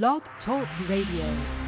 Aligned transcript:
Blog 0.00 0.22
Talk 0.42 0.66
Radio. 0.88 1.61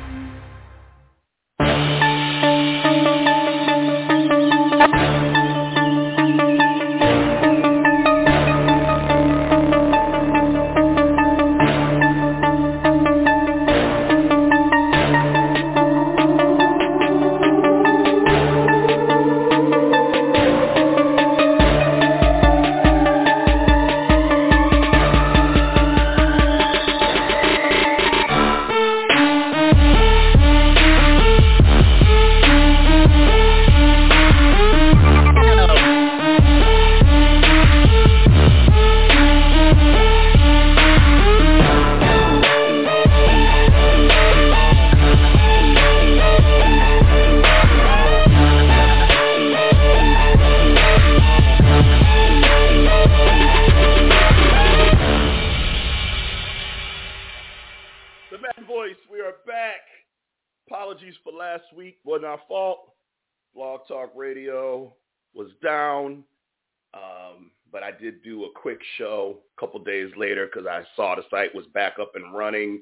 Quick 68.64 68.80
show 68.96 69.40
a 69.54 69.60
couple 69.60 69.78
days 69.84 70.10
later 70.16 70.46
because 70.46 70.66
I 70.66 70.84
saw 70.96 71.14
the 71.14 71.22
site 71.30 71.54
was 71.54 71.66
back 71.74 71.98
up 72.00 72.12
and 72.14 72.34
running. 72.34 72.80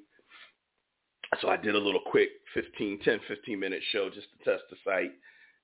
So 1.40 1.48
I 1.48 1.56
did 1.56 1.74
a 1.74 1.78
little 1.78 2.02
quick 2.06 2.28
15, 2.54 3.00
10, 3.04 3.18
15 3.26 3.58
minute 3.58 3.82
show 3.90 4.08
just 4.08 4.28
to 4.30 4.44
test 4.48 4.62
the 4.70 4.76
site 4.84 5.10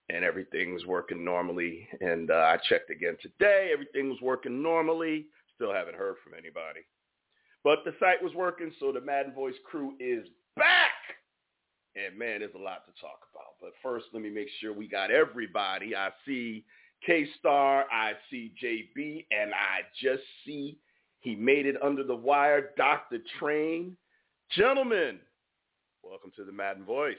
and 0.09 0.25
everything's 0.25 0.85
working 0.85 1.25
normally. 1.25 1.87
And 2.01 2.33
uh, 2.33 2.35
I 2.35 2.57
checked 2.69 2.91
again 2.91 3.17
today. 3.23 3.71
Everything 3.73 4.09
was 4.09 4.21
working 4.21 4.61
normally. 4.61 5.27
Still 5.55 5.73
haven't 5.73 5.95
heard 5.95 6.17
from 6.25 6.33
anybody. 6.33 6.81
But 7.63 7.85
the 7.85 7.95
site 8.01 8.21
was 8.21 8.35
working, 8.35 8.73
so 8.81 8.91
the 8.91 9.01
Madden 9.01 9.33
Voice 9.33 9.55
crew 9.71 9.93
is 10.01 10.27
back. 10.57 10.99
And 11.95 12.19
man, 12.19 12.41
there's 12.41 12.55
a 12.57 12.59
lot 12.59 12.87
to 12.87 13.01
talk 13.01 13.21
about. 13.33 13.55
But 13.61 13.71
first, 13.85 14.07
let 14.13 14.25
me 14.25 14.31
make 14.31 14.49
sure 14.61 14.73
we 14.73 14.89
got 14.89 15.13
everybody. 15.13 15.95
I 15.95 16.09
see 16.27 16.65
K-Star, 17.05 17.85
I 17.93 18.13
see 18.31 18.53
JB, 18.63 19.27
and 19.31 19.53
I 19.53 19.81
just 20.03 20.23
see 20.45 20.79
he 21.21 21.35
made 21.35 21.67
it 21.67 21.77
under 21.83 22.03
the 22.03 22.15
wire, 22.15 22.71
Dr. 22.77 23.19
Train. 23.39 23.97
Gentlemen, 24.51 25.19
welcome 26.03 26.33
to 26.37 26.45
the 26.45 26.53
Madden 26.53 26.85
Voice. 26.85 27.17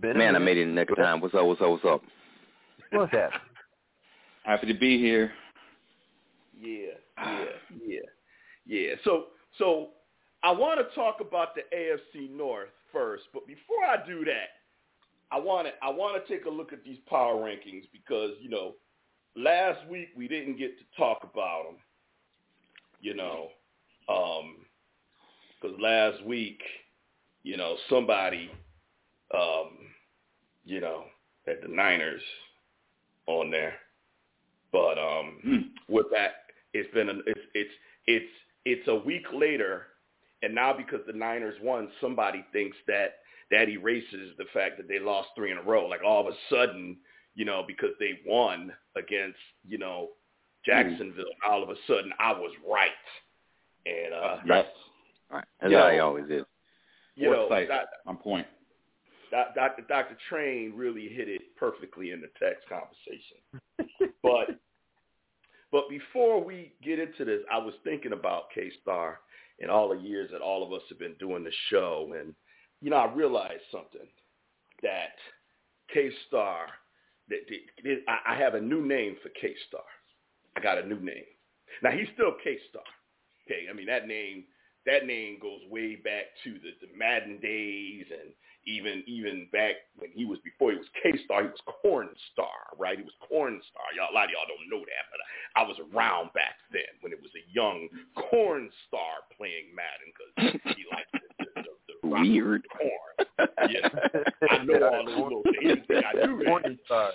Been 0.00 0.18
Man, 0.18 0.36
I 0.36 0.38
made 0.38 0.58
it 0.58 0.62
in 0.62 0.68
the 0.68 0.74
next 0.74 0.94
time. 0.94 1.20
What's 1.20 1.34
up? 1.34 1.44
What's 1.44 1.60
up? 1.60 1.70
What's 1.70 1.84
up? 1.84 2.02
What's 2.92 3.12
that? 3.12 3.30
Happy 4.44 4.66
to 4.66 4.78
be 4.78 4.98
here. 4.98 5.32
Yeah, 6.60 6.94
yeah, 7.18 7.44
yeah, 7.86 8.00
yeah. 8.66 8.94
So, 9.04 9.26
so 9.58 9.88
I 10.42 10.52
want 10.52 10.80
to 10.80 10.94
talk 10.94 11.18
about 11.20 11.54
the 11.54 11.62
AFC 11.76 12.30
North 12.30 12.68
first, 12.92 13.24
but 13.32 13.46
before 13.46 13.84
I 13.84 14.04
do 14.06 14.24
that, 14.24 14.48
I 15.32 15.38
want 15.38 15.66
to 15.66 15.72
I 15.82 15.90
want 15.90 16.24
to 16.24 16.32
take 16.32 16.44
a 16.46 16.50
look 16.50 16.72
at 16.72 16.84
these 16.84 16.98
power 17.08 17.36
rankings 17.36 17.84
because 17.92 18.32
you 18.40 18.50
know 18.50 18.74
last 19.34 19.86
week 19.88 20.08
we 20.16 20.28
didn't 20.28 20.58
get 20.58 20.78
to 20.78 20.84
talk 20.96 21.20
about 21.22 21.64
them. 21.64 21.76
You 23.00 23.14
know, 23.14 23.48
because 24.06 25.76
last 25.80 26.24
week, 26.24 26.60
you 27.42 27.56
know, 27.56 27.76
somebody, 27.88 28.50
um, 29.34 29.78
you 30.64 30.80
know, 30.80 31.04
had 31.46 31.56
the 31.62 31.68
Niners 31.68 32.22
on 33.26 33.50
there, 33.50 33.74
but 34.70 34.98
um, 34.98 35.38
Hmm. 35.42 35.58
with 35.88 36.06
that, 36.12 36.44
it's 36.74 36.92
been 36.94 37.08
a, 37.08 37.14
it's 37.26 37.40
it's 37.54 37.72
it's 38.06 38.32
it's 38.64 38.88
a 38.88 38.94
week 38.94 39.26
later, 39.32 39.88
and 40.42 40.54
now 40.54 40.72
because 40.72 41.00
the 41.06 41.12
Niners 41.12 41.56
won, 41.62 41.88
somebody 42.00 42.44
thinks 42.52 42.76
that 42.86 43.16
that 43.50 43.68
erases 43.68 44.34
the 44.38 44.46
fact 44.52 44.76
that 44.78 44.88
they 44.88 44.98
lost 44.98 45.28
three 45.36 45.50
in 45.52 45.58
a 45.58 45.62
row. 45.62 45.86
Like 45.86 46.00
all 46.04 46.26
of 46.26 46.32
a 46.32 46.36
sudden, 46.54 46.96
you 47.34 47.44
know, 47.44 47.62
because 47.66 47.90
they 48.00 48.20
won 48.26 48.72
against 48.96 49.38
you 49.68 49.78
know 49.78 50.08
Jacksonville, 50.64 51.24
all 51.48 51.62
of 51.62 51.68
a 51.70 51.76
sudden 51.86 52.12
I 52.18 52.32
was 52.32 52.52
right, 52.70 52.90
and 53.86 54.14
uh, 54.14 54.36
Yes. 54.46 54.66
All 55.30 55.38
right. 55.38 55.46
That's 55.60 55.72
Yo. 55.72 55.78
how 55.78 55.90
he 55.90 55.98
always 55.98 56.24
is. 56.26 56.44
you 57.16 57.30
know, 57.30 57.48
Foresight. 57.48 57.68
Doc- 57.68 57.88
On 58.06 58.16
point. 58.16 58.46
Doc- 59.30 59.54
Dr. 59.54 59.82
Dr. 59.88 60.16
Train 60.28 60.72
really 60.76 61.08
hit 61.08 61.26
it 61.28 61.40
perfectly 61.56 62.10
in 62.10 62.20
the 62.20 62.28
text 62.38 62.68
conversation. 62.68 64.12
but 64.22 64.58
but 65.70 65.88
before 65.88 66.42
we 66.44 66.74
get 66.84 66.98
into 66.98 67.24
this, 67.24 67.40
I 67.50 67.56
was 67.58 67.72
thinking 67.82 68.12
about 68.12 68.50
K 68.54 68.70
Star 68.82 69.20
and 69.62 69.70
all 69.70 69.88
the 69.88 69.98
years 69.98 70.30
that 70.32 70.42
all 70.42 70.62
of 70.62 70.72
us 70.72 70.82
have 70.88 70.98
been 70.98 71.14
doing 71.18 71.44
the 71.44 71.52
show, 71.70 72.14
and 72.18 72.34
you 72.80 72.90
know, 72.90 72.96
I 72.96 73.12
realized 73.14 73.62
something 73.70 74.06
that 74.82 75.14
K 75.94 76.10
Star 76.26 76.66
that, 77.28 77.38
that 77.84 77.96
I 78.26 78.36
have 78.36 78.54
a 78.54 78.60
new 78.60 78.84
name 78.84 79.16
for 79.22 79.30
K 79.40 79.54
Star. 79.68 79.84
I 80.56 80.60
got 80.60 80.78
a 80.78 80.86
new 80.86 81.00
name. 81.00 81.24
Now 81.82 81.92
he's 81.92 82.08
still 82.14 82.32
K 82.42 82.58
Star. 82.68 82.82
Okay, 83.46 83.66
I 83.70 83.72
mean 83.72 83.86
that 83.86 84.06
name 84.06 84.44
that 84.86 85.06
name 85.06 85.38
goes 85.40 85.60
way 85.70 85.96
back 85.96 86.24
to 86.44 86.52
the, 86.54 86.74
the 86.84 86.90
Madden 86.96 87.38
days 87.40 88.06
and 88.10 88.32
even 88.64 89.02
even 89.08 89.48
back 89.52 89.74
when 89.98 90.10
he 90.14 90.24
was 90.24 90.38
before 90.44 90.70
he 90.70 90.78
was 90.78 90.86
K 91.02 91.12
Star, 91.24 91.42
he 91.42 91.48
was 91.48 91.58
Corn 91.82 92.08
Star, 92.32 92.70
right? 92.78 92.96
He 92.96 93.02
was 93.02 93.14
Corn 93.26 93.60
Star. 93.70 93.82
Y'all, 93.96 94.12
a 94.12 94.14
lot 94.14 94.26
of 94.26 94.30
y'all 94.30 94.46
don't 94.46 94.70
know 94.70 94.84
that, 94.86 95.04
but 95.10 95.18
I, 95.58 95.64
I 95.64 95.66
was 95.66 95.76
around 95.92 96.32
back 96.32 96.54
then 96.70 96.86
when 97.00 97.12
it 97.12 97.18
was 97.20 97.30
a 97.34 97.42
young 97.52 97.88
Corn 98.30 98.70
Star 98.86 99.26
playing 99.36 99.74
Madden 99.74 100.14
because 100.14 100.76
he 100.78 100.84
liked 100.94 101.10
the, 101.12 101.20
the, 101.42 101.62
the, 101.62 101.94
the 102.02 102.08
Weird. 102.08 102.62
corn. 102.70 103.48
Yeah, 103.68 103.88
I 104.50 104.64
know 104.64 104.78
all 104.88 105.06
those 105.06 105.18
little 105.18 105.42
things. 105.58 105.82
I 105.90 106.26
knew 106.26 106.38
that. 106.38 106.46
Morning 106.46 106.78
star. 106.86 107.10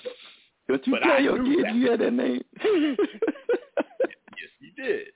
Don't 0.67 0.85
you 0.85 0.91
But 0.93 1.03
tell 1.03 1.11
I 1.13 1.19
your 1.19 1.39
knew 1.41 1.55
kids 1.55 1.67
that. 1.67 1.75
you 1.75 1.91
had 1.91 1.99
that 2.01 2.11
name? 2.13 2.43
Yes, 2.61 4.49
he 4.59 4.81
did. 4.81 5.07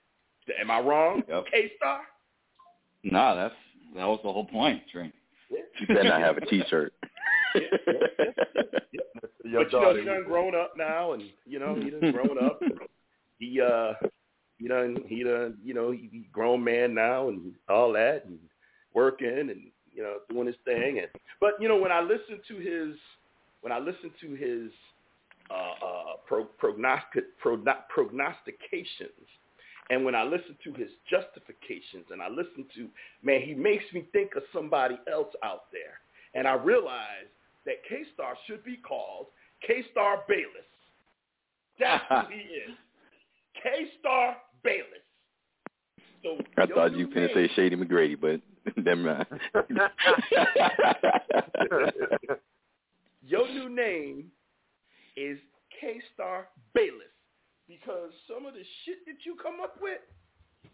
Am 0.60 0.72
I 0.72 0.80
wrong? 0.80 1.24
Yep. 1.28 1.46
K 1.52 1.72
Star? 1.78 2.02
Nah, 3.04 3.36
that's 3.36 3.56
that 3.96 4.06
was 4.06 4.20
the 4.24 4.32
whole 4.32 4.46
point, 4.46 4.82
Train. 4.92 5.12
you 5.50 5.88
better 5.88 6.04
not 6.04 6.22
have 6.22 6.38
a 6.38 6.46
T-shirt. 6.46 6.94
Your 7.56 7.64
but 9.14 9.44
you 9.44 9.52
know, 9.52 9.64
daughter. 9.70 10.00
he 10.00 10.06
done 10.06 10.24
grown 10.26 10.56
up 10.56 10.74
now, 10.78 11.14
and 11.14 11.24
you 11.46 11.60
know, 11.60 11.76
he 11.76 11.90
done 11.90 12.12
grown 12.12 12.44
up. 12.44 12.62
He 13.40 13.60
uh, 13.60 13.94
he 14.60 14.68
done, 14.68 14.98
he 15.08 15.24
done, 15.24 15.58
you 15.64 15.74
know, 15.74 15.92
he, 15.92 16.08
he 16.12 16.28
grown 16.32 16.64
man 16.64 16.94
now, 16.94 17.30
and 17.30 17.54
all 17.68 17.92
that, 17.94 18.26
and 18.26 18.38
working, 18.94 19.28
and 19.28 19.72
you 19.92 20.04
know, 20.04 20.18
doing 20.30 20.48
his 20.48 20.56
thing. 20.66 21.00
And 21.00 21.08
but 21.40 21.54
you 21.60 21.68
know, 21.68 21.78
when 21.78 21.92
I 21.92 22.02
listen 22.02 22.40
to 22.48 22.56
his, 22.58 22.96
when 23.62 23.74
I 23.74 23.80
listen 23.80 24.12
to 24.22 24.36
his 24.36 24.72
uh, 25.50 25.86
uh, 25.86 26.14
pro, 26.28 26.46
prognostic, 26.46 27.40
progno- 27.44 27.88
prognostications, 27.90 29.28
and 29.92 30.06
when 30.06 30.16
I 30.16 30.24
listen 30.24 30.56
to 30.64 30.72
his 30.74 30.90
justifications, 31.10 32.06
and 32.12 32.22
I 32.22 32.30
listen 32.30 32.66
to, 32.76 32.88
man, 33.22 33.42
he 33.42 33.54
makes 33.54 33.84
me 33.94 34.06
think 34.14 34.36
of 34.38 34.44
somebody 34.54 34.98
else 35.12 35.34
out 35.44 35.64
there, 35.74 36.00
and 36.34 36.48
I 36.48 36.54
realize 36.54 37.28
that 37.66 37.84
K-Star 37.90 38.36
should 38.48 38.64
be 38.64 38.78
called 38.78 39.26
K-Star 39.68 40.24
Bayless. 40.30 40.66
That's 41.78 42.02
who 42.10 42.22
he 42.34 42.40
is. 42.72 42.72
K-Star 43.62 44.38
Bayless. 44.64 44.88
So 46.24 46.38
I 46.58 46.68
thought 46.68 46.96
you 46.96 47.08
were 47.08 47.14
finna 47.14 47.36
name- 47.36 47.50
say 47.50 47.54
Shady 47.56 47.76
McGrady, 47.76 48.16
but 48.20 48.40
never 48.78 49.02
mind. 49.02 49.26
your 53.28 53.46
new 53.50 53.68
name 53.68 54.32
is 55.18 55.38
K-Star 55.82 56.48
Bayless 56.74 57.12
because 57.68 58.12
some 58.28 58.46
of 58.46 58.54
the 58.54 58.64
shit 58.86 59.06
that 59.06 59.26
you 59.26 59.36
come 59.42 59.60
up 59.62 59.76
with, 59.82 60.00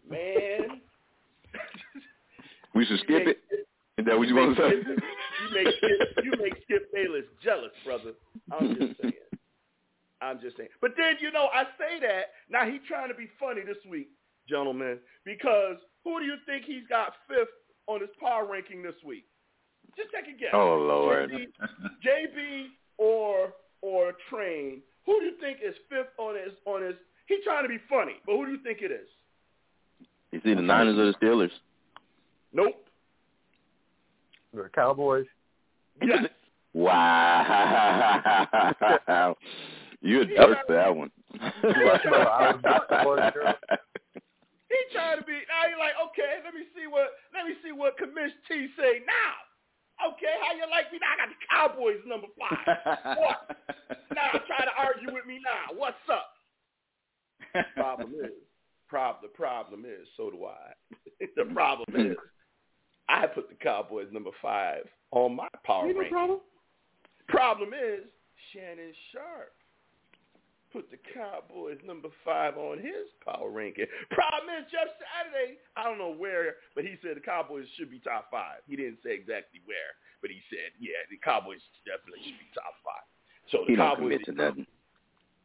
man. 0.08 0.80
we 2.74 2.84
should 2.86 3.00
skip 3.00 3.26
it. 3.26 3.38
Is 3.98 4.06
that 4.06 4.16
what 4.16 4.28
you 4.28 4.34
want 4.36 4.56
to 4.56 4.62
say? 4.62 4.76
You 4.76 5.64
make 5.64 5.74
Skip, 5.76 6.24
you 6.24 6.32
make 6.40 6.54
Skip 6.64 6.92
Bayless 6.92 7.24
jealous, 7.42 7.72
brother. 7.84 8.12
I'm 8.52 8.76
just 8.76 8.98
saying. 9.02 9.12
I'm 10.20 10.40
just 10.40 10.56
saying. 10.56 10.68
But 10.80 10.92
then 10.96 11.14
you 11.20 11.30
know 11.32 11.48
I 11.52 11.64
say 11.78 12.00
that 12.00 12.26
now. 12.50 12.64
He 12.64 12.78
trying 12.86 13.08
to 13.08 13.14
be 13.14 13.28
funny 13.40 13.62
this 13.66 13.78
week. 13.88 14.08
gentlemen, 14.48 14.98
because 15.24 15.76
who 16.04 16.20
do 16.20 16.26
you 16.26 16.36
think 16.46 16.64
he's 16.64 16.86
got 16.88 17.12
fifth 17.28 17.48
on 17.86 18.00
his 18.00 18.10
power 18.20 18.46
ranking 18.50 18.82
this 18.82 18.94
week? 19.04 19.24
Just 19.96 20.10
take 20.14 20.32
a 20.32 20.38
guess. 20.38 20.50
Oh 20.52 20.76
Lord. 20.78 21.30
JB, 21.30 21.46
JB 22.06 22.66
or 22.98 23.52
or 23.82 24.12
Train. 24.30 24.80
Who 25.08 25.18
do 25.20 25.24
you 25.24 25.32
think 25.40 25.58
is 25.64 25.74
fifth 25.88 26.12
on 26.18 26.34
his 26.34 26.52
on 26.66 26.82
his? 26.82 26.94
He's 27.28 27.42
trying 27.42 27.62
to 27.62 27.68
be 27.68 27.78
funny, 27.88 28.16
but 28.26 28.36
who 28.36 28.44
do 28.44 28.52
you 28.52 28.58
think 28.62 28.82
it 28.82 28.92
is? 28.92 29.08
You 30.32 30.40
see 30.44 30.52
the 30.52 30.60
Niners 30.60 30.98
or 30.98 31.06
the 31.06 31.14
Steelers? 31.14 31.48
Nope. 32.52 32.84
The 34.52 34.68
Cowboys. 34.74 35.24
Yes. 36.04 36.26
Wow. 36.74 36.94
you 40.02 40.18
had 40.18 40.28
Yeah. 40.30 40.44
burst 40.44 40.68
that 40.68 40.94
one. 40.94 41.10
He 41.32 41.40
trying 44.92 45.16
to 45.16 45.24
be 45.24 45.40
now. 45.48 45.64
He's 45.64 45.78
like, 45.78 45.96
okay, 46.10 46.44
let 46.44 46.52
me 46.52 46.68
see 46.76 46.86
what 46.86 47.16
let 47.32 47.46
me 47.46 47.54
see 47.64 47.72
what 47.72 47.96
Commish 47.96 48.34
T 48.46 48.68
say 48.76 49.00
now. 49.06 49.47
Okay, 49.98 50.34
how 50.40 50.54
you 50.54 50.62
like 50.70 50.92
me 50.92 50.98
now? 51.00 51.10
I 51.10 51.26
got 51.26 51.28
the 51.28 51.40
Cowboys 51.50 52.02
number 52.06 52.28
five. 52.38 53.18
What? 53.18 53.56
Now 54.14 54.30
try 54.46 54.64
to 54.64 54.70
argue 54.78 55.12
with 55.12 55.26
me 55.26 55.40
now. 55.42 55.76
What's 55.76 55.96
up? 56.10 56.34
Problem 57.74 58.14
is, 58.22 58.30
prob 58.88 59.16
the 59.22 59.28
problem 59.28 59.84
is, 59.84 60.06
so 60.16 60.30
do 60.30 60.44
I. 60.44 60.72
the 61.36 61.44
problem 61.52 62.10
is, 62.10 62.16
I 63.08 63.26
put 63.26 63.48
the 63.48 63.56
Cowboys 63.56 64.08
number 64.12 64.30
five 64.40 64.84
on 65.10 65.36
my 65.36 65.48
power 65.64 65.86
ranking. 65.86 66.10
problem. 66.10 66.40
Problem 67.28 67.70
is, 67.70 68.04
Shannon 68.52 68.92
Sharpe 69.12 69.54
put 70.72 70.90
the 70.90 70.98
Cowboys 71.14 71.78
number 71.86 72.08
five 72.24 72.56
on 72.56 72.78
his 72.78 73.08
power 73.24 73.50
ranking. 73.50 73.86
Problem 74.10 74.52
is, 74.58 74.68
Jeff 74.70 74.88
Saturday, 75.00 75.58
I 75.76 75.84
don't 75.84 75.98
know 75.98 76.14
where, 76.14 76.60
but 76.74 76.84
he 76.84 76.96
said 77.02 77.16
the 77.16 77.24
Cowboys 77.24 77.66
should 77.76 77.90
be 77.90 78.00
top 78.00 78.30
five. 78.30 78.60
He 78.68 78.76
didn't 78.76 78.98
say 79.04 79.14
exactly 79.14 79.60
where, 79.64 79.96
but 80.20 80.30
he 80.30 80.40
said, 80.50 80.76
yeah, 80.80 81.00
the 81.10 81.16
Cowboys 81.18 81.62
definitely 81.88 82.24
should 82.24 82.38
be 82.38 82.50
top 82.52 82.76
five. 82.84 83.06
So 83.50 83.64
the 83.64 83.72
He 83.72 83.76
don't 83.76 83.96
commit 83.96 84.24
to 84.26 84.32
nothing. 84.32 84.66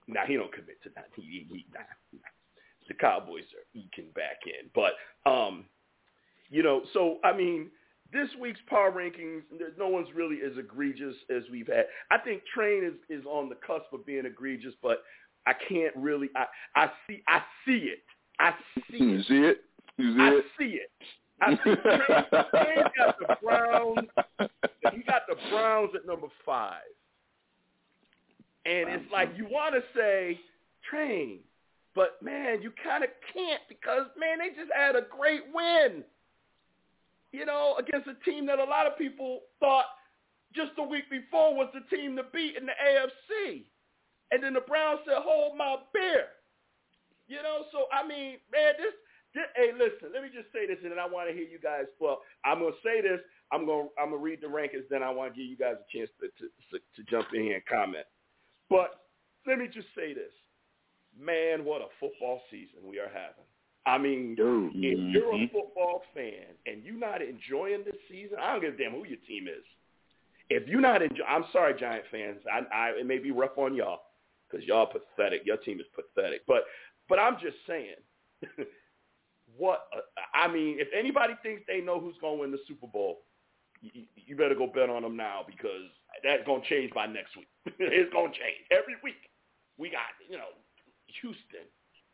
Nah, 0.07 0.25
he 0.27 0.35
don't 0.35 0.51
commit 0.51 0.83
to 0.83 0.89
nothing. 0.95 1.23
He, 1.23 1.47
he, 1.47 1.65
nah, 1.73 1.87
nah. 2.11 2.31
The 2.87 2.93
Cowboys 2.95 3.47
are 3.55 3.63
eking 3.73 4.11
back 4.13 4.43
in, 4.43 4.67
but 4.75 4.99
um, 5.29 5.63
you 6.49 6.63
know, 6.63 6.81
so 6.91 7.19
I 7.23 7.31
mean, 7.31 7.71
this 8.13 8.29
week's 8.39 8.59
power 8.67 8.91
rankings, 8.91 9.41
no 9.77 9.87
one's 9.87 10.09
really 10.13 10.39
as 10.45 10.57
egregious 10.57 11.15
as 11.35 11.43
we've 11.51 11.67
had. 11.67 11.85
I 12.11 12.17
think 12.19 12.43
Train 12.53 12.83
is 12.83 13.19
is 13.19 13.25
on 13.25 13.49
the 13.49 13.55
cusp 13.55 13.91
of 13.91 14.05
being 14.05 14.25
egregious, 14.25 14.73
but 14.81 15.03
I 15.45 15.53
can't 15.67 15.95
really. 15.95 16.29
I 16.35 16.45
I 16.75 16.91
see 17.07 17.23
I 17.27 17.41
see 17.65 17.91
it. 17.91 18.03
I 18.39 18.53
see 18.75 18.95
it. 18.95 19.01
You 19.01 19.19
it. 19.19 19.25
see 19.27 19.35
it? 19.35 19.57
You 19.97 20.13
see 20.13 20.19
it? 20.19 20.21
I 20.21 20.33
it? 20.33 20.45
see 20.57 20.65
it. 20.65 20.91
I 21.41 21.55
see 21.55 21.75
Train, 21.75 22.45
Train 22.51 22.83
got 22.97 23.19
the 23.19 23.37
Browns. 23.43 24.07
He 24.93 25.03
got 25.03 25.23
the 25.27 25.35
Browns 25.49 25.91
at 25.95 26.05
number 26.05 26.27
five. 26.45 26.81
And 28.65 28.89
it's 28.89 29.11
like 29.11 29.29
you 29.35 29.45
want 29.45 29.75
to 29.75 29.81
say 29.93 30.39
train, 30.89 31.39
but 31.95 32.21
man, 32.21 32.61
you 32.61 32.71
kind 32.81 33.03
of 33.03 33.09
can't 33.33 33.61
because 33.67 34.05
man, 34.17 34.39
they 34.39 34.49
just 34.49 34.71
had 34.73 34.95
a 34.95 35.01
great 35.01 35.41
win. 35.53 36.03
You 37.33 37.45
know, 37.45 37.75
against 37.79 38.07
a 38.07 38.13
team 38.23 38.45
that 38.45 38.59
a 38.59 38.63
lot 38.63 38.85
of 38.85 38.97
people 38.97 39.41
thought 39.59 39.85
just 40.55 40.71
the 40.77 40.83
week 40.83 41.09
before 41.09 41.55
was 41.55 41.67
the 41.73 41.81
team 41.95 42.15
to 42.15 42.23
beat 42.31 42.55
in 42.55 42.65
the 42.65 42.77
AFC. 42.77 43.65
And 44.31 44.41
then 44.43 44.53
the 44.53 44.61
Browns 44.61 44.99
said, 45.05 45.17
"Hold 45.17 45.57
my 45.57 45.77
beer." 45.93 46.27
You 47.27 47.41
know, 47.41 47.65
so 47.71 47.87
I 47.91 48.07
mean, 48.07 48.37
man, 48.51 48.73
this, 48.77 48.93
this 49.33 49.45
hey, 49.55 49.71
listen, 49.73 50.13
let 50.13 50.21
me 50.21 50.29
just 50.29 50.53
say 50.53 50.67
this 50.67 50.77
and 50.83 50.91
then 50.91 50.99
I 50.99 51.07
want 51.07 51.27
to 51.29 51.33
hear 51.33 51.47
you 51.47 51.59
guys. 51.59 51.85
Well, 51.99 52.21
I'm 52.45 52.59
going 52.59 52.73
to 52.73 52.79
say 52.85 53.01
this. 53.01 53.19
I'm 53.51 53.65
going 53.65 53.89
to 53.89 54.01
I'm 54.01 54.11
to 54.11 54.17
read 54.17 54.41
the 54.41 54.47
rankings 54.47 54.85
then 54.89 55.01
I 55.03 55.09
want 55.09 55.33
to 55.33 55.37
give 55.39 55.49
you 55.49 55.57
guys 55.57 55.75
a 55.81 55.87
chance 55.89 56.09
to 56.21 56.29
to, 56.29 56.77
to 56.77 57.09
jump 57.09 57.33
in 57.33 57.43
here 57.43 57.55
and 57.55 57.65
comment. 57.65 58.05
But 58.69 59.09
let 59.47 59.57
me 59.57 59.67
just 59.67 59.87
say 59.95 60.13
this. 60.13 60.33
Man, 61.17 61.65
what 61.65 61.81
a 61.81 61.89
football 61.99 62.41
season 62.49 62.85
we 62.85 62.99
are 62.99 63.09
having. 63.09 63.45
I 63.85 63.97
mean, 63.97 64.35
Dude. 64.35 64.71
if 64.75 64.97
mm-hmm. 64.97 65.09
you're 65.09 65.35
a 65.35 65.47
football 65.49 66.03
fan 66.13 66.55
and 66.65 66.83
you're 66.83 66.97
not 66.97 67.21
enjoying 67.21 67.83
this 67.85 67.95
season, 68.09 68.37
I 68.41 68.53
don't 68.53 68.61
give 68.61 68.75
a 68.75 68.77
damn 68.77 68.91
who 68.91 69.05
your 69.05 69.19
team 69.27 69.47
is. 69.47 69.63
If 70.49 70.67
you're 70.67 70.81
not 70.81 71.01
enjoying, 71.01 71.27
I'm 71.27 71.45
sorry, 71.51 71.73
Giant 71.79 72.05
fans. 72.11 72.39
I, 72.51 72.61
I, 72.73 72.89
it 72.99 73.05
may 73.05 73.17
be 73.17 73.31
rough 73.31 73.57
on 73.57 73.75
y'all 73.75 73.99
because 74.49 74.65
y'all 74.65 74.87
pathetic. 74.87 75.41
Your 75.45 75.57
team 75.57 75.79
is 75.79 75.85
pathetic. 75.93 76.41
But, 76.47 76.63
but 77.09 77.19
I'm 77.19 77.35
just 77.41 77.57
saying, 77.67 77.95
what? 79.57 79.87
A, 79.93 80.37
I 80.37 80.51
mean, 80.51 80.77
if 80.79 80.87
anybody 80.97 81.33
thinks 81.43 81.63
they 81.67 81.81
know 81.81 81.99
who's 81.99 82.15
going 82.21 82.37
to 82.37 82.41
win 82.41 82.51
the 82.51 82.59
Super 82.67 82.87
Bowl, 82.87 83.19
you, 83.81 84.03
you 84.15 84.35
better 84.35 84.55
go 84.55 84.67
bet 84.67 84.89
on 84.89 85.01
them 85.01 85.17
now 85.17 85.41
because 85.45 85.91
that's 86.23 86.45
going 86.45 86.61
to 86.61 86.69
change 86.69 86.93
by 86.93 87.05
next 87.05 87.35
week. 87.35 87.49
it's 87.79 88.13
going 88.13 88.31
to 88.31 88.37
change 88.37 88.63
every 88.71 88.95
week. 89.03 89.29
We 89.77 89.89
got, 89.89 90.07
you 90.29 90.37
know, 90.37 90.55
Houston, 91.21 91.67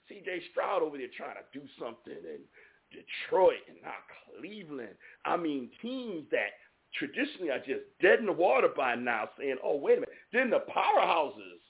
C.J. 0.10 0.42
Stroud 0.52 0.82
over 0.82 0.98
there 0.98 1.08
trying 1.16 1.36
to 1.36 1.60
do 1.60 1.66
something, 1.80 2.14
and 2.14 2.44
Detroit, 2.92 3.62
and 3.68 3.78
now 3.84 3.94
Cleveland. 4.38 4.96
I 5.26 5.38
mean, 5.38 5.70
teams 5.82 6.26
that 6.32 6.58
traditionally 6.96 7.52
are 7.52 7.60
just 7.60 7.86
dead 8.02 8.20
in 8.20 8.26
the 8.26 8.34
water 8.34 8.70
by 8.76 8.96
now, 8.96 9.30
saying, 9.38 9.58
"Oh, 9.64 9.78
wait 9.78 10.00
a 10.00 10.02
minute." 10.02 10.16
Then 10.34 10.50
the 10.50 10.64
powerhouses. 10.76 11.62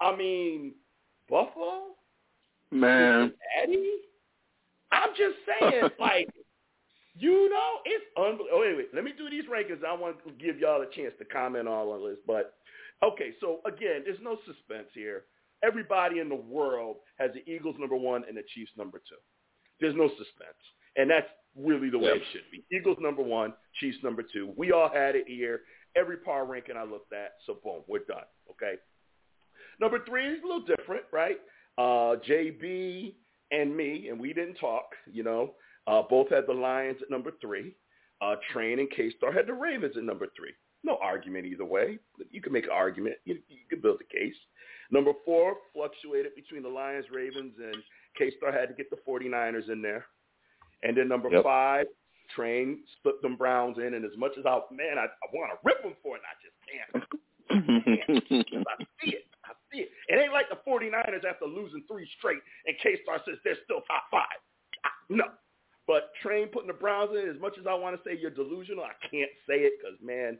I 0.00 0.14
mean, 0.14 0.74
Buffalo, 1.28 1.94
Man. 2.70 3.32
Cincinnati. 3.60 3.90
I'm 4.92 5.10
just 5.10 5.36
saying, 5.46 5.90
like, 6.00 6.28
you 7.16 7.50
know, 7.50 7.70
it's 7.84 8.04
unbelievable. 8.16 8.48
Oh, 8.52 8.60
wait, 8.60 8.76
wait. 8.76 8.94
Let 8.94 9.04
me 9.04 9.12
do 9.16 9.28
these 9.30 9.44
rankings. 9.44 9.84
I 9.84 9.94
want 9.94 10.16
to 10.26 10.32
give 10.32 10.58
y'all 10.58 10.82
a 10.82 10.90
chance 10.94 11.14
to 11.18 11.24
comment 11.24 11.68
on 11.68 11.74
all 11.74 11.92
on 11.92 12.08
this. 12.08 12.18
But, 12.26 12.54
okay, 13.02 13.32
so, 13.40 13.60
again, 13.66 14.02
there's 14.04 14.20
no 14.22 14.38
suspense 14.46 14.88
here. 14.94 15.24
Everybody 15.64 16.20
in 16.20 16.28
the 16.28 16.34
world 16.34 16.96
has 17.18 17.30
the 17.34 17.50
Eagles 17.50 17.76
number 17.78 17.96
one 17.96 18.24
and 18.28 18.36
the 18.36 18.42
Chiefs 18.54 18.70
number 18.76 18.98
two. 18.98 19.16
There's 19.80 19.96
no 19.96 20.08
suspense. 20.08 20.58
And 20.96 21.10
that's 21.10 21.26
really 21.56 21.90
the 21.90 21.98
way 21.98 22.10
it 22.10 22.22
should 22.32 22.50
be. 22.50 22.64
Eagles 22.74 22.98
number 23.00 23.22
one, 23.22 23.54
Chiefs 23.80 23.98
number 24.02 24.22
two. 24.22 24.52
We 24.56 24.72
all 24.72 24.90
had 24.92 25.16
it 25.16 25.24
here. 25.26 25.60
Every 25.96 26.16
power 26.18 26.44
ranking 26.44 26.76
I 26.76 26.84
looked 26.84 27.12
at. 27.12 27.34
So, 27.46 27.58
boom, 27.62 27.82
we're 27.88 28.00
done. 28.00 28.24
Okay? 28.50 28.74
Number 29.80 30.04
three 30.04 30.26
is 30.26 30.42
a 30.42 30.46
little 30.46 30.64
different, 30.64 31.04
right? 31.12 31.38
Uh, 31.76 32.16
JB 32.28 33.14
and 33.50 33.76
me, 33.76 34.08
and 34.08 34.18
we 34.18 34.32
didn't 34.32 34.56
talk, 34.56 34.90
you 35.10 35.22
know, 35.22 35.54
uh, 35.86 36.02
both 36.02 36.28
had 36.30 36.46
the 36.46 36.52
Lions 36.52 36.98
at 37.02 37.10
number 37.10 37.32
three. 37.40 37.74
Uh, 38.20 38.34
Train 38.52 38.80
and 38.80 38.90
K-Star 38.90 39.32
had 39.32 39.46
the 39.46 39.54
Ravens 39.54 39.96
at 39.96 40.02
number 40.02 40.26
three. 40.36 40.52
No 40.84 40.98
argument 41.00 41.46
either 41.46 41.64
way. 41.64 41.98
You 42.30 42.40
can 42.40 42.52
make 42.52 42.64
an 42.64 42.70
argument. 42.72 43.16
You, 43.24 43.38
you 43.48 43.58
can 43.70 43.80
build 43.80 44.00
a 44.00 44.12
case. 44.12 44.34
Number 44.90 45.12
four 45.24 45.56
fluctuated 45.72 46.34
between 46.34 46.62
the 46.62 46.68
Lions, 46.68 47.06
Ravens, 47.12 47.54
and 47.58 47.76
K-Star 48.16 48.52
had 48.52 48.68
to 48.68 48.74
get 48.74 48.90
the 48.90 48.96
49ers 49.06 49.70
in 49.70 49.82
there. 49.82 50.06
And 50.82 50.96
then 50.96 51.08
number 51.08 51.28
Yep. 51.30 51.42
five, 51.44 51.86
Train 52.34 52.84
split 52.98 53.20
them 53.22 53.36
Browns 53.36 53.78
in. 53.78 53.94
And 53.94 54.04
as 54.04 54.16
much 54.16 54.32
as 54.38 54.44
I, 54.46 54.60
man, 54.70 54.98
I, 54.98 55.04
I 55.04 55.26
want 55.32 55.52
to 55.52 55.58
rip 55.64 55.82
them 55.82 55.94
for 56.02 56.16
it, 56.16 56.22
and 56.22 56.28
I 56.28 56.36
just 56.44 56.56
can't. 56.68 57.04
I 57.50 58.84
see 59.02 59.16
it. 59.16 59.24
I 59.44 59.52
see 59.72 59.80
it. 59.80 59.90
It 60.08 60.20
ain't 60.20 60.32
like 60.32 60.48
the 60.50 60.58
49ers 60.68 61.24
after 61.24 61.46
losing 61.46 61.84
three 61.90 62.08
straight 62.18 62.40
and 62.66 62.76
K-Star 62.82 63.20
says 63.24 63.36
they're 63.44 63.56
still 63.64 63.80
top 63.88 64.04
five. 64.10 64.38
No. 65.08 65.24
But 65.86 66.12
Train 66.22 66.48
putting 66.48 66.68
the 66.68 66.74
Browns 66.74 67.10
in, 67.16 67.30
as 67.30 67.40
much 67.40 67.56
as 67.58 67.66
I 67.66 67.72
want 67.72 67.96
to 67.96 68.02
say 68.08 68.18
you're 68.20 68.30
delusional, 68.30 68.84
I 68.84 68.92
can't 69.10 69.30
say 69.48 69.64
it 69.64 69.72
because, 69.80 69.98
man, 70.04 70.36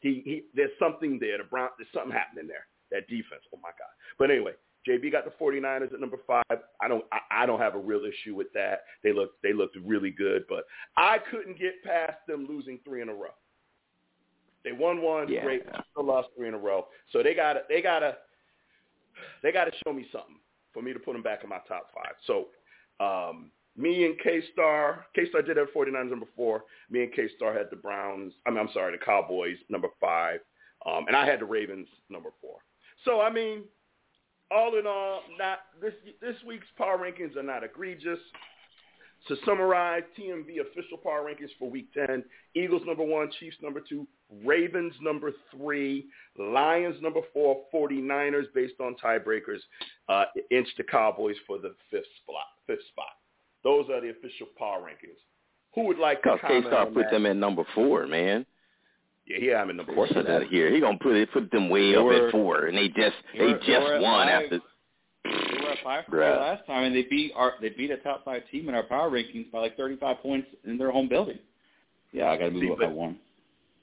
he, 0.00 0.22
he 0.24 0.42
there's 0.54 0.76
something 0.78 1.18
there. 1.18 1.38
The 1.38 1.44
Brown, 1.44 1.70
there's 1.78 1.88
something 1.94 2.12
happening 2.12 2.46
there. 2.46 2.66
That 2.90 3.08
defense. 3.08 3.42
Oh, 3.54 3.58
my 3.62 3.70
God. 3.70 3.90
But 4.18 4.30
anyway, 4.30 4.52
JB 4.88 5.12
got 5.12 5.24
the 5.24 5.32
49ers 5.42 5.92
at 5.92 6.00
number 6.00 6.18
five. 6.26 6.44
I 6.80 6.88
don't 6.88 7.04
I, 7.12 7.42
I 7.42 7.46
don't 7.46 7.60
have 7.60 7.74
a 7.74 7.78
real 7.78 8.02
issue 8.04 8.34
with 8.34 8.52
that. 8.54 8.82
They 9.04 9.12
look 9.12 9.32
they 9.42 9.52
looked 9.52 9.76
really 9.84 10.10
good, 10.10 10.44
but 10.48 10.64
I 10.96 11.18
couldn't 11.30 11.58
get 11.58 11.82
past 11.84 12.16
them 12.26 12.46
losing 12.48 12.78
three 12.84 13.02
in 13.02 13.08
a 13.10 13.14
row. 13.14 13.34
They 14.64 14.72
won 14.72 15.02
one, 15.02 15.28
Yeah. 15.28 15.42
great. 15.44 15.62
Still 15.92 16.04
lost 16.06 16.28
three 16.36 16.48
in 16.48 16.54
a 16.54 16.58
row. 16.58 16.86
So 17.12 17.22
they 17.22 17.34
got 17.34 17.56
they 17.68 17.82
got 17.82 18.00
to 18.00 18.16
they 19.42 19.52
got 19.52 19.64
to 19.64 19.72
show 19.84 19.92
me 19.92 20.06
something 20.12 20.36
for 20.72 20.82
me 20.82 20.92
to 20.92 20.98
put 20.98 21.12
them 21.12 21.22
back 21.22 21.42
in 21.42 21.50
my 21.50 21.58
top 21.68 21.90
five. 21.94 22.14
So 22.26 22.46
um, 23.04 23.50
me 23.76 24.04
and 24.06 24.18
K 24.18 24.40
Star, 24.52 25.06
K 25.14 25.28
Star 25.28 25.42
did 25.42 25.56
have 25.56 25.68
49ers 25.76 26.10
number 26.10 26.26
four. 26.36 26.64
Me 26.90 27.02
and 27.02 27.12
K 27.12 27.28
Star 27.36 27.52
had 27.52 27.66
the 27.70 27.76
Browns. 27.76 28.32
I 28.46 28.50
mean, 28.50 28.58
I'm 28.58 28.68
sorry, 28.72 28.96
the 28.96 29.04
Cowboys 29.04 29.56
number 29.68 29.88
five, 30.00 30.40
um, 30.86 31.06
and 31.06 31.16
I 31.16 31.26
had 31.26 31.40
the 31.40 31.44
Ravens 31.46 31.88
number 32.08 32.30
four. 32.40 32.58
So 33.04 33.20
I 33.20 33.30
mean, 33.30 33.62
all 34.50 34.78
in 34.78 34.86
all, 34.86 35.22
not 35.38 35.60
this 35.80 35.94
this 36.20 36.36
week's 36.46 36.66
power 36.76 36.98
rankings 36.98 37.36
are 37.36 37.42
not 37.42 37.64
egregious. 37.64 38.18
To 39.28 39.36
summarize, 39.44 40.02
TMV 40.18 40.60
official 40.60 40.96
power 40.96 41.22
rankings 41.22 41.50
for 41.58 41.70
Week 41.70 41.92
10: 41.92 42.24
Eagles 42.54 42.82
number 42.86 43.04
one, 43.04 43.30
Chiefs 43.38 43.56
number 43.62 43.80
two, 43.86 44.06
Ravens 44.44 44.94
number 45.02 45.32
three, 45.54 46.06
Lions 46.38 46.96
number 47.02 47.20
four, 47.34 47.64
49ers 47.72 48.46
based 48.54 48.80
on 48.80 48.96
tiebreakers, 49.02 49.60
uh, 50.08 50.24
inch 50.50 50.68
the 50.78 50.84
Cowboys 50.84 51.36
for 51.46 51.58
the 51.58 51.74
fifth 51.90 52.06
spot. 52.22 52.46
Fifth 52.66 52.86
spot. 52.88 53.12
Those 53.62 53.90
are 53.90 54.00
the 54.00 54.08
official 54.08 54.46
power 54.58 54.80
rankings. 54.80 55.18
Who 55.74 55.84
would 55.84 55.98
like 55.98 56.22
to 56.22 56.38
comment 56.40 56.64
K-Star 56.64 56.86
on 56.86 56.94
put 56.94 57.10
them 57.10 57.26
at 57.26 57.36
number 57.36 57.64
four, 57.74 58.06
man. 58.06 58.46
Yeah, 59.30 59.36
yeah, 59.40 59.62
I'm 59.62 59.70
in 59.70 59.76
number 59.76 59.92
Of 59.92 59.96
course, 59.96 60.12
four. 60.12 60.22
out 60.28 60.42
of 60.42 60.48
here. 60.48 60.70
He 60.74 60.80
gonna 60.80 60.98
put 60.98 61.14
it, 61.14 61.30
put 61.32 61.50
them 61.52 61.68
way 61.70 61.92
They 61.92 61.96
up 61.96 62.04
were- 62.04 62.26
at 62.26 62.32
four, 62.32 62.66
and 62.66 62.76
they 62.76 62.88
just 62.88 63.14
they 63.32 63.38
they 63.38 63.44
were- 63.52 63.58
just 63.58 63.68
were 63.86 63.94
at 63.94 64.00
won 64.02 64.26
five. 64.26 64.42
after. 64.44 64.60
They 65.24 65.62
were 65.64 65.70
at 65.70 65.78
five 65.84 66.04
for 66.06 66.16
Bruh. 66.16 66.40
last 66.40 66.66
time, 66.66 66.84
and 66.84 66.96
they 66.96 67.04
beat 67.04 67.32
our 67.36 67.54
they 67.60 67.68
beat 67.68 67.90
a 67.92 67.96
top 67.98 68.24
five 68.24 68.42
team 68.50 68.68
in 68.68 68.74
our 68.74 68.82
power 68.82 69.08
rankings 69.10 69.50
by 69.52 69.60
like 69.60 69.76
35 69.76 70.18
points 70.18 70.48
in 70.64 70.76
their 70.78 70.90
home 70.90 71.08
building. 71.08 71.38
Yeah, 72.12 72.30
I 72.30 72.36
got 72.38 72.46
to 72.46 72.50
move 72.50 72.62
See, 72.62 72.70
up 72.72 72.78
by 72.78 72.86
but- 72.86 72.94
one. 72.94 73.18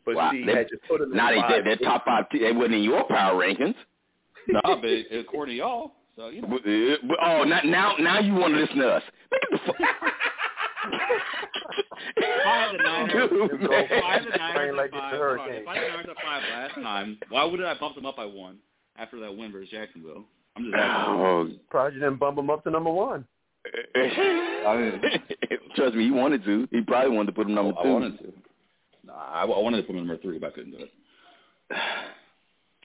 But 0.05 0.15
Wow, 0.15 0.31
see, 0.31 0.43
they- 0.43 0.53
had 0.55 0.67
you 0.71 0.77
put 0.87 0.99
them 1.01 1.11
in 1.11 1.17
Now 1.17 1.29
they 1.31 1.39
five, 1.41 1.49
did 1.51 1.65
their 1.65 1.75
top 1.77 2.05
five. 2.05 2.29
T- 2.29 2.39
they 2.39 2.51
wasn't 2.53 2.75
in 2.75 2.83
your 2.83 3.03
power 3.05 3.41
rankings. 3.41 3.75
no, 4.47 4.61
but 4.63 5.17
according 5.17 5.53
to 5.53 5.57
y'all, 5.59 5.91
so 6.15 6.29
you 6.29 6.41
know. 6.41 6.47
But, 6.51 6.61
uh, 6.69 6.97
but- 7.07 7.17
oh, 7.21 7.43
now 7.43 7.61
now 7.63 7.95
now 7.99 8.19
you 8.19 8.33
want 8.33 8.53
to 8.53 8.59
listen 8.61 8.77
to 8.77 8.89
us? 8.89 9.03
Look 9.31 9.41
at 9.43 9.49
the. 9.51 9.57
Fu- 9.73 9.83
If 12.15 12.45
I 12.45 12.61
had 12.61 12.73
the 12.73 12.83
Niners, 12.83 13.29
Dude, 13.29 13.51
If 13.51 13.61
if 13.91 14.03
I 14.03 14.13
had 14.13 14.23
the 14.25 14.37
Niners 14.37 14.75
like 14.77 14.93
at 14.93 14.97
it's 14.97 15.01
five, 15.01 15.11
the 15.11 15.17
hold 15.17 15.39
on, 15.39 15.47
Hurricanes. 15.47 15.61
if 15.61 15.67
I 15.67 15.75
had 15.75 15.83
the 15.83 15.87
Niners 15.89 16.07
at 16.09 16.15
five 16.23 16.43
last 16.51 16.73
time, 16.75 17.17
why 17.29 17.43
wouldn't 17.43 17.67
I 17.67 17.73
bump 17.79 17.95
them 17.95 18.05
up 18.05 18.15
by 18.17 18.25
one 18.25 18.57
after 18.97 19.19
that 19.19 19.35
win 19.35 19.51
versus 19.51 19.69
Jacksonville? 19.69 20.23
I'm 20.55 20.63
just 20.63 20.75
asking. 20.75 21.13
Oh, 21.15 21.49
Probably 21.69 21.99
didn't 21.99 22.17
bump 22.17 22.37
him 22.37 22.49
up 22.49 22.63
to 22.63 22.71
number 22.71 22.89
one. 22.91 23.25
Trust 25.75 25.95
me, 25.95 26.05
he 26.05 26.11
wanted 26.11 26.43
to. 26.45 26.67
He 26.71 26.81
probably 26.81 27.15
wanted 27.15 27.27
to 27.27 27.31
put 27.33 27.47
him 27.47 27.55
number 27.55 27.73
oh, 27.77 27.79
I 27.79 27.83
two. 27.83 27.93
wanted 27.93 28.17
to. 28.19 28.33
No, 29.05 29.13
I, 29.13 29.43
I 29.43 29.45
wanted 29.45 29.77
to 29.77 29.83
put 29.83 29.95
him 29.95 30.07
number 30.07 30.21
three, 30.21 30.39
but 30.39 30.47
I 30.47 30.51
couldn't 30.51 30.71
do 30.71 30.77
it. 30.79 30.91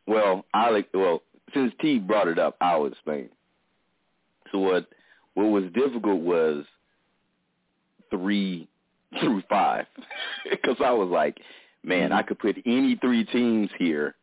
Well, 0.07 0.45
I 0.53 0.71
like 0.71 0.89
well 0.93 1.23
since 1.55 1.73
T 1.81 1.99
brought 1.99 2.29
it 2.29 2.39
up, 2.39 2.57
I'll 2.61 2.87
explain. 2.87 3.29
So 4.51 4.59
what 4.59 4.87
what 5.35 5.45
was 5.47 5.65
difficult 5.75 6.21
was 6.21 6.65
three 8.13 8.69
through 9.21 9.43
five 9.49 9.87
because 10.51 10.77
I 10.85 10.93
was 10.93 11.09
like, 11.09 11.39
man, 11.83 12.11
mm-hmm. 12.11 12.19
I 12.19 12.23
could 12.23 12.39
put 12.39 12.57
any 12.65 12.97
three 13.01 13.25
teams 13.25 13.71
here 13.79 14.15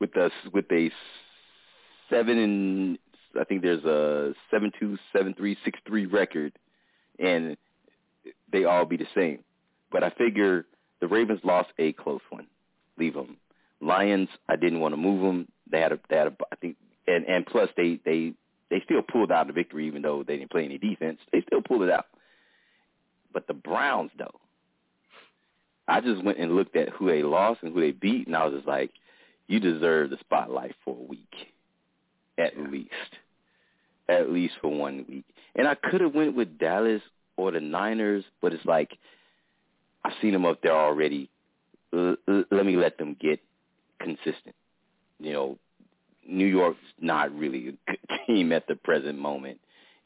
with 0.00 0.16
us 0.16 0.32
with 0.52 0.64
a 0.72 0.90
seven 2.08 2.38
and 2.38 2.98
I 3.38 3.44
think 3.44 3.62
there's 3.62 3.84
a 3.84 4.34
seven 4.50 4.72
two 4.78 4.98
seven 5.12 5.34
three 5.34 5.56
six 5.64 5.78
three 5.86 6.06
record, 6.06 6.52
and 7.18 7.56
they 8.52 8.64
all 8.64 8.84
be 8.84 8.96
the 8.96 9.06
same. 9.14 9.40
But 9.92 10.02
I 10.02 10.10
figure 10.10 10.66
the 11.00 11.08
Ravens 11.08 11.40
lost 11.44 11.70
a 11.78 11.92
close 11.92 12.20
one. 12.30 12.46
Leave 12.98 13.14
them. 13.14 13.36
Lions, 13.80 14.28
I 14.48 14.56
didn't 14.56 14.80
want 14.80 14.92
to 14.92 14.96
move 14.96 15.22
them. 15.22 15.48
They 15.70 15.80
had 15.80 15.92
a, 15.92 15.98
they 16.08 16.16
had 16.16 16.26
a, 16.26 16.36
I 16.52 16.56
think, 16.56 16.76
and 17.06 17.24
and 17.26 17.46
plus 17.46 17.68
they 17.76 18.00
they 18.04 18.32
they 18.70 18.82
still 18.84 19.02
pulled 19.02 19.32
out 19.32 19.46
the 19.46 19.52
victory 19.52 19.86
even 19.86 20.02
though 20.02 20.24
they 20.26 20.36
didn't 20.36 20.50
play 20.50 20.64
any 20.64 20.78
defense. 20.78 21.18
They 21.32 21.42
still 21.42 21.62
pulled 21.62 21.82
it 21.82 21.90
out. 21.90 22.06
But 23.32 23.46
the 23.46 23.54
Browns, 23.54 24.10
though, 24.18 24.40
I 25.88 26.00
just 26.00 26.22
went 26.24 26.38
and 26.38 26.54
looked 26.54 26.76
at 26.76 26.88
who 26.90 27.08
they 27.08 27.22
lost 27.22 27.60
and 27.62 27.72
who 27.72 27.80
they 27.80 27.90
beat, 27.92 28.26
and 28.26 28.36
I 28.36 28.44
was 28.46 28.54
just 28.54 28.68
like, 28.68 28.90
you 29.48 29.58
deserve 29.58 30.10
the 30.10 30.18
spotlight 30.20 30.74
for 30.84 30.96
a 30.96 31.02
week, 31.02 31.34
at 32.38 32.56
least, 32.58 32.90
at 34.08 34.30
least 34.30 34.54
for 34.60 34.68
one 34.68 35.04
week. 35.08 35.24
And 35.56 35.66
I 35.66 35.74
could 35.74 36.00
have 36.00 36.14
went 36.14 36.36
with 36.36 36.58
Dallas 36.58 37.02
or 37.36 37.50
the 37.50 37.60
Niners, 37.60 38.24
but 38.40 38.52
it's 38.52 38.64
like 38.64 38.96
I've 40.04 40.12
seen 40.22 40.32
them 40.32 40.44
up 40.44 40.62
there 40.62 40.76
already. 40.76 41.28
L- 41.92 42.16
l- 42.28 42.44
let 42.50 42.64
me 42.64 42.76
let 42.76 42.96
them 42.98 43.16
get 43.20 43.40
consistent. 44.00 44.54
You 45.18 45.32
know, 45.32 45.58
New 46.26 46.46
York's 46.46 46.78
not 47.00 47.34
really 47.36 47.68
a 47.68 47.72
good 47.90 47.98
team 48.26 48.52
at 48.52 48.66
the 48.68 48.76
present 48.76 49.18
moment. 49.18 49.58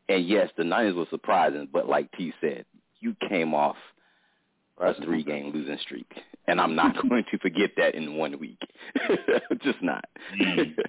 And 0.08 0.26
yes, 0.26 0.50
the 0.56 0.64
Niners 0.64 0.94
were 0.94 1.06
surprising, 1.10 1.68
but 1.72 1.88
like 1.88 2.10
T 2.12 2.32
said, 2.40 2.64
you 3.04 3.14
came 3.28 3.54
off 3.54 3.76
a 4.78 4.94
three-game 5.02 5.52
losing 5.52 5.78
streak, 5.82 6.10
and 6.48 6.60
I'm 6.60 6.74
not 6.74 6.96
going 7.08 7.24
to 7.30 7.38
forget 7.38 7.70
that 7.76 7.94
in 7.94 8.16
one 8.16 8.38
week. 8.40 8.58
Just 9.62 9.82
not. 9.82 10.04
Mm. 10.40 10.74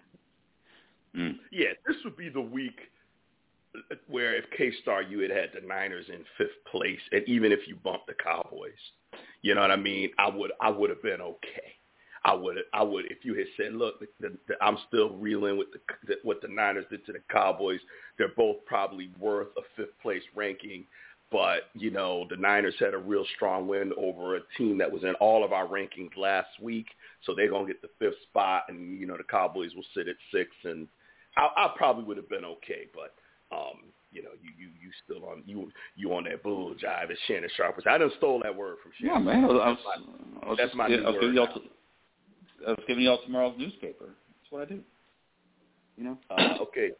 Mm. 1.18 1.38
Yeah, 1.50 1.70
this 1.88 1.96
would 2.04 2.18
be 2.18 2.28
the 2.28 2.42
week 2.42 2.78
where 4.08 4.36
if 4.36 4.44
K-Star 4.58 5.02
you 5.02 5.20
had 5.20 5.32
had 5.32 5.50
the 5.54 5.66
Niners 5.66 6.08
in 6.10 6.26
fifth 6.38 6.62
place, 6.70 7.00
and 7.14 7.24
even 7.26 7.54
if 7.54 7.60
you 7.68 7.76
bumped 7.76 8.08
the 8.08 8.16
Cowboys, 8.22 8.72
you 9.42 9.56
know 9.56 9.62
what 9.62 9.72
I 9.72 9.78
mean, 9.78 10.10
I 10.20 10.30
would 10.30 10.52
I 10.60 10.70
would 10.70 10.90
have 10.90 11.02
been 11.02 11.22
okay. 11.22 11.76
I 12.26 12.34
would 12.34 12.58
I 12.74 12.84
would 12.84 13.06
if 13.06 13.24
you 13.24 13.36
had 13.36 13.46
said, 13.56 13.74
look, 13.74 14.00
the, 14.00 14.08
the, 14.20 14.38
the, 14.48 14.56
I'm 14.62 14.78
still 14.88 15.12
reeling 15.12 15.58
with 15.58 15.68
the, 15.72 15.80
the 16.08 16.16
what 16.24 16.42
the 16.42 16.48
Niners 16.48 16.86
did 16.90 17.06
to 17.06 17.14
the 17.14 17.22
Cowboys. 17.32 17.80
They're 18.18 18.34
both 18.36 18.58
probably 18.66 19.12
worth 19.20 19.50
a 19.58 19.62
fifth 19.78 19.98
place 20.02 20.24
ranking, 20.36 20.86
but 21.36 21.64
you 21.74 21.92
know 21.92 22.26
the 22.30 22.38
Niners 22.38 22.76
had 22.80 22.94
a 22.94 22.98
real 22.98 23.26
strong 23.36 23.68
win 23.68 23.92
over 23.98 24.38
a 24.38 24.40
team 24.58 24.78
that 24.78 24.90
was 24.90 25.04
in 25.04 25.16
all 25.16 25.44
of 25.44 25.52
our 25.52 25.68
rankings 25.68 26.16
last 26.16 26.48
week, 26.62 26.88
so 27.26 27.36
they're 27.36 27.50
gonna 27.50 27.68
get 27.68 27.82
the 27.82 27.90
fifth 28.00 28.22
spot, 28.30 28.64
and 28.70 28.98
you 28.98 29.06
know 29.06 29.18
the 29.18 29.24
Cowboys 29.24 29.72
will 29.76 29.84
sit 29.94 30.08
at 30.08 30.16
six, 30.32 30.50
and 30.64 30.88
I, 31.36 31.50
I 31.58 31.74
probably 31.76 32.06
would 32.06 32.16
have 32.16 32.30
been 32.30 32.46
okay, 32.46 32.88
but 32.94 33.14
um, 33.54 33.84
you 34.14 34.24
know, 34.24 34.30
you 34.42 34.50
you 34.58 34.68
you 34.82 34.92
still 35.04 35.28
on 35.30 35.44
you 35.46 35.70
you 35.98 36.14
on 36.14 36.24
that 36.24 36.42
bull 36.42 36.74
jive 36.74 37.12
as 37.12 37.18
Shannon 37.28 37.50
Sharpe 37.58 37.76
was. 37.76 37.84
I 37.86 37.98
done 37.98 38.12
stole 38.18 38.40
that 38.44 38.56
word 38.56 38.78
from 38.82 38.94
Shannon. 38.98 39.26
Yeah, 39.26 39.34
man. 39.34 39.44
I 39.44 39.48
was, 39.48 39.62
I 39.62 39.70
was, 39.70 39.78
That's 39.78 40.08
my- 40.08 40.42
I 40.42 40.50
was 40.50 40.58
that's 40.58 40.76
my 40.76 40.88
yeah, 40.88 40.96
new 40.98 41.04
I 41.04 41.10
was 41.10 41.16
word 41.22 41.36
y'all 41.36 41.46
now. 41.48 41.54
t- 41.54 41.72
I 42.66 42.70
was 42.70 42.80
giving 42.88 43.04
y'all 43.04 43.20
tomorrow's 43.26 43.60
newspaper. 43.60 44.06
That's 44.06 44.52
what 44.52 44.62
I 44.62 44.66
do. 44.66 44.80
You 45.98 46.04
know. 46.06 46.18
Uh, 46.30 46.58
okay, 46.62 46.92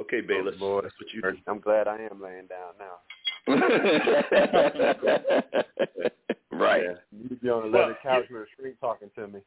okay, 0.00 0.22
Bayless. 0.22 0.56
boy. 0.58 0.80
That's 0.80 0.94
what 0.98 1.12
you 1.12 1.20
do. 1.20 1.36
I'm 1.46 1.60
glad 1.60 1.88
I 1.88 1.96
am 2.10 2.22
laying 2.22 2.46
down 2.46 2.72
now. 2.78 3.04
right. 6.52 6.82
Yeah, 6.84 6.94
you'd 7.10 7.40
be 7.40 7.48
on 7.50 7.64
a 7.64 7.70
Well, 7.70 7.82
leather 7.82 7.98
couch 8.02 8.26
with 8.30 8.42
a 8.42 8.46
shrink 8.56 8.78
talking 8.80 9.10
to 9.16 9.26
me. 9.26 9.40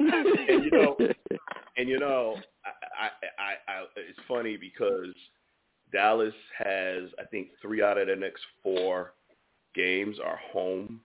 And 0.00 0.64
you 0.64 0.70
know, 0.72 0.96
and 1.76 1.88
you 1.88 2.00
know, 2.00 2.36
I, 2.64 2.70
I, 3.04 3.08
I, 3.38 3.72
I, 3.72 3.84
it's 3.96 4.18
funny 4.26 4.56
because 4.56 5.14
Dallas 5.92 6.34
has, 6.58 7.04
I 7.20 7.24
think, 7.30 7.50
three 7.62 7.82
out 7.82 7.98
of 7.98 8.08
the 8.08 8.16
next 8.16 8.42
four 8.62 9.12
games 9.74 10.16
are 10.24 10.40
home 10.52 11.00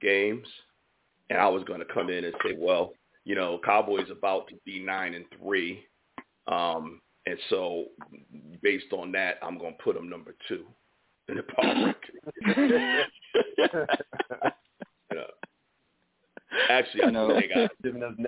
games, 0.00 0.46
and 1.28 1.38
I 1.38 1.48
was 1.48 1.64
going 1.64 1.80
to 1.80 1.92
come 1.92 2.08
in 2.08 2.24
and 2.24 2.34
say, 2.44 2.54
well, 2.56 2.94
you 3.24 3.34
know, 3.34 3.60
Cowboys 3.62 4.10
about 4.10 4.48
to 4.48 4.54
be 4.64 4.80
nine 4.80 5.12
and 5.14 5.26
three, 5.38 5.84
um, 6.46 7.00
and 7.26 7.38
so 7.50 7.84
based 8.62 8.92
on 8.92 9.12
that, 9.12 9.38
I'm 9.42 9.58
going 9.58 9.76
to 9.76 9.82
put 9.82 9.94
them 9.94 10.08
number 10.08 10.34
two 10.48 10.64
in 11.32 11.36
the 11.38 11.42
power 11.54 11.74
ranking. 11.74 12.16
You 15.10 15.16
know. 15.18 15.26
Actually, 16.68 17.02
I 17.04 17.10
No. 17.10 17.28
think 17.28 17.42
they 17.42 17.48
got 17.48 17.70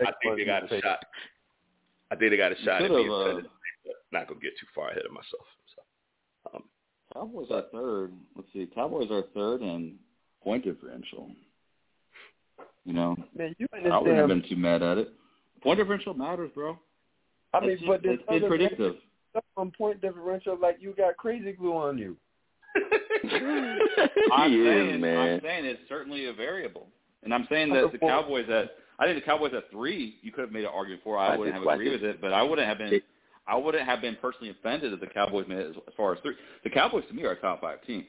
I 0.07 0.13
think 0.23 0.37
they 0.37 0.45
got 0.45 0.73
a 0.73 0.81
shot. 0.81 1.05
I 2.11 2.17
think 2.17 2.31
they 2.31 2.37
got 2.37 2.53
a 2.53 2.57
shot 2.57 2.83
at 2.83 2.89
could've, 2.91 2.97
being 3.07 3.11
uh, 3.13 3.41
Not 4.13 4.29
gonna 4.29 4.41
get 4.41 4.53
too 4.59 4.67
far 4.75 4.91
ahead 4.91 5.05
of 5.05 5.13
myself. 5.13 5.47
So, 5.75 6.51
um, 6.55 6.65
Cowboys 7.13 7.49
are 7.51 7.63
third. 7.73 8.13
Let's 8.37 8.49
see. 8.53 8.67
Cowboys 8.75 9.11
are 9.11 9.23
third 9.35 9.63
in 9.63 9.97
point 10.43 10.65
differential. 10.65 11.31
You 12.85 12.93
know, 12.93 13.17
Man, 13.35 13.55
you 13.59 13.67
I 13.73 13.99
wouldn't 13.99 14.19
have 14.19 14.29
been 14.29 14.45
too 14.49 14.57
mad 14.57 14.83
at 14.83 14.99
it. 14.99 15.09
Point 15.63 15.79
differential 15.79 16.13
matters, 16.15 16.51
bro. 16.55 16.79
I 17.55 17.61
mean, 17.61 17.71
It's 17.71 17.83
but 17.87 18.03
this 18.03 18.19
it's 18.21 18.23
other 18.29 18.49
predictive. 18.49 18.97
stuff 19.31 19.45
on 19.57 19.71
point 19.71 20.01
differential, 20.03 20.59
like 20.61 20.77
you 20.81 20.93
got 20.97 21.17
crazy 21.17 21.53
glue 21.53 21.75
on 21.75 21.97
you. 21.99 22.17
I'm 24.33 24.51
he 24.51 24.65
saying, 24.65 24.91
is, 24.97 25.01
man. 25.01 25.19
I'm 25.19 25.41
saying 25.43 25.65
it's 25.65 25.81
certainly 25.89 26.27
a 26.27 26.33
variable, 26.33 26.89
and 27.23 27.33
I'm 27.33 27.47
saying 27.51 27.71
that 27.71 27.85
oh, 27.85 27.89
the 27.91 27.99
Cowboys 27.99 28.49
at 28.51 28.71
I 28.99 29.07
think 29.07 29.17
the 29.19 29.27
Cowboys 29.27 29.53
at 29.57 29.71
three, 29.71 30.19
you 30.23 30.31
could 30.31 30.43
have 30.43 30.53
made 30.53 30.65
an 30.65 30.71
argument 30.73 31.03
for. 31.03 31.19
I 31.19 31.35
I 31.35 31.37
wouldn't 31.37 31.57
have 31.57 31.67
agreed 31.67 31.91
did. 31.91 32.03
with 32.03 32.11
it, 32.11 32.21
but 32.21 32.33
I 32.33 32.43
wouldn't 32.43 32.67
have 32.67 32.79
been. 32.79 33.01
I 33.47 33.57
wouldn't 33.57 33.87
have 33.87 34.01
been 34.01 34.17
personally 34.23 34.51
offended 34.51 34.93
if 34.93 35.01
the 35.01 35.07
Cowboys 35.07 35.47
made 35.47 35.59
it 35.59 35.71
as, 35.71 35.77
as 35.87 35.95
far 35.97 36.15
as 36.15 36.21
three. 36.21 36.35
The 36.63 36.71
Cowboys 36.71 37.05
to 37.09 37.15
me 37.15 37.25
are 37.25 37.33
a 37.33 37.41
top 37.41 37.61
five 37.61 37.85
team. 37.87 38.07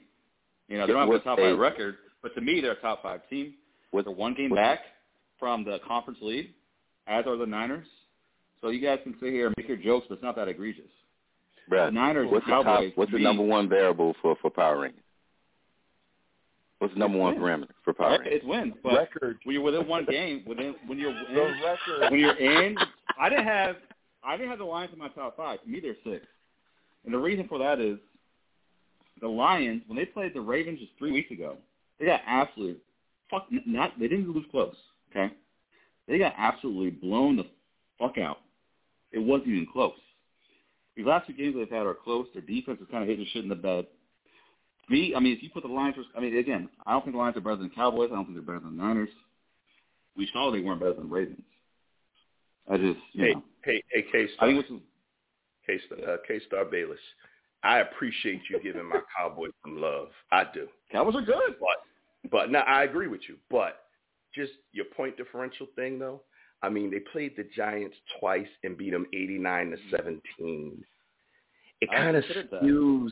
You 0.69 0.77
know, 0.77 0.87
they 0.87 0.93
don't 0.93 1.07
have 1.07 1.21
a 1.21 1.23
top 1.23 1.37
five 1.37 1.57
record, 1.57 1.97
but 2.21 2.33
to 2.35 2.41
me 2.41 2.61
they're 2.61 2.71
a 2.71 2.81
top 2.81 3.03
five 3.03 3.21
team. 3.29 3.55
With, 3.91 4.05
They're 4.05 4.13
one 4.13 4.33
game 4.33 4.49
what- 4.51 4.57
back 4.57 4.79
from 5.39 5.63
the 5.63 5.79
conference 5.85 6.19
lead, 6.21 6.53
as 7.07 7.25
are 7.27 7.37
the 7.37 7.45
Niners. 7.45 7.87
So 8.61 8.69
you 8.69 8.79
guys 8.79 8.99
can 9.03 9.13
sit 9.19 9.31
here 9.31 9.47
and 9.47 9.55
make 9.57 9.67
your 9.67 9.77
jokes, 9.77 10.05
but 10.09 10.15
it's 10.15 10.23
not 10.23 10.35
that 10.37 10.47
egregious. 10.47 10.89
Bruh, 11.69 11.87
The 11.87 11.91
Niners 11.91 12.31
what's 12.31 12.45
the 12.45 12.51
top, 12.51 12.63
Cowboys. 12.63 12.91
what's 12.95 13.11
the 13.11 13.19
number 13.19 13.43
one 13.43 13.67
variable 13.67 14.15
for 14.21 14.35
for 14.41 14.49
power 14.49 14.77
rankings? 14.77 15.04
What's 16.79 16.93
the 16.93 16.99
number 16.99 17.17
It's 17.17 17.21
one 17.21 17.41
wins. 17.41 17.65
parameter 17.65 17.73
for 17.83 17.93
power 17.93 18.17
Right, 18.19 18.27
it's 18.33 18.45
wins, 18.45 18.73
but 18.83 18.93
record. 18.97 19.39
when 19.45 19.53
you're 19.53 19.63
within 19.63 19.87
one 19.87 20.05
game, 20.05 20.43
within 20.45 20.75
when 20.87 20.97
you're 20.99 21.13
The 21.13 21.47
in, 21.47 21.61
record. 21.63 22.11
when 22.11 22.19
you're 22.19 22.35
in, 22.37 22.77
I 23.19 23.29
didn't 23.29 23.45
have 23.45 23.77
I 24.23 24.35
didn't 24.35 24.49
have 24.49 24.59
the 24.59 24.65
Lions 24.65 24.91
in 24.91 24.99
my 24.99 25.07
top 25.09 25.37
five. 25.37 25.61
To 25.61 25.69
me, 25.69 25.79
they're 25.79 25.95
six, 26.03 26.25
and 27.05 27.13
the 27.13 27.17
reason 27.17 27.47
for 27.47 27.59
that 27.59 27.79
is 27.79 27.97
the 29.21 29.27
Lions 29.27 29.83
when 29.87 29.97
they 29.97 30.05
played 30.05 30.33
the 30.33 30.41
Ravens 30.41 30.79
just 30.79 30.91
three 30.99 31.11
weeks 31.11 31.31
ago, 31.31 31.57
they 31.99 32.05
got 32.05 32.21
absolutely 32.27 32.77
fuck 33.31 33.47
not 33.65 33.97
they 33.99 34.07
didn't 34.09 34.31
lose 34.33 34.45
close. 34.51 34.75
Okay, 35.11 35.33
they 36.07 36.17
got 36.17 36.33
absolutely 36.37 36.89
blown 36.89 37.37
the 37.37 37.45
fuck 37.97 38.17
out. 38.17 38.39
It 39.13 39.19
wasn't 39.19 39.49
even 39.49 39.67
close. 39.71 39.93
These 40.97 41.05
last 41.05 41.27
two 41.27 41.33
games 41.33 41.55
they've 41.55 41.69
had 41.69 41.85
are 41.85 41.93
close. 41.93 42.27
Their 42.33 42.41
defense 42.41 42.79
is 42.81 42.87
kind 42.91 43.03
of 43.03 43.09
hitting 43.09 43.25
shit 43.31 43.43
in 43.43 43.49
the 43.49 43.55
bed. 43.55 43.85
Me, 44.87 45.13
I 45.15 45.19
mean, 45.19 45.35
if 45.35 45.41
you 45.41 45.49
put 45.49 45.63
the 45.63 45.69
Lions, 45.69 45.95
I 46.15 46.19
mean, 46.19 46.37
again, 46.37 46.69
I 46.85 46.91
don't 46.91 47.03
think 47.03 47.15
the 47.15 47.19
Lions 47.19 47.37
are 47.37 47.41
better 47.41 47.55
than 47.55 47.69
the 47.69 47.75
Cowboys. 47.75 48.09
I 48.11 48.15
don't 48.15 48.25
think 48.25 48.35
they're 48.35 48.45
better 48.55 48.65
than 48.65 48.77
the 48.77 48.83
Niners. 48.83 49.09
We 50.15 50.29
saw 50.31 50.51
they 50.51 50.59
weren't 50.61 50.79
better 50.79 50.93
than 50.93 51.09
the 51.09 51.13
Ravens. 51.13 51.41
I 52.69 52.77
just, 52.77 52.99
you 53.13 53.23
Hey, 53.25 53.33
know, 53.33 53.43
hey, 53.63 53.83
hey, 53.91 54.05
K 54.11 54.23
I 54.23 54.35
Star, 54.35 54.47
think 54.47 54.69
what's 54.69 54.83
K 55.65 55.79
Star, 55.85 56.13
uh, 56.13 56.17
K 56.27 56.39
Star 56.47 56.65
Bayless. 56.65 56.99
I 57.63 57.79
appreciate 57.79 58.41
you 58.49 58.59
giving 58.61 58.87
my 58.87 58.99
Cowboys 59.17 59.51
some 59.63 59.81
love. 59.81 60.09
I 60.31 60.43
do. 60.53 60.67
Cowboys 60.91 61.15
are 61.15 61.21
good. 61.21 61.55
But 61.59 62.29
but 62.31 62.51
no, 62.51 62.59
I 62.59 62.83
agree 62.83 63.07
with 63.07 63.21
you. 63.27 63.37
But 63.49 63.81
just 64.35 64.51
your 64.71 64.85
point 64.85 65.17
differential 65.17 65.67
thing 65.75 65.97
though. 65.97 66.21
I 66.61 66.69
mean, 66.69 66.91
they 66.91 66.99
played 66.99 67.35
the 67.35 67.47
Giants 67.55 67.95
twice 68.19 68.47
and 68.63 68.77
beat 68.77 68.91
them 68.91 69.07
eighty 69.13 69.39
nine 69.39 69.71
to 69.71 69.77
seventeen. 69.89 70.83
It 71.81 71.89
kind 71.91 72.15
of 72.15 72.23
skews 72.23 73.09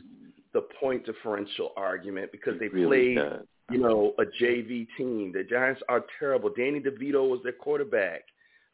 the 0.54 0.62
point 0.80 1.04
differential 1.04 1.72
argument 1.76 2.32
because 2.32 2.58
they 2.58 2.68
really 2.68 3.14
played 3.14 3.16
does. 3.16 3.42
you 3.70 3.78
know, 3.78 4.14
a 4.18 4.24
JV 4.42 4.86
team. 4.96 5.32
The 5.34 5.44
Giants 5.44 5.82
are 5.88 6.04
terrible. 6.18 6.50
Danny 6.56 6.80
DeVito 6.80 7.28
was 7.28 7.40
their 7.42 7.52
quarterback. 7.52 8.22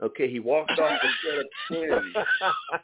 Okay, 0.02 0.30
he 0.30 0.38
walked 0.40 0.70
off 0.78 0.98
instead 1.02 1.38
of 1.40 1.46
ten, 1.68 2.12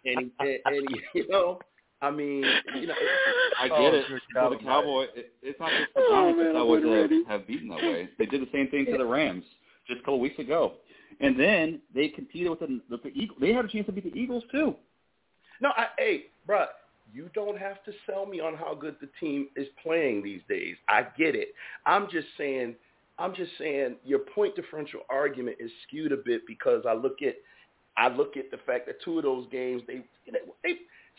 and 0.05 0.33
he, 0.41 0.49
and, 0.49 0.59
and 0.67 0.88
he, 0.91 1.00
you 1.21 1.29
know, 1.29 1.59
I 2.03 2.11
mean, 2.11 2.45
you 2.79 2.87
know, 2.87 2.95
I 3.61 3.69
Oh, 3.73 3.81
get 3.81 3.95
it. 3.95 4.07
For 4.09 4.15
the 4.50 4.57
God 4.57 4.62
Cowboy, 4.62 5.05
it, 5.15 5.33
it's 5.43 5.59
not 5.59 5.71
just 5.71 5.95
the 5.95 6.03
Oh, 6.03 6.11
Giants 6.11 6.38
man, 6.38 6.49
I 6.49 6.53
Cowboys 6.59 6.69
wasn't 6.85 6.93
ready. 6.93 7.17
have, 7.26 7.41
have 7.41 7.47
beaten 7.47 7.69
that 7.69 7.79
way. 7.79 8.09
They 8.19 8.26
did 8.26 8.43
the 8.43 8.49
same 8.53 8.69
thing 8.69 8.85
to 8.87 8.99
the 8.99 9.07
Rams 9.07 9.45
just 9.88 10.00
a 10.00 10.03
couple 10.03 10.21
weeks 10.21 10.38
ago, 10.38 10.75
and 11.21 11.38
then 11.41 11.81
they 11.95 12.09
competed 12.09 12.50
with 12.50 12.61
the, 12.61 12.81
with 12.91 13.03
the 13.03 13.09
Eagles. 13.15 13.38
They 13.41 13.53
had 13.55 13.65
a 13.65 13.69
chance 13.69 13.87
to 13.87 13.93
beat 13.93 14.12
the 14.12 14.19
Eagles 14.19 14.45
too. 14.53 14.75
no, 15.62 15.71
I, 15.76 15.87
hey, 15.97 16.25
bruh, 16.47 16.67
you 17.13 17.31
don't 17.35 17.59
have 17.59 17.83
to 17.85 17.93
sell 18.09 18.27
me 18.27 18.41
on 18.41 18.55
how 18.55 18.75
good 18.75 18.97
the 19.01 19.09
team 19.21 19.49
is 19.57 19.67
playing 19.83 20.23
these 20.23 20.43
days. 20.49 20.77
I 20.89 21.03
get 21.17 21.35
it. 21.35 21.49
I'm 21.85 22.09
just 22.11 22.27
saying, 22.37 22.75
I'm 23.19 23.35
just 23.35 23.53
saying, 23.59 23.97
your 24.05 24.21
point 24.21 24.57
differential 24.57 25.01
argument 25.09 25.57
is 25.61 25.71
skewed 25.87 26.13
a 26.13 26.17
bit 26.17 26.43
because 26.47 26.85
I 26.89 26.93
look 26.95 27.23
at, 27.23 27.37
I 27.97 28.09
look 28.09 28.37
at 28.37 28.51
the 28.51 28.59
fact 28.67 28.87
that 28.87 28.97
two 29.05 29.19
of 29.19 29.25
those 29.25 29.47
games 29.51 29.83
they, 29.87 30.05
they, 30.31 30.39
they 30.63 30.75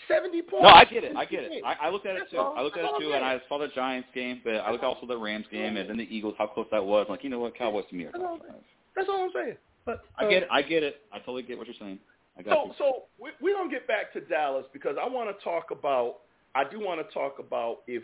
seventy 0.08 0.42
points. 0.42 0.64
No, 0.64 0.70
I 0.70 0.86
get 0.86 1.04
it. 1.04 1.16
I 1.16 1.26
get 1.26 1.44
it. 1.44 1.64
I, 1.66 1.88
I 1.88 1.90
looked 1.90 2.06
at 2.06 2.16
it 2.16 2.20
That's 2.20 2.32
too. 2.32 2.38
all- 2.38 2.56
I 2.58 2.62
looked 2.62 2.78
at 2.78 2.86
it 2.86 2.92
too, 3.00 3.14
and 3.14 3.24
I 3.26 3.42
saw 3.50 3.58
the 3.58 3.70
Giants 3.70 4.10
game, 4.14 4.42
but 4.44 4.56
I 4.56 4.72
looked 4.72 4.84
also 4.84 5.08
the 5.08 5.18
Rams 5.18 5.46
game, 5.52 5.78
and 5.78 5.90
then 5.90 5.98
the 5.98 6.04
Eagles. 6.04 6.36
How 6.38 6.48
close 6.48 6.68
that 6.72 6.86
was. 6.86 7.06
I'm 7.08 7.14
Like, 7.14 7.24
you 7.24 7.30
know 7.30 7.40
what, 7.40 7.56
Cowboys 7.58 7.86
to 7.90 7.96
me 7.96 8.06
are 8.06 8.12
That's 8.12 8.24
all 8.24 8.34
I'm 8.36 8.40
five. 8.40 8.62
That's 8.96 9.10
all 9.10 9.24
I'm 9.24 9.32
saying. 9.34 9.58
But 9.86 10.02
I 10.20 10.26
uh, 10.26 10.30
get 10.30 10.44
it. 10.44 10.50
I 10.52 10.62
get 10.62 10.84
it. 10.84 11.02
I 11.12 11.20
totally 11.20 11.44
get 11.44 11.58
what 11.58 11.66
you're 11.66 11.76
saying. 11.80 12.00
I 12.38 12.42
got 12.44 12.54
So, 12.54 12.66
you. 12.66 12.74
so 12.78 13.04
we, 13.20 13.30
we're 13.42 13.56
gonna 13.56 13.70
get 13.70 13.88
back 13.88 14.14
to 14.14 14.22
Dallas 14.22 14.66
because 14.74 14.96
I 15.02 15.08
want 15.08 15.36
to 15.36 15.44
talk 15.44 15.72
about. 15.72 16.18
I 16.56 16.64
do 16.64 16.80
want 16.80 17.06
to 17.06 17.14
talk 17.14 17.38
about 17.40 17.80
if, 17.88 18.04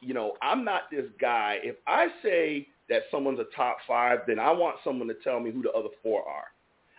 you 0.00 0.12
know, 0.12 0.34
I'm 0.42 0.64
not 0.64 0.90
this 0.90 1.06
guy. 1.20 1.58
If 1.62 1.76
I 1.86 2.08
say 2.22 2.68
that 2.90 3.02
someone's 3.10 3.38
a 3.38 3.46
top 3.56 3.78
five, 3.86 4.20
then 4.26 4.38
I 4.38 4.50
want 4.50 4.76
someone 4.84 5.08
to 5.08 5.14
tell 5.14 5.40
me 5.40 5.50
who 5.50 5.62
the 5.62 5.70
other 5.70 5.88
four 6.02 6.22
are. 6.28 6.46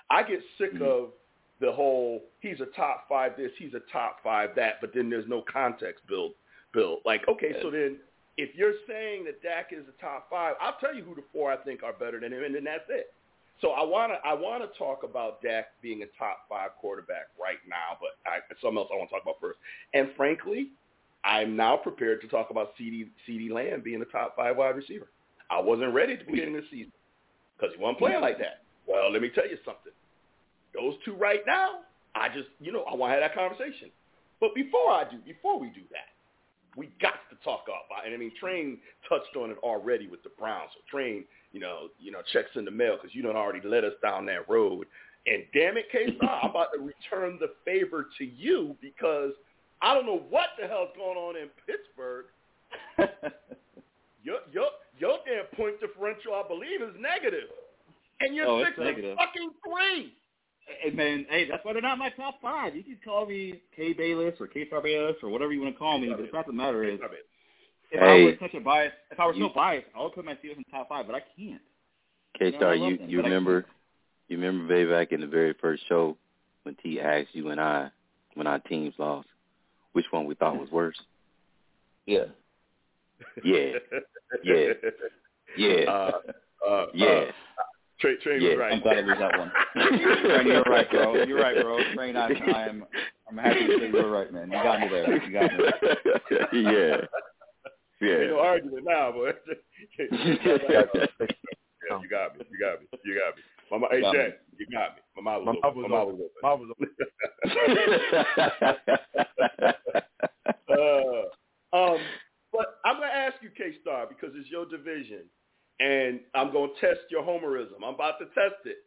I 0.09 0.23
get 0.23 0.41
sick 0.57 0.73
Mhm. 0.73 0.81
of 0.81 1.11
the 1.59 1.71
whole 1.71 2.23
he's 2.39 2.59
a 2.61 2.65
top 2.67 3.07
five 3.07 3.37
this, 3.37 3.51
he's 3.57 3.73
a 3.75 3.79
top 3.91 4.23
five 4.23 4.55
that, 4.55 4.81
but 4.81 4.93
then 4.93 5.09
there's 5.09 5.27
no 5.27 5.41
context 5.43 6.05
build 6.07 6.33
build. 6.73 7.01
Like, 7.05 7.27
okay, 7.27 7.53
so 7.61 7.69
then 7.69 7.99
if 8.37 8.55
you're 8.55 8.73
saying 8.87 9.25
that 9.25 9.43
Dak 9.43 9.71
is 9.71 9.83
a 9.87 10.01
top 10.01 10.29
five, 10.29 10.55
I'll 10.59 10.77
tell 10.79 10.95
you 10.95 11.03
who 11.03 11.13
the 11.13 11.23
four 11.33 11.51
I 11.51 11.57
think 11.57 11.83
are 11.83 11.93
better 11.93 12.19
than 12.19 12.31
him, 12.33 12.43
and 12.43 12.55
then 12.55 12.63
that's 12.63 12.89
it. 12.89 13.13
So 13.61 13.71
I 13.71 13.83
want 13.83 14.11
to 14.11 14.27
I 14.27 14.33
want 14.33 14.63
to 14.63 14.77
talk 14.77 15.03
about 15.03 15.41
Dak 15.41 15.67
being 15.81 16.01
a 16.01 16.07
top 16.17 16.49
five 16.49 16.71
quarterback 16.79 17.29
right 17.39 17.61
now, 17.69 17.97
but 18.01 18.17
I, 18.29 18.39
something 18.61 18.77
else 18.77 18.89
I 18.91 18.97
want 18.97 19.09
to 19.09 19.15
talk 19.15 19.23
about 19.23 19.37
first. 19.39 19.59
And 19.93 20.09
frankly, 20.17 20.69
I'm 21.23 21.55
now 21.55 21.77
prepared 21.77 22.21
to 22.21 22.27
talk 22.27 22.49
about 22.49 22.73
CeeDee 22.79 23.07
CeeDee 23.29 23.51
Lamb 23.51 23.81
being 23.81 24.01
a 24.01 24.05
top 24.05 24.35
five 24.35 24.57
wide 24.57 24.75
receiver. 24.75 25.07
I 25.51 25.61
wasn't 25.61 25.93
ready 25.93 26.15
the 26.15 26.23
beginning 26.23 26.57
of 26.57 26.63
the 26.63 26.69
season 26.71 26.91
because 27.55 27.75
he 27.75 27.81
wasn't 27.81 27.99
playing 27.99 28.21
like 28.21 28.39
that. 28.39 28.63
Well, 28.87 29.11
let 29.11 29.21
me 29.21 29.29
tell 29.29 29.47
you 29.47 29.57
something. 29.63 29.93
Those 30.73 30.95
two 31.05 31.13
right 31.13 31.41
now, 31.45 31.81
I 32.15 32.29
just 32.29 32.49
you 32.59 32.71
know 32.71 32.83
I 32.83 32.95
want 32.95 33.11
to 33.11 33.21
have 33.21 33.29
that 33.29 33.35
conversation. 33.37 33.91
But 34.39 34.55
before 34.55 34.89
I 34.89 35.05
do, 35.09 35.17
before 35.23 35.59
we 35.59 35.67
do 35.67 35.85
that, 35.91 36.09
we 36.75 36.89
got 36.99 37.21
to 37.29 37.35
talk 37.43 37.65
about. 37.65 38.05
And 38.05 38.15
I 38.15 38.17
mean, 38.17 38.31
Train 38.39 38.79
touched 39.07 39.35
on 39.37 39.51
it 39.51 39.57
already 39.61 40.07
with 40.07 40.23
the 40.23 40.31
Browns. 40.39 40.71
So 40.73 40.81
Train, 40.89 41.25
you 41.51 41.59
know, 41.59 41.89
you 41.99 42.11
know, 42.11 42.19
checks 42.33 42.49
in 42.55 42.65
the 42.65 42.71
mail 42.71 42.97
because 43.01 43.15
you 43.15 43.21
don't 43.21 43.35
already 43.35 43.65
led 43.67 43.83
us 43.83 43.93
down 44.01 44.25
that 44.27 44.49
road. 44.49 44.87
And 45.27 45.43
damn 45.53 45.77
it, 45.77 45.85
K 45.91 46.17
I'm 46.21 46.49
about 46.49 46.69
to 46.73 46.79
return 46.81 47.37
the 47.39 47.51
favor 47.65 48.07
to 48.17 48.25
you 48.25 48.75
because 48.81 49.31
I 49.81 49.93
don't 49.93 50.05
know 50.05 50.23
what 50.29 50.49
the 50.59 50.67
hell's 50.67 50.89
going 50.95 51.17
on 51.17 51.35
in 51.35 51.49
Pittsburgh. 51.65 52.25
Your 54.23 54.37
your 54.51 54.67
your 54.99 55.17
damn 55.25 55.45
point 55.57 55.79
differential, 55.79 56.33
I 56.33 56.47
believe, 56.47 56.81
is 56.81 56.95
negative, 56.99 57.49
and 58.19 58.35
you're 58.35 58.47
Oh, 58.47 58.63
six 58.63 58.77
and 58.77 59.17
fucking 59.17 59.49
three. 59.65 60.13
Hey 60.79 60.91
man, 60.91 61.25
hey, 61.29 61.49
that's 61.49 61.65
why 61.65 61.73
they're 61.73 61.81
not 61.81 61.97
my 61.97 62.09
top 62.11 62.35
five. 62.41 62.75
You 62.75 62.83
can 62.83 62.99
call 63.03 63.25
me 63.25 63.61
K 63.75 63.93
Bayless 63.93 64.35
or 64.39 64.45
K 64.47 64.67
Star 64.67 64.81
Bayless 64.81 65.15
or 65.23 65.29
whatever 65.29 65.51
you 65.53 65.61
want 65.61 65.73
to 65.73 65.79
call 65.79 65.97
me, 65.97 66.09
but 66.09 66.17
the 66.21 66.27
fact 66.27 66.47
of 66.49 66.53
the 66.53 66.61
matter 66.61 66.83
is, 66.83 66.99
if 67.91 68.01
I 68.01 68.05
Hey. 68.05 68.25
was 68.25 68.35
such 68.39 68.53
a 68.53 68.59
bias, 68.59 68.93
if 69.11 69.19
I 69.19 69.25
was 69.27 69.35
You- 69.37 69.47
so 69.47 69.53
biased, 69.53 69.87
I 69.95 70.01
would 70.01 70.13
put 70.13 70.25
my 70.25 70.35
Steelers 70.35 70.57
in 70.57 70.63
top 70.71 70.89
five, 70.89 71.05
but 71.07 71.15
I 71.15 71.21
can't. 71.37 71.61
K 72.37 72.51
No, 72.51 72.55
I 72.55 72.59
Star, 72.59 72.75
you 72.75 72.97
them, 72.97 73.09
you 73.09 73.21
remember 73.21 73.65
you 74.27 74.37
remember 74.37 74.73
way 74.73 74.85
back 74.85 75.11
in 75.11 75.19
the 75.21 75.27
very 75.27 75.53
first 75.53 75.83
show 75.87 76.17
when 76.63 76.75
T 76.75 76.99
asked 77.01 77.33
you 77.33 77.49
and 77.49 77.59
I 77.59 77.91
when 78.35 78.47
our 78.47 78.59
teams 78.59 78.93
lost, 78.97 79.27
which 79.91 80.05
one 80.11 80.25
we 80.25 80.35
thought 80.35 80.57
was 80.57 80.71
worse? 80.71 80.99
Yeah. 82.05 82.25
Yeah. 83.43 83.73
Yeah. 84.43 84.73
Yeah. 85.57 85.75
Uh, 85.91 86.21
uh, 86.67 86.85
Yeah. 86.93 87.07
Uh, 87.07 87.31
Trey, 87.99 88.15
Trey 88.17 88.39
Yeah. 88.39 88.49
was 88.51 88.57
right. 88.59 88.73
I'm 88.73 88.79
glad 88.81 88.97
I 88.97 89.01
lose 89.01 89.17
that 89.19 89.37
one. 89.37 89.51
Train, 89.75 90.47
you're 90.47 90.63
right, 90.63 90.89
bro. 90.89 91.23
You're 91.23 91.39
right, 91.41 91.61
bro. 91.61 91.77
Train, 91.93 92.15
I, 92.15 92.27
I 92.29 92.67
am. 92.67 92.85
I'm 93.29 93.37
happy 93.37 93.67
to 93.67 93.79
say 93.79 93.89
you're 93.91 94.09
right, 94.09 94.31
man. 94.31 94.47
You 94.49 94.53
got 94.63 94.79
me 94.79 94.87
there. 94.87 95.23
You 95.23 95.31
got 95.33 95.53
me. 95.53 96.63
yeah. 96.63 96.97
Ain't 98.01 98.29
no 98.29 98.37
Yeah. 98.37 98.41
argument 98.41 98.85
now, 98.87 99.11
but 99.11 99.43
yeah, 99.99 100.05
you 102.01 102.09
got 102.09 102.37
me. 102.37 102.45
You 102.51 102.59
got 102.59 102.81
me. 102.81 102.87
You 103.03 103.19
got 103.19 103.35
me. 103.35 103.41
Mama, 103.69 103.87
hey, 103.91 104.01
Got 104.01 104.13
me. 104.13 104.19
Jack, 104.19 104.33
you 104.57 104.65
got 104.71 104.95
me. 104.95 105.01
My 105.17 105.21
mouth 105.21 105.45
My 105.45 105.51
was 105.53 105.59
mouth 105.63 105.71
open. 105.71 105.81
was 105.81 105.89
My 105.89 105.97
mouth 105.97 106.07
open. 106.07 106.19
was 106.19 106.31
Mine 106.43 106.59
was 106.59 106.69
open. 106.71 106.89
uh, 110.71 111.23
um, 111.77 111.99
but 112.51 112.79
I'm 112.85 112.97
going 112.97 113.09
to 113.09 113.15
ask 113.15 113.35
you, 113.41 113.49
K-Star, 113.57 114.07
because 114.07 114.31
it's 114.35 114.49
your 114.49 114.65
division, 114.65 115.23
and 115.79 116.19
I'm 116.35 116.51
going 116.51 116.71
to 116.73 116.79
test 116.81 117.01
your 117.09 117.23
homerism. 117.23 117.77
I'm 117.85 117.95
about 117.95 118.19
to 118.19 118.25
test 118.25 118.65
it. 118.65 118.77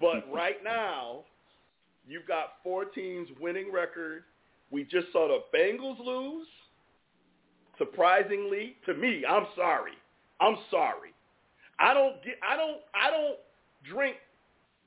But 0.00 0.30
right 0.32 0.62
now, 0.64 1.24
you've 2.06 2.26
got 2.26 2.54
four 2.62 2.84
teams 2.84 3.28
winning 3.40 3.72
record. 3.72 4.24
We 4.70 4.84
just 4.84 5.12
saw 5.12 5.28
the 5.28 5.40
Bengals 5.56 5.98
lose. 6.04 6.46
Surprisingly, 7.78 8.76
to 8.86 8.94
me, 8.94 9.24
I'm 9.28 9.46
sorry. 9.56 9.92
I'm 10.40 10.56
sorry. 10.70 11.10
I 11.78 11.94
don't 11.94 12.22
get. 12.24 12.34
I 12.48 12.56
don't. 12.56 12.78
I 12.94 13.10
don't 13.10 13.38
drink 13.88 14.16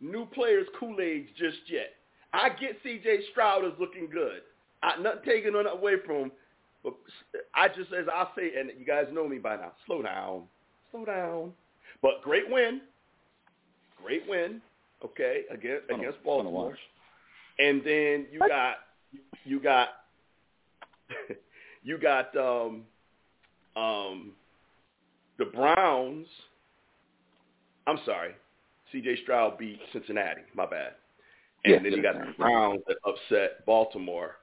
new 0.02 0.26
players 0.26 0.68
Kool-Aid 0.80 1.30
just 1.38 1.58
yet. 1.68 1.94
I 2.34 2.50
get 2.50 2.78
C.J. 2.84 3.20
Stroud 3.32 3.66
is 3.66 3.72
looking 3.80 4.10
good. 4.12 4.42
I 4.84 5.00
not 5.02 5.24
taking 5.24 5.54
it 5.56 5.66
away 5.72 5.94
from 6.06 6.16
him, 6.16 6.32
but 6.84 6.94
I 7.56 7.68
just 7.68 7.94
as 7.94 8.08
I 8.14 8.26
say, 8.36 8.52
and 8.60 8.72
you 8.78 8.86
guys 8.86 9.06
know 9.12 9.28
me 9.28 9.38
by 9.38 9.56
now. 9.58 9.74
Slow 9.86 10.02
down. 10.02 10.44
Slow 10.92 11.06
down. 11.06 11.54
But 12.02 12.22
great 12.24 12.50
win. 12.50 12.82
Great 14.02 14.28
win. 14.28 14.62
Okay, 15.04 15.44
against 15.50 15.88
Fun 15.88 16.00
to- 16.00 16.04
against 16.08 16.24
fun 16.24 16.38
to 16.40 16.44
Baltimore. 16.44 16.78
And 17.60 17.82
then 17.86 18.28
you 18.32 18.40
got 18.40 18.76
you 19.46 19.60
got 19.60 19.90
you 21.84 21.98
got 21.98 22.36
um 22.36 22.84
um 23.76 24.32
the 25.38 25.46
Browns. 25.46 26.28
I'm 27.88 28.00
sorry. 28.06 28.34
CJ 28.94 29.24
Stroud 29.24 29.58
beat 29.58 29.80
Cincinnati. 29.94 30.42
My 30.54 30.66
bad. 30.66 30.94
And 31.64 31.74
Yeah, 31.74 31.80
then 31.84 31.92
you 31.94 32.02
got 32.02 32.16
the 32.16 32.34
Browns 32.38 32.82
that 32.88 32.98
upset 33.06 33.66
Baltimore 33.66 34.36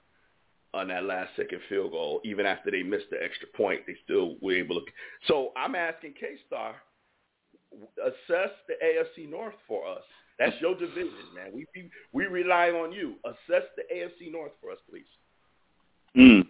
on 0.75 0.89
that 0.89 1.05
last 1.05 1.31
second 1.37 1.61
field 1.69 1.93
goal. 1.93 2.21
Even 2.25 2.47
after 2.47 2.71
they 2.71 2.83
missed 2.83 3.11
the 3.11 3.23
extra 3.23 3.49
point, 3.57 3.83
they 3.87 3.97
still 4.05 4.37
were 4.41 4.55
able 4.55 4.81
to. 4.81 4.87
So 5.27 5.53
I'm 5.57 5.75
asking 5.75 6.15
K 6.19 6.37
Star, 6.47 6.75
assess 8.03 8.51
the 8.67 8.75
AFC 8.85 9.29
North 9.31 9.55
for 9.67 9.87
us. 9.87 10.03
That's 10.39 10.55
your 10.61 10.75
division, 10.75 11.11
man. 11.35 11.51
We 11.53 11.67
we, 11.75 11.91
we 12.13 12.27
rely 12.27 12.71
on 12.71 12.93
you. 12.93 13.15
Assess 13.25 13.65
the 13.77 13.83
AFC 13.95 14.31
North 14.31 14.53
for 14.61 14.71
us, 14.71 14.79
please. 14.89 15.05
Mm. 16.17 16.47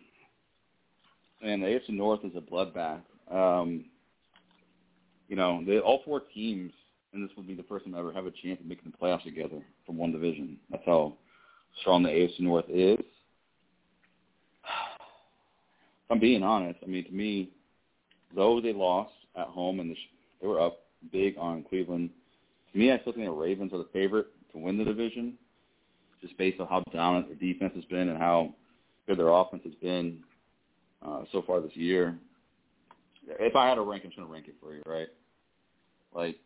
And 1.40 1.62
the 1.62 1.66
AFC 1.66 1.90
North 1.90 2.20
is 2.24 2.33
a 2.37 2.40
bloodbath. 2.40 3.01
Um, 3.31 3.85
you 5.29 5.37
know, 5.37 5.62
they, 5.64 5.79
all 5.79 6.03
four 6.05 6.22
teams, 6.35 6.72
and 7.12 7.22
this 7.22 7.37
would 7.37 7.46
be 7.46 7.55
the 7.55 7.62
first 7.64 7.85
time 7.85 7.94
ever 7.94 8.12
have 8.12 8.27
a 8.27 8.31
chance 8.31 8.59
of 8.61 8.66
making 8.66 8.90
the 8.90 8.96
playoffs 8.96 9.24
together 9.24 9.62
from 9.87 9.96
one 9.96 10.11
division. 10.11 10.57
That's 10.70 10.83
how 10.85 11.14
strong 11.81 12.03
the 12.03 12.09
AFC 12.09 12.40
North 12.40 12.64
is. 12.68 12.98
If 16.09 16.12
I'm 16.12 16.18
being 16.18 16.42
honest. 16.42 16.81
I 16.83 16.87
mean, 16.87 17.05
to 17.05 17.12
me, 17.12 17.51
though 18.35 18.61
they 18.61 18.72
lost 18.72 19.12
at 19.37 19.46
home 19.46 19.81
and 19.81 19.94
they 20.40 20.46
were 20.46 20.61
up 20.61 20.81
big 21.12 21.37
on 21.38 21.62
Cleveland, 21.62 22.11
to 22.72 22.79
me, 22.79 22.90
I 22.90 22.98
still 23.01 23.12
think 23.12 23.27
the 23.27 23.31
Ravens 23.31 23.72
are 23.72 23.79
the 23.79 23.88
favorite 23.92 24.29
to 24.53 24.59
win 24.59 24.79
the 24.79 24.85
division, 24.85 25.35
just 26.22 26.37
based 26.38 26.61
on 26.61 26.66
how 26.66 26.83
dominant 26.92 27.29
their 27.29 27.53
defense 27.53 27.72
has 27.74 27.85
been 27.85 28.09
and 28.09 28.18
how 28.18 28.55
good 29.07 29.18
their 29.18 29.29
offense 29.29 29.62
has 29.64 29.74
been 29.74 30.22
uh, 31.05 31.23
so 31.33 31.43
far 31.43 31.61
this 31.61 31.75
year. 31.75 32.17
If 33.29 33.57
I 33.57 33.69
had 33.69 33.75
to 33.77 33.83
rank, 33.83 34.03
I'm 34.05 34.11
just 34.11 34.19
to 34.21 34.27
rank 34.27 34.49
it 34.49 34.55
for 34.61 34.75
you, 34.75 34.83
right? 34.87 35.09
Like, 36.15 36.37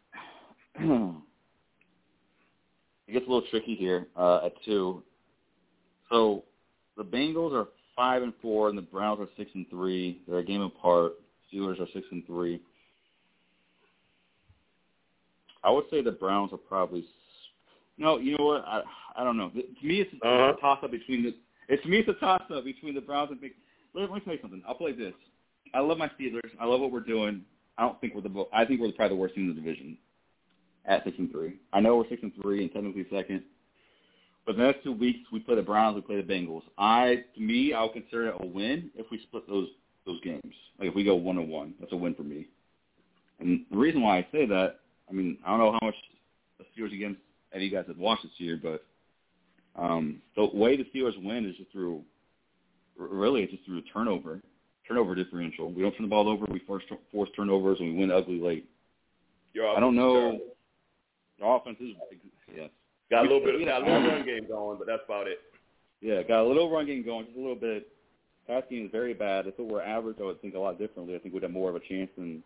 it 0.79 1.15
gets 3.13 3.27
a 3.27 3.31
little 3.31 3.47
tricky 3.51 3.75
here 3.75 4.09
uh, 4.17 4.47
at 4.47 4.53
two. 4.65 5.03
So 6.11 6.45
the 6.97 7.05
Bengals 7.05 7.55
are 7.55 7.69
five 7.97 8.23
and 8.23 8.33
four, 8.43 8.69
and 8.69 8.77
the 8.77 8.83
Browns 8.83 9.21
are 9.21 9.29
six 9.37 9.51
and 9.55 9.69
three. 9.71 10.21
They're 10.27 10.39
a 10.39 10.45
game 10.45 10.63
apart. 10.63 11.13
Steelers 11.53 11.81
are 11.81 11.87
six 11.93 12.07
and 12.11 12.27
three. 12.27 12.61
I 15.65 15.71
would 15.71 15.85
say 15.91 16.03
the 16.03 16.13
Browns 16.13 16.53
are 16.53 16.59
probably. 16.59 17.05
No, 17.99 18.19
you 18.19 18.37
know 18.37 18.45
what? 18.45 18.65
I 18.67 18.83
I 19.17 19.25
don't 19.25 19.37
know. 19.37 19.51
To 19.51 19.87
me, 19.87 20.01
it's 20.01 20.13
uh-huh. 20.15 20.55
a 20.57 20.61
toss 20.61 20.79
up 20.83 20.91
between 20.91 21.23
the. 21.23 21.35
It's 21.69 21.83
to 21.85 21.89
me, 21.89 21.99
it's 21.99 22.09
a 22.09 22.15
toss 22.15 22.43
up 22.55 22.65
between 22.65 22.95
the 22.95 23.01
Browns 23.01 23.31
and. 23.31 23.41
Let, 23.95 24.11
me 24.11 24.21
tell 24.21 24.35
you 24.35 24.41
something. 24.41 24.63
I'll 24.67 24.75
play 24.75 24.93
this. 24.93 25.13
I 25.75 25.81
love 25.81 25.99
my 25.99 26.09
Steelers. 26.09 26.51
I 26.61 26.67
love 26.67 26.81
what 26.81 26.93
we're 26.93 27.01
doing. 27.01 27.43
I 27.79 27.83
don't 27.83 28.01
think 28.01 28.15
we're 28.15 28.23
the. 28.23 28.45
I 28.53 28.65
think 28.65 28.81
we're 28.81 28.93
probably 28.93 29.17
the 29.17 29.21
worst 29.21 29.35
team 29.35 29.49
in 29.49 29.55
the 29.55 29.61
division. 29.61 29.97
At 30.85 31.05
six 31.05 31.17
and 31.19 31.31
three. 31.31 31.61
I 31.73 31.81
know 31.81 31.97
we're 31.97 32.09
six 32.09 32.23
and 32.23 32.33
three 32.41 32.63
and 32.63 32.73
technically 32.73 33.07
second. 33.11 33.43
But 34.45 34.57
the 34.57 34.65
next 34.65 34.83
two 34.83 34.93
weeks 34.93 35.21
we 35.33 35.39
play 35.39 35.55
the 35.55 35.63
Browns, 35.63 35.95
we 35.95 36.01
play 36.01 36.21
the 36.21 36.33
Bengals. 36.33 36.63
I 36.77 37.25
to 37.35 37.41
me, 37.41 37.73
I'll 37.73 37.89
consider 37.89 38.29
it 38.29 38.35
a 38.41 38.47
win 38.47 38.91
if 38.97 39.07
we 39.11 39.21
split 39.23 39.49
those 39.49 39.69
those 40.05 40.21
games. 40.23 40.55
Like 40.79 40.89
if 40.89 40.95
we 40.95 41.05
go 41.05 41.15
one 41.15 41.39
on 41.39 41.49
one, 41.49 41.75
that's 41.79 41.93
a 41.93 41.97
win 41.97 42.15
for 42.15 42.25
me. 42.25 42.49
And 43.39 43.65
the 43.71 43.77
reason 43.77 44.03
why 44.03 44.19
I 44.19 44.27
say 44.33 44.47
that, 44.47 44.81
I 45.09 45.13
mean, 45.13 45.39
I 45.45 45.51
don't 45.51 45.59
know 45.59 45.73
how 45.81 45.87
much 45.87 45.95
the 46.59 46.65
Steelers 46.65 46.95
against 46.95 47.21
any 47.53 47.67
of 47.67 47.73
you 47.73 47.77
guys 47.77 47.87
have 47.89 47.99
watched 47.99 48.23
this 48.23 48.33
year, 48.39 48.59
but 48.61 48.85
um, 49.77 50.21
the 50.37 50.47
way 50.53 50.77
the 50.77 50.85
Steelers 50.85 51.23
win 51.23 51.47
is 51.47 51.57
just 51.57 51.73
through, 51.73 52.03
really, 52.97 53.43
it's 53.43 53.53
just 53.53 53.65
through 53.65 53.79
a 53.79 53.83
turnover, 53.83 54.41
turnover 54.87 55.15
differential. 55.15 55.73
We 55.73 55.83
don't 55.83 55.93
turn 55.93 56.03
the 56.03 56.11
ball 56.11 56.29
over, 56.29 56.47
we 56.51 56.61
force 56.61 56.83
force 57.11 57.31
turnovers, 57.37 57.79
and 57.81 57.95
we 57.95 58.01
win 58.01 58.11
ugly 58.11 58.41
late. 58.41 58.69
Your 59.53 59.69
I 59.77 59.81
don't 59.81 59.97
know. 59.97 60.39
The 61.39 61.47
offense 61.47 61.79
is 61.81 61.95
yes. 62.55 62.71
Got 63.11 63.21
a 63.21 63.23
little 63.23 63.41
bit, 63.41 63.65
got 63.67 63.83
a 63.83 63.85
little 63.85 64.09
run 64.09 64.25
game 64.25 64.47
going, 64.49 64.79
but 64.79 64.87
that's 64.87 65.03
about 65.05 65.27
it. 65.27 65.41
Yeah, 66.01 66.23
got 66.23 66.43
a 66.43 66.49
little 66.49 66.71
run 66.71 66.87
game 66.87 67.05
going, 67.05 67.27
just 67.27 67.37
a 67.37 67.41
little 67.41 67.57
bit. 67.57 67.89
Passing 68.47 68.87
is 68.87 68.91
very 68.91 69.15
bad. 69.15 69.47
If 69.47 69.59
it 69.59 69.67
were 69.67 69.83
average, 69.83 70.17
I 70.21 70.25
would 70.25 70.41
think 70.41 70.55
a 70.55 70.59
lot 70.59 70.79
differently. 70.79 71.15
I 71.15 71.19
think 71.19 71.33
we'd 71.33 71.43
have 71.43 71.53
more 71.53 71.71
of 71.71 71.77
a 71.77 71.81
chance 71.81 72.11
than 72.17 72.43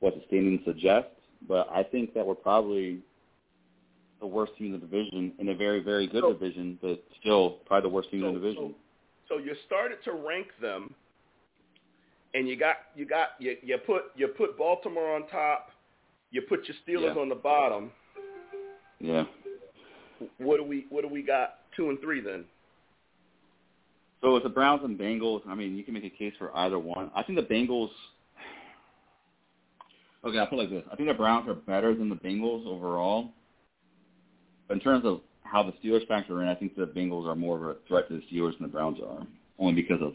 what 0.00 0.14
the 0.14 0.22
standings 0.28 0.60
suggest. 0.64 1.08
But 1.46 1.68
I 1.70 1.82
think 1.82 2.14
that 2.14 2.26
we're 2.26 2.34
probably 2.34 3.00
the 4.20 4.26
worst 4.26 4.52
team 4.56 4.74
in 4.74 4.80
the 4.80 4.86
division 4.86 5.32
in 5.38 5.48
a 5.50 5.54
very, 5.54 5.82
very 5.82 6.06
good 6.06 6.22
so, 6.22 6.32
division, 6.32 6.78
but 6.80 7.04
still 7.20 7.58
probably 7.66 7.90
the 7.90 7.94
worst 7.94 8.10
team 8.10 8.22
so, 8.22 8.28
in 8.28 8.34
the 8.34 8.40
division. 8.40 8.74
So, 8.74 8.74
so 9.28 9.38
you 9.38 9.54
started 9.66 9.98
to 10.04 10.12
rank 10.12 10.48
them, 10.60 10.94
and 12.34 12.48
you 12.48 12.56
got 12.56 12.76
you 12.94 13.06
got 13.06 13.30
you 13.38 13.56
you 13.62 13.78
put 13.78 14.04
you 14.16 14.28
put 14.28 14.56
Baltimore 14.56 15.14
on 15.14 15.26
top, 15.28 15.70
you 16.30 16.42
put 16.42 16.60
your 16.66 16.76
Steelers 16.86 17.14
yeah. 17.14 17.20
on 17.20 17.28
the 17.28 17.34
bottom. 17.34 17.90
Yeah. 19.00 19.24
What 20.38 20.58
do 20.58 20.64
we 20.64 20.86
what 20.90 21.02
do 21.02 21.08
we 21.08 21.22
got 21.22 21.58
two 21.76 21.90
and 21.90 22.00
three 22.00 22.20
then? 22.20 22.44
So 24.22 24.34
with 24.34 24.42
the 24.42 24.48
Browns 24.48 24.82
and 24.82 24.98
Bengals, 24.98 25.42
I 25.46 25.54
mean, 25.54 25.76
you 25.76 25.84
can 25.84 25.94
make 25.94 26.04
a 26.04 26.10
case 26.10 26.32
for 26.38 26.56
either 26.56 26.78
one. 26.78 27.10
I 27.14 27.22
think 27.22 27.38
the 27.38 27.54
Bengals. 27.54 27.90
Okay, 30.24 30.38
I'll 30.38 30.46
put 30.46 30.58
it 30.58 30.62
like 30.62 30.70
this. 30.70 30.82
I 30.90 30.96
think 30.96 31.08
the 31.08 31.14
Browns 31.14 31.48
are 31.48 31.54
better 31.54 31.94
than 31.94 32.08
the 32.08 32.16
Bengals 32.16 32.66
overall. 32.66 33.30
But 34.66 34.74
in 34.74 34.80
terms 34.80 35.04
of 35.04 35.20
how 35.50 35.62
the 35.62 35.72
Steelers 35.72 36.06
factor 36.06 36.42
in, 36.42 36.48
I 36.48 36.54
think 36.54 36.76
the 36.76 36.86
Bengals 36.86 37.26
are 37.26 37.36
more 37.36 37.56
of 37.56 37.62
a 37.62 37.76
threat 37.88 38.08
to 38.08 38.14
the 38.14 38.22
Steelers 38.26 38.58
than 38.58 38.66
the 38.66 38.72
Browns 38.72 38.98
are, 39.06 39.26
only 39.58 39.80
because 39.80 40.00
of 40.02 40.14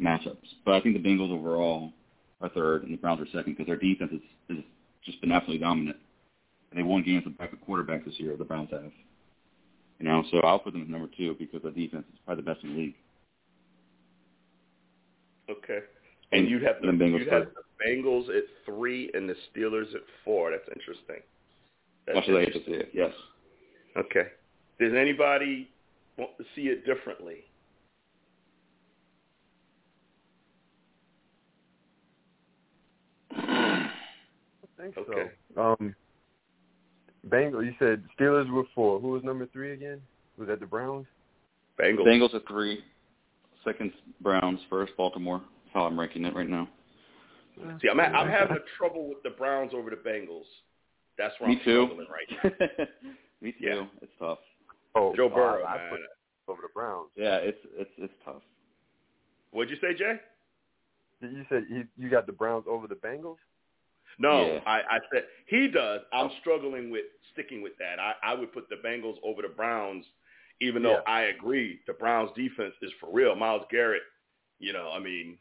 matchups. 0.00 0.36
But 0.64 0.74
I 0.74 0.80
think 0.80 1.00
the 1.00 1.08
Bengals 1.08 1.30
overall 1.30 1.92
are 2.40 2.48
third 2.48 2.82
and 2.82 2.92
the 2.92 2.96
Browns 2.96 3.20
are 3.20 3.26
second 3.26 3.56
because 3.56 3.66
their 3.66 3.76
defense 3.76 4.10
has, 4.12 4.20
has 4.48 4.64
just 5.04 5.20
been 5.20 5.32
absolutely 5.32 5.64
dominant. 5.64 5.96
And 6.70 6.78
they 6.78 6.82
won 6.82 7.02
games 7.02 7.24
with 7.24 7.34
a 7.34 7.38
backup 7.38 7.58
quarterbacks 7.66 8.06
this 8.06 8.18
year. 8.18 8.36
The 8.36 8.44
Browns 8.44 8.70
have. 8.70 8.90
You 9.98 10.08
know, 10.08 10.24
so 10.30 10.38
I'll 10.38 10.58
put 10.58 10.72
them 10.72 10.82
as 10.82 10.88
number 10.88 11.08
two 11.16 11.34
because 11.38 11.62
the 11.62 11.70
defense 11.70 12.04
is 12.12 12.18
probably 12.24 12.42
the 12.42 12.50
best 12.50 12.64
in 12.64 12.74
the 12.74 12.80
league. 12.80 12.94
Okay. 15.50 15.78
And 16.32 16.48
you'd 16.48 16.62
have 16.62 16.76
the, 16.80 16.86
the 16.86 16.92
Bengals 16.92 17.18
you'd 17.20 17.32
have 17.32 17.48
the 17.54 17.86
Bengals 17.86 18.28
at 18.28 18.44
three 18.64 19.10
and 19.14 19.28
the 19.28 19.36
Steelers 19.54 19.94
at 19.94 20.00
four. 20.24 20.50
That's 20.50 20.68
interesting. 20.74 21.22
That's 22.06 22.16
Much 22.16 22.28
as 22.28 22.36
I 22.36 22.40
hate 22.40 22.54
to 22.54 22.64
see 22.64 22.72
it, 22.72 22.90
yes. 22.92 23.12
Okay. 23.96 24.28
Does 24.78 24.92
anybody 24.98 25.68
want 26.16 26.36
to 26.38 26.44
see 26.54 26.62
it 26.62 26.84
differently? 26.84 27.44
I 33.34 33.90
think 34.76 34.98
okay. 34.98 35.30
so. 35.54 35.76
Um, 35.80 35.94
Bengals. 37.28 37.64
You 37.64 37.74
said 37.78 38.02
Steelers 38.18 38.50
were 38.50 38.64
four. 38.74 38.98
Who 39.00 39.08
was 39.10 39.22
number 39.22 39.46
three 39.46 39.72
again? 39.72 40.00
Was 40.36 40.48
that 40.48 40.60
the 40.60 40.66
Browns? 40.66 41.06
Bengals. 41.80 42.06
Bengals 42.06 42.34
at 42.34 42.46
three. 42.48 42.82
Second 43.64 43.92
Browns. 44.20 44.60
First 44.68 44.92
Baltimore. 44.96 45.38
That's 45.38 45.74
how 45.74 45.84
I'm 45.84 45.98
ranking 45.98 46.24
it 46.24 46.34
right 46.34 46.48
now. 46.48 46.68
See, 47.80 47.88
I'm 47.88 48.00
I'm 48.00 48.28
having 48.28 48.58
trouble 48.78 49.08
with 49.08 49.22
the 49.22 49.30
Browns 49.30 49.72
over 49.74 49.90
the 49.90 49.96
Bengals. 49.96 50.46
That's 51.18 51.34
where 51.38 51.50
Me 51.50 51.58
I'm 51.58 51.64
too. 51.64 51.86
struggling 51.86 52.08
right 52.08 52.88
Me 53.42 53.52
too. 53.52 53.58
Yeah. 53.60 53.84
It's 54.00 54.12
tough. 54.18 54.38
Oh, 54.94 55.14
Joe 55.16 55.30
oh, 55.32 55.34
Burrow, 55.34 55.64
I 55.64 55.76
man. 55.76 55.90
put 55.90 56.00
over 56.52 56.62
the 56.62 56.68
Browns. 56.74 57.08
Yeah, 57.16 57.36
it's 57.36 57.58
it's 57.76 57.90
it's 57.98 58.12
tough. 58.24 58.42
What'd 59.50 59.70
you 59.70 59.76
say, 59.80 59.96
Jay? 59.96 60.16
You 61.20 61.44
said 61.48 61.66
you, 61.70 61.86
you 61.96 62.10
got 62.10 62.26
the 62.26 62.32
Browns 62.32 62.64
over 62.68 62.86
the 62.88 62.94
Bengals. 62.96 63.36
No, 64.18 64.54
Yeah. 64.54 64.60
I, 64.66 64.78
I 64.78 64.98
said 65.12 65.24
he 65.46 65.68
does. 65.68 66.00
I'm 66.12 66.26
oh. 66.26 66.30
struggling 66.40 66.90
with 66.90 67.04
sticking 67.32 67.62
with 67.62 67.76
that. 67.78 67.98
I, 67.98 68.14
I 68.22 68.34
would 68.34 68.52
put 68.52 68.68
the 68.68 68.76
Bengals 68.76 69.16
over 69.22 69.42
the 69.42 69.48
Browns, 69.48 70.04
even 70.60 70.82
though 70.82 71.00
Yeah. 71.06 71.12
I 71.12 71.22
agree 71.22 71.80
the 71.86 71.94
Browns 71.94 72.30
defense 72.36 72.74
is 72.82 72.90
for 73.00 73.10
real. 73.12 73.34
Myles 73.34 73.64
Garrett, 73.70 74.02
you 74.58 74.72
know, 74.72 74.90
I 74.92 74.98
mean, 74.98 75.38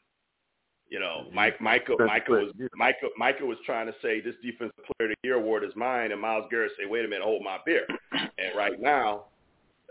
you 0.89 0.99
know. 0.99 1.25
Mike 1.33 1.59
Michael 1.59 1.97
Michael 1.99 2.45
was 2.45 2.49
of. 2.51 2.69
Michael 2.75 3.09
Michael 3.17 3.47
was 3.47 3.57
trying 3.65 3.87
to 3.87 3.95
say 4.01 4.21
this 4.21 4.35
defensive 4.41 4.83
player 4.85 5.09
of 5.09 5.15
the 5.21 5.27
year 5.27 5.35
award 5.35 5.63
is 5.63 5.75
mine, 5.75 6.11
and 6.11 6.21
Myles 6.21 6.45
Garrett 6.49 6.71
say, 6.79 6.85
wait 6.85 7.05
a 7.05 7.07
minute, 7.07 7.23
hold 7.23 7.43
my 7.43 7.57
beer. 7.65 7.85
And 8.11 8.55
right 8.55 8.79
now, 8.79 9.25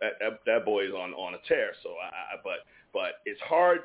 that 0.01 0.13
that, 0.21 0.41
that 0.47 0.65
boy 0.65 0.87
is 0.87 0.93
on 0.93 1.13
on 1.15 1.35
a 1.35 1.39
tear. 1.49 1.73
So 1.83 1.91
I, 1.91 2.37
I 2.37 2.41
but 2.43 2.67
but 2.93 3.21
it's 3.25 3.41
hard. 3.43 3.81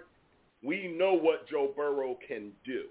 We 0.63 0.88
know 0.88 1.13
what 1.13 1.47
Joe 1.47 1.71
Burrow 1.75 2.17
can 2.28 2.51
do. 2.65 2.86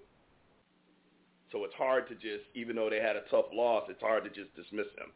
So 1.50 1.64
it's 1.64 1.74
hard 1.74 2.08
to 2.08 2.14
just, 2.14 2.44
even 2.54 2.74
though 2.74 2.90
they 2.90 3.00
had 3.00 3.14
a 3.16 3.22
tough 3.30 3.46
loss, 3.52 3.84
it's 3.88 4.00
hard 4.00 4.24
to 4.24 4.30
just 4.30 4.54
dismiss 4.56 4.86
him. 4.98 5.12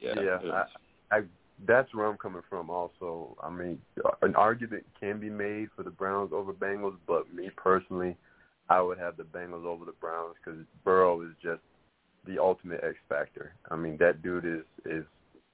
Yeah. 0.00 0.14
Yeah. 0.20 0.64
I, 1.10 1.16
I 1.16 1.20
that's 1.66 1.92
where 1.94 2.06
I'm 2.06 2.16
coming 2.16 2.42
from. 2.48 2.70
Also, 2.70 3.36
I 3.42 3.50
mean, 3.50 3.80
an 4.22 4.34
argument 4.36 4.84
can 4.98 5.18
be 5.18 5.28
made 5.28 5.68
for 5.74 5.82
the 5.82 5.90
Browns 5.90 6.30
over 6.32 6.52
Bengals, 6.52 6.96
but 7.06 7.32
me 7.34 7.50
personally, 7.56 8.16
I 8.68 8.80
would 8.80 8.98
have 8.98 9.16
the 9.16 9.24
Bengals 9.24 9.64
over 9.64 9.84
the 9.84 9.94
Browns 10.00 10.36
because 10.42 10.60
Burrow 10.84 11.22
is 11.22 11.32
just 11.42 11.60
the 12.26 12.38
ultimate 12.38 12.82
X 12.84 12.96
factor. 13.08 13.54
I 13.70 13.76
mean, 13.76 13.96
that 13.98 14.22
dude 14.22 14.44
is 14.44 14.64
is 14.84 15.04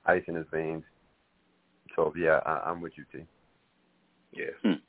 ice 0.04 0.22
in 0.28 0.34
his 0.34 0.46
veins. 0.52 0.84
So 1.96 2.12
yeah, 2.16 2.40
I, 2.44 2.70
I'm 2.70 2.80
with 2.80 2.92
you, 2.96 3.04
T. 3.12 3.24
Yeah. 4.32 4.46
Hmm. 4.62 4.80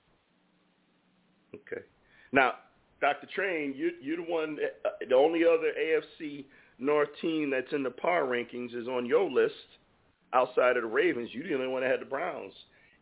Okay. 1.53 1.81
Now, 2.31 2.53
Dr. 3.01 3.27
Train, 3.33 3.73
you, 3.75 3.91
you're 4.01 4.17
the 4.17 4.23
one, 4.23 4.57
uh, 4.85 4.89
the 5.07 5.15
only 5.15 5.43
other 5.43 5.71
AFC 5.79 6.45
North 6.79 7.09
team 7.21 7.49
that's 7.49 7.71
in 7.71 7.83
the 7.83 7.91
power 7.91 8.25
rankings 8.25 8.75
is 8.75 8.87
on 8.87 9.05
your 9.05 9.29
list 9.29 9.53
outside 10.33 10.75
of 10.77 10.83
the 10.83 10.89
Ravens. 10.89 11.29
You're 11.31 11.47
the 11.47 11.55
only 11.55 11.67
one 11.67 11.81
that 11.81 11.91
had 11.91 12.01
the 12.01 12.05
Browns. 12.05 12.53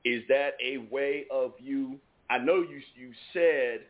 Is 0.06 0.24
that 0.30 0.52
a 0.64 0.78
way 0.92 1.26
of 1.32 1.54
you? 1.60 1.98
I 2.30 2.38
know 2.38 2.56
you 2.56 2.82
you 2.96 3.12
said 3.32 3.82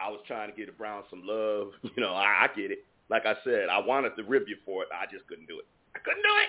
I 0.00 0.08
was 0.08 0.20
trying 0.26 0.50
to 0.50 0.56
give 0.56 0.66
the 0.66 0.72
Browns 0.72 1.04
some 1.10 1.22
love. 1.24 1.72
You 1.96 2.02
know, 2.02 2.14
I, 2.14 2.46
I 2.46 2.48
get 2.56 2.70
it. 2.70 2.84
Like 3.10 3.26
I 3.26 3.34
said, 3.44 3.68
I 3.70 3.78
wanted 3.78 4.16
to 4.16 4.22
rib 4.22 4.44
you 4.48 4.56
for 4.64 4.82
it. 4.82 4.88
I 4.92 5.04
just 5.10 5.26
couldn't 5.26 5.46
do 5.46 5.58
it. 5.58 5.66
I 5.94 5.98
couldn't 5.98 6.22
do 6.22 6.34
it. 6.42 6.48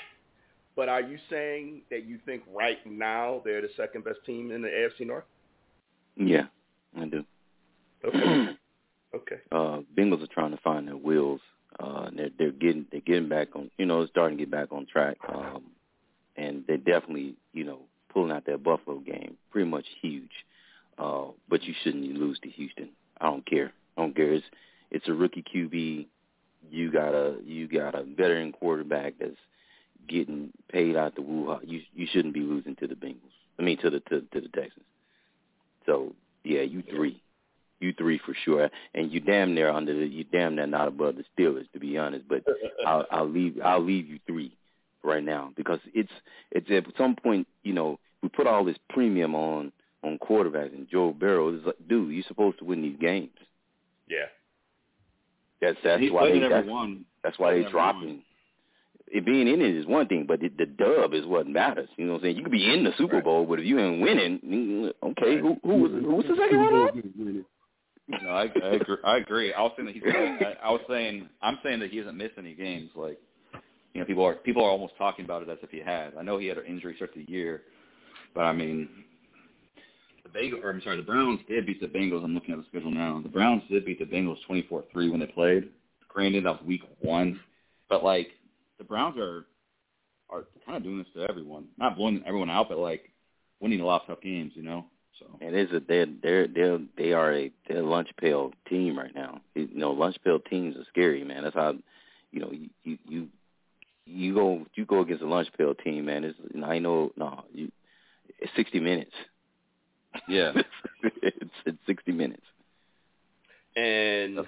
But 0.80 0.88
are 0.88 1.02
you 1.02 1.18
saying 1.30 1.82
that 1.90 2.06
you 2.06 2.20
think 2.26 2.42
right 2.56 2.78
now 2.90 3.42
they're 3.44 3.62
the 3.62 3.68
second 3.76 4.06
best 4.06 4.20
team 4.26 4.50
in 4.50 4.62
the 4.62 4.70
AFC 4.70 5.06
North? 5.06 5.26
Yeah, 6.16 6.44
I 6.98 7.04
do. 7.04 7.26
Okay. 8.06 8.48
Okay. 9.16 9.38
uh 9.52 9.80
Bengals 9.98 10.24
are 10.24 10.32
trying 10.32 10.52
to 10.52 10.62
find 10.62 10.88
their 10.88 10.96
wheels. 10.96 11.42
Uh 11.80 12.12
they're 12.16 12.30
they're 12.38 12.52
getting 12.52 12.86
they're 12.92 13.02
getting 13.02 13.28
back 13.28 13.56
on 13.56 13.72
you 13.80 13.88
know, 13.88 14.06
starting 14.06 14.38
to 14.38 14.44
get 14.46 14.52
back 14.52 14.72
on 14.72 14.86
track. 14.86 15.18
Um 15.28 15.64
and 16.38 16.64
they're 16.68 16.78
definitely, 16.78 17.36
you 17.52 17.64
know, 17.64 17.80
pulling 18.14 18.32
out 18.32 18.46
that 18.46 18.64
Buffalo 18.64 19.00
game. 19.00 19.36
Pretty 19.52 19.68
much 19.68 19.86
huge. 20.02 20.32
Uh 20.98 21.26
but 21.50 21.64
you 21.64 21.74
shouldn't 21.84 22.06
lose 22.14 22.40
to 22.44 22.50
Houston. 22.52 22.90
I 23.20 23.26
don't 23.26 23.46
care. 23.46 23.74
I 23.98 24.02
don't 24.02 24.16
care. 24.16 24.32
It's 24.32 24.46
it's 24.92 25.08
a 25.10 25.14
rookie 25.14 25.44
QB. 25.44 26.06
You 26.72 26.92
got 26.92 27.16
a 27.16 27.38
you 27.44 27.68
got 27.68 27.96
a 27.96 28.04
veteran 28.04 28.52
quarterback 28.54 29.16
that's 29.20 29.36
getting 30.08 30.52
paid 30.72 30.96
out 30.96 31.16
the 31.16 31.22
woo. 31.22 31.58
You 31.64 31.82
you 31.94 32.08
shouldn't 32.12 32.34
be 32.34 32.42
losing 32.42 32.76
to 32.78 32.88
the 32.88 32.96
Bengals. 32.96 33.34
I 33.58 33.64
mean 33.64 33.78
to 33.80 33.90
the 33.90 34.00
to, 34.02 34.22
to 34.22 34.42
the 34.42 34.50
Texans. 34.50 34.86
So 35.86 36.14
yeah, 36.44 36.62
you 36.62 36.84
three, 36.90 37.22
you 37.80 37.94
three 37.94 38.20
for 38.26 38.36
sure, 38.46 38.70
and 38.94 39.12
you 39.12 39.20
damn 39.20 39.54
near 39.54 39.70
under 39.70 39.94
the 39.94 40.06
you 40.06 40.24
damn 40.24 40.56
near 40.56 40.68
not 40.68 40.88
above 40.88 41.16
the 41.16 41.24
Steelers 41.38 41.72
to 41.74 41.80
be 41.80 41.98
honest. 41.98 42.28
But 42.28 42.44
I'll, 42.86 43.06
I'll 43.12 43.30
leave 43.30 43.60
I'll 43.64 43.84
leave 43.84 44.08
you 44.08 44.20
three 44.26 44.56
right 45.04 45.24
now 45.24 45.52
because 45.56 45.80
it's 45.94 46.12
it's 46.52 46.70
at 46.72 46.86
some 46.98 47.16
point 47.16 47.48
you 47.64 47.74
know 47.74 48.00
we 48.22 48.30
put 48.30 48.48
all 48.48 48.64
this 48.64 48.78
premium 48.90 49.36
on 49.36 49.72
on 50.04 50.18
quarterbacks 50.20 50.74
and 50.74 50.88
Joe 50.90 51.12
Burrow 51.12 51.54
is 51.54 51.62
like, 51.66 51.76
dude, 51.88 52.14
you're 52.14 52.24
supposed 52.28 52.60
to 52.60 52.66
win 52.66 52.82
these 52.82 52.98
games. 53.00 53.32
Yeah. 54.08 54.26
That's 55.62 55.78
that's 55.84 56.02
He's 56.02 56.12
why 56.12 56.32
they 56.32 56.40
that's, 56.40 56.68
that's 57.24 57.40
why 57.40 57.54
they 57.54 57.60
Never 57.60 57.72
dropping. 57.72 58.22
Won. 59.10 59.18
It 59.18 59.26
being 59.26 59.48
in 59.48 59.62
it 59.62 59.76
is 59.76 59.86
one 59.86 60.08
thing, 60.08 60.26
but 60.28 60.44
it, 60.44 60.58
the 60.58 60.66
dub 60.66 61.14
is 61.14 61.26
what 61.26 61.48
matters. 61.48 61.90
You 61.98 62.06
know 62.06 62.14
what 62.14 62.20
I'm 62.20 62.24
saying? 62.24 62.38
You 62.38 62.44
could 62.44 62.52
be 62.52 62.74
in 62.74 62.84
the 62.84 62.92
Super 62.98 63.16
Right. 63.16 63.24
Bowl, 63.24 63.46
but 63.46 63.60
if 63.60 63.66
you 63.66 63.80
ain't 63.80 64.02
winning, 64.02 64.92
okay, 65.04 65.40
who 65.40 65.58
who 65.64 65.76
was 65.78 65.92
who 65.92 66.16
was 66.16 66.26
the 66.28 66.36
second 66.36 66.58
runner? 66.58 67.44
No, 68.24 68.30
I, 68.30 68.50
I 68.64 68.68
agree. 68.76 68.98
I 69.04 69.18
agree. 69.18 69.54
I 69.54 69.62
was 69.62 69.72
saying 69.76 69.86
that 69.86 69.94
he's. 69.96 70.04
I, 70.06 70.68
I 70.68 70.72
was 70.72 70.82
saying 70.90 71.30
I'm 71.42 71.60
saying 71.64 71.80
that 71.82 71.92
he 71.92 71.98
hasn't 71.98 72.18
missed 72.18 72.34
any 72.38 72.56
games. 72.56 72.90
Like, 72.96 73.20
you 73.94 74.02
know, 74.02 74.06
people 74.06 74.26
are 74.26 74.34
people 74.36 74.64
are 74.64 74.70
almost 74.72 74.94
talking 74.98 75.26
about 75.26 75.44
it 75.44 75.50
as 75.50 75.60
if 75.62 75.70
he 75.70 75.80
had. 75.80 76.14
I 76.18 76.24
know 76.24 76.38
he 76.40 76.48
had 76.48 76.58
an 76.58 76.66
injury 76.66 76.96
start 76.96 77.12
the 77.16 77.26
year, 77.30 77.62
but 78.34 78.42
I 78.42 78.54
mean, 78.54 78.90
the 80.24 80.30
Bengals. 80.30 80.64
Or 80.64 80.72
I'm 80.72 80.82
sorry, 80.82 80.98
the 80.98 81.04
Browns 81.04 81.40
did 81.48 81.68
beat 81.68 81.82
the 81.82 81.88
Bengals. 81.88 82.24
I'm 82.24 82.34
looking 82.34 82.54
at 82.54 82.60
the 82.60 82.66
schedule 82.70 82.92
now. 82.92 83.20
The 83.22 83.30
Browns 83.30 83.62
did 83.70 83.86
beat 83.86 84.00
the 84.00 84.06
Bengals 84.06 84.38
24-3 84.50 85.12
when 85.12 85.20
they 85.20 85.28
played. 85.28 85.70
Granted, 86.08 86.46
that 86.46 86.54
was 86.54 86.66
week 86.66 86.82
one, 87.02 87.40
but 87.90 88.04
like 88.04 88.30
the 88.80 88.84
Browns 88.86 89.18
are 89.18 89.46
are 90.30 90.46
kind 90.66 90.78
of 90.78 90.84
doing 90.84 91.00
this 91.00 91.08
to 91.16 91.28
everyone. 91.30 91.66
Not 91.78 91.98
blowing 91.98 92.24
everyone 92.26 92.50
out, 92.50 92.70
but 92.70 92.78
like 92.80 93.12
winning 93.60 93.82
a 93.82 93.86
lot 93.86 94.02
of 94.02 94.08
tough 94.08 94.22
games. 94.22 94.54
You 94.56 94.64
know. 94.64 94.86
So 95.20 95.26
it's 95.42 95.72
a 95.74 95.82
they're 95.86 96.08
they're 96.24 96.48
they're 96.48 96.80
they 96.98 97.12
are 97.14 97.34
a 97.36 97.52
they're 97.68 97.82
a 97.82 97.88
lunch 97.88 98.10
pail 98.20 98.54
team 98.70 98.98
right 98.98 99.14
now. 99.14 99.42
You 99.54 99.70
know, 99.74 99.92
lunch 99.92 100.16
pail 100.24 100.40
teams 100.40 100.78
are 100.78 100.86
scary, 100.90 101.24
man. 101.24 101.44
That's 101.44 101.56
how 101.56 101.76
you 102.32 102.40
know 102.40 102.52
you 102.52 102.70
you 102.84 102.98
you, 103.08 103.28
you 104.06 104.34
go 104.34 104.66
you 104.76 104.86
go 104.86 105.02
against 105.02 105.24
a 105.24 105.28
lunch 105.28 105.50
pail 105.58 105.76
team, 105.76 106.06
man. 106.06 106.24
It's 106.24 106.38
I 106.64 106.80
know 106.80 107.12
no 107.18 107.44
you 107.54 107.72
it's 108.40 108.52
sixty 108.56 108.80
minutes. 108.80 109.12
yeah. 110.30 110.54
it's 111.04 111.52
it's 111.66 111.78
sixty 111.86 112.14
minutes. 112.14 112.46
And 113.76 114.40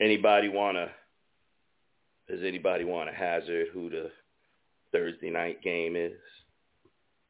anybody 0.00 0.48
wanna 0.48 0.90
does 2.32 2.40
anybody 2.44 2.84
want 2.84 3.08
to 3.10 3.14
hazard 3.14 3.66
who 3.74 3.90
the 3.90 4.10
Thursday 4.90 5.30
night 5.30 5.62
game 5.62 5.94
is? 5.96 6.12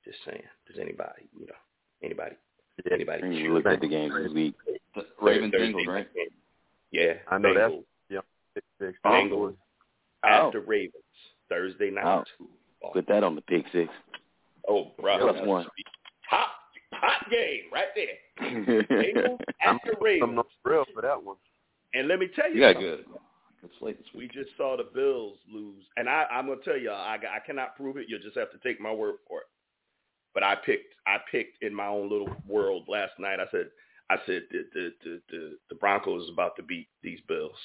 Just 0.04 0.18
saying. 0.24 0.42
Does 0.68 0.78
anybody, 0.80 1.28
you 1.38 1.46
know, 1.46 1.52
anybody, 2.02 2.36
anybody? 2.90 3.22
And 3.22 3.34
you 3.36 3.52
look 3.52 3.66
at 3.66 3.80
the 3.80 3.88
games 3.88 4.14
this 4.22 4.32
week. 4.32 4.54
The 4.94 5.04
Ravens 5.20 5.52
Thursday 5.52 5.72
Bengals, 5.72 5.86
right? 5.86 6.14
game. 6.14 6.26
Yeah, 6.92 7.14
I 7.30 7.38
know 7.38 7.52
that's- 7.54 7.70
Bengals. 7.72 7.84
Six, 8.54 8.66
six, 8.78 8.98
Bengals 9.04 9.56
Oh. 10.24 10.28
at 10.28 10.52
the 10.52 10.58
oh. 10.58 10.64
Ravens 10.66 11.02
Thursday 11.48 11.90
night. 11.90 12.24
Oh. 12.84 12.90
Put 12.92 13.06
that 13.08 13.24
on 13.24 13.34
the 13.34 13.40
pick 13.42 13.64
six. 13.72 13.90
Oh, 14.68 14.92
bro, 15.00 15.18
Plus 15.18 15.34
that's 15.36 15.46
one. 15.46 15.66
hot, 16.28 16.48
hot 16.92 17.30
game 17.30 17.62
right 17.72 17.86
there. 17.94 18.18
Bengals 18.84 19.38
I'm 19.64 19.76
at 19.76 19.82
the 20.00 20.20
I'm 20.22 20.34
not 20.34 20.46
thrilled 20.62 20.88
for 20.94 21.00
that 21.02 21.22
one. 21.22 21.36
And 21.94 22.08
let 22.08 22.18
me 22.18 22.28
tell 22.36 22.48
you, 22.50 22.56
You 22.56 22.60
got 22.60 22.74
something. 22.74 22.90
good. 22.90 23.04
Good 23.62 23.70
slate 23.78 23.98
this 23.98 24.08
We 24.14 24.26
just 24.26 24.50
saw 24.56 24.76
the 24.76 24.88
Bills 24.92 25.38
lose, 25.50 25.84
and 25.96 26.08
I, 26.08 26.26
I'm 26.32 26.48
gonna 26.48 26.60
tell 26.64 26.76
you, 26.76 26.90
I, 26.90 27.14
I 27.14 27.38
cannot 27.46 27.76
prove 27.76 27.96
it. 27.96 28.06
You'll 28.08 28.20
just 28.20 28.36
have 28.36 28.50
to 28.50 28.58
take 28.58 28.80
my 28.80 28.92
word 28.92 29.14
for 29.28 29.40
it. 29.40 29.46
But 30.34 30.42
I 30.42 30.56
picked, 30.56 30.94
I 31.06 31.18
picked 31.30 31.62
in 31.62 31.72
my 31.72 31.86
own 31.86 32.10
little 32.10 32.34
world 32.46 32.84
last 32.88 33.12
night. 33.20 33.38
I 33.38 33.46
said, 33.52 33.66
I 34.10 34.16
said 34.26 34.42
the 34.50 34.64
the 34.74 34.90
the, 35.04 35.20
the, 35.30 35.58
the 35.70 35.74
Broncos 35.76 36.24
is 36.24 36.30
about 36.32 36.56
to 36.56 36.62
beat 36.64 36.88
these 37.02 37.20
Bills. 37.28 37.56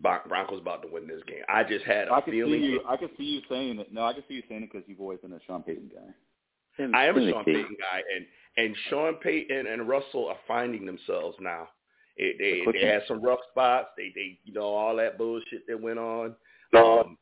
Broncos 0.00 0.60
about 0.60 0.82
to 0.82 0.88
win 0.88 1.08
this 1.08 1.22
game. 1.26 1.42
I 1.48 1.64
just 1.64 1.84
had 1.84 2.08
a 2.08 2.12
I 2.12 2.20
can 2.20 2.32
see 2.32 2.38
you. 2.38 2.80
I 2.88 2.96
can 2.96 3.10
see 3.18 3.24
you 3.24 3.40
saying 3.48 3.78
it. 3.80 3.92
No, 3.92 4.04
I 4.04 4.12
can 4.12 4.22
see 4.28 4.34
you 4.34 4.42
saying 4.48 4.62
it 4.62 4.72
because 4.72 4.88
you've 4.88 5.00
always 5.00 5.18
been 5.18 5.32
a 5.32 5.40
Sean 5.46 5.62
Payton 5.62 5.90
guy. 5.92 6.84
I 6.94 7.06
am 7.06 7.18
a 7.18 7.30
Sean 7.30 7.44
Payton 7.44 7.76
guy, 7.78 8.02
and 8.16 8.26
and 8.56 8.76
Sean 8.88 9.14
Payton 9.16 9.66
and 9.66 9.88
Russell 9.88 10.28
are 10.28 10.38
finding 10.46 10.86
themselves 10.86 11.36
now. 11.40 11.68
It, 12.16 12.36
they 12.38 12.70
they 12.72 12.86
had 12.86 13.02
some 13.08 13.22
rough 13.22 13.40
spots. 13.50 13.88
They 13.96 14.12
they 14.14 14.38
you 14.44 14.52
know 14.52 14.62
all 14.74 14.96
that 14.96 15.18
bullshit 15.18 15.66
that 15.66 15.80
went 15.80 15.98
on. 15.98 16.34
Um, 16.74 17.18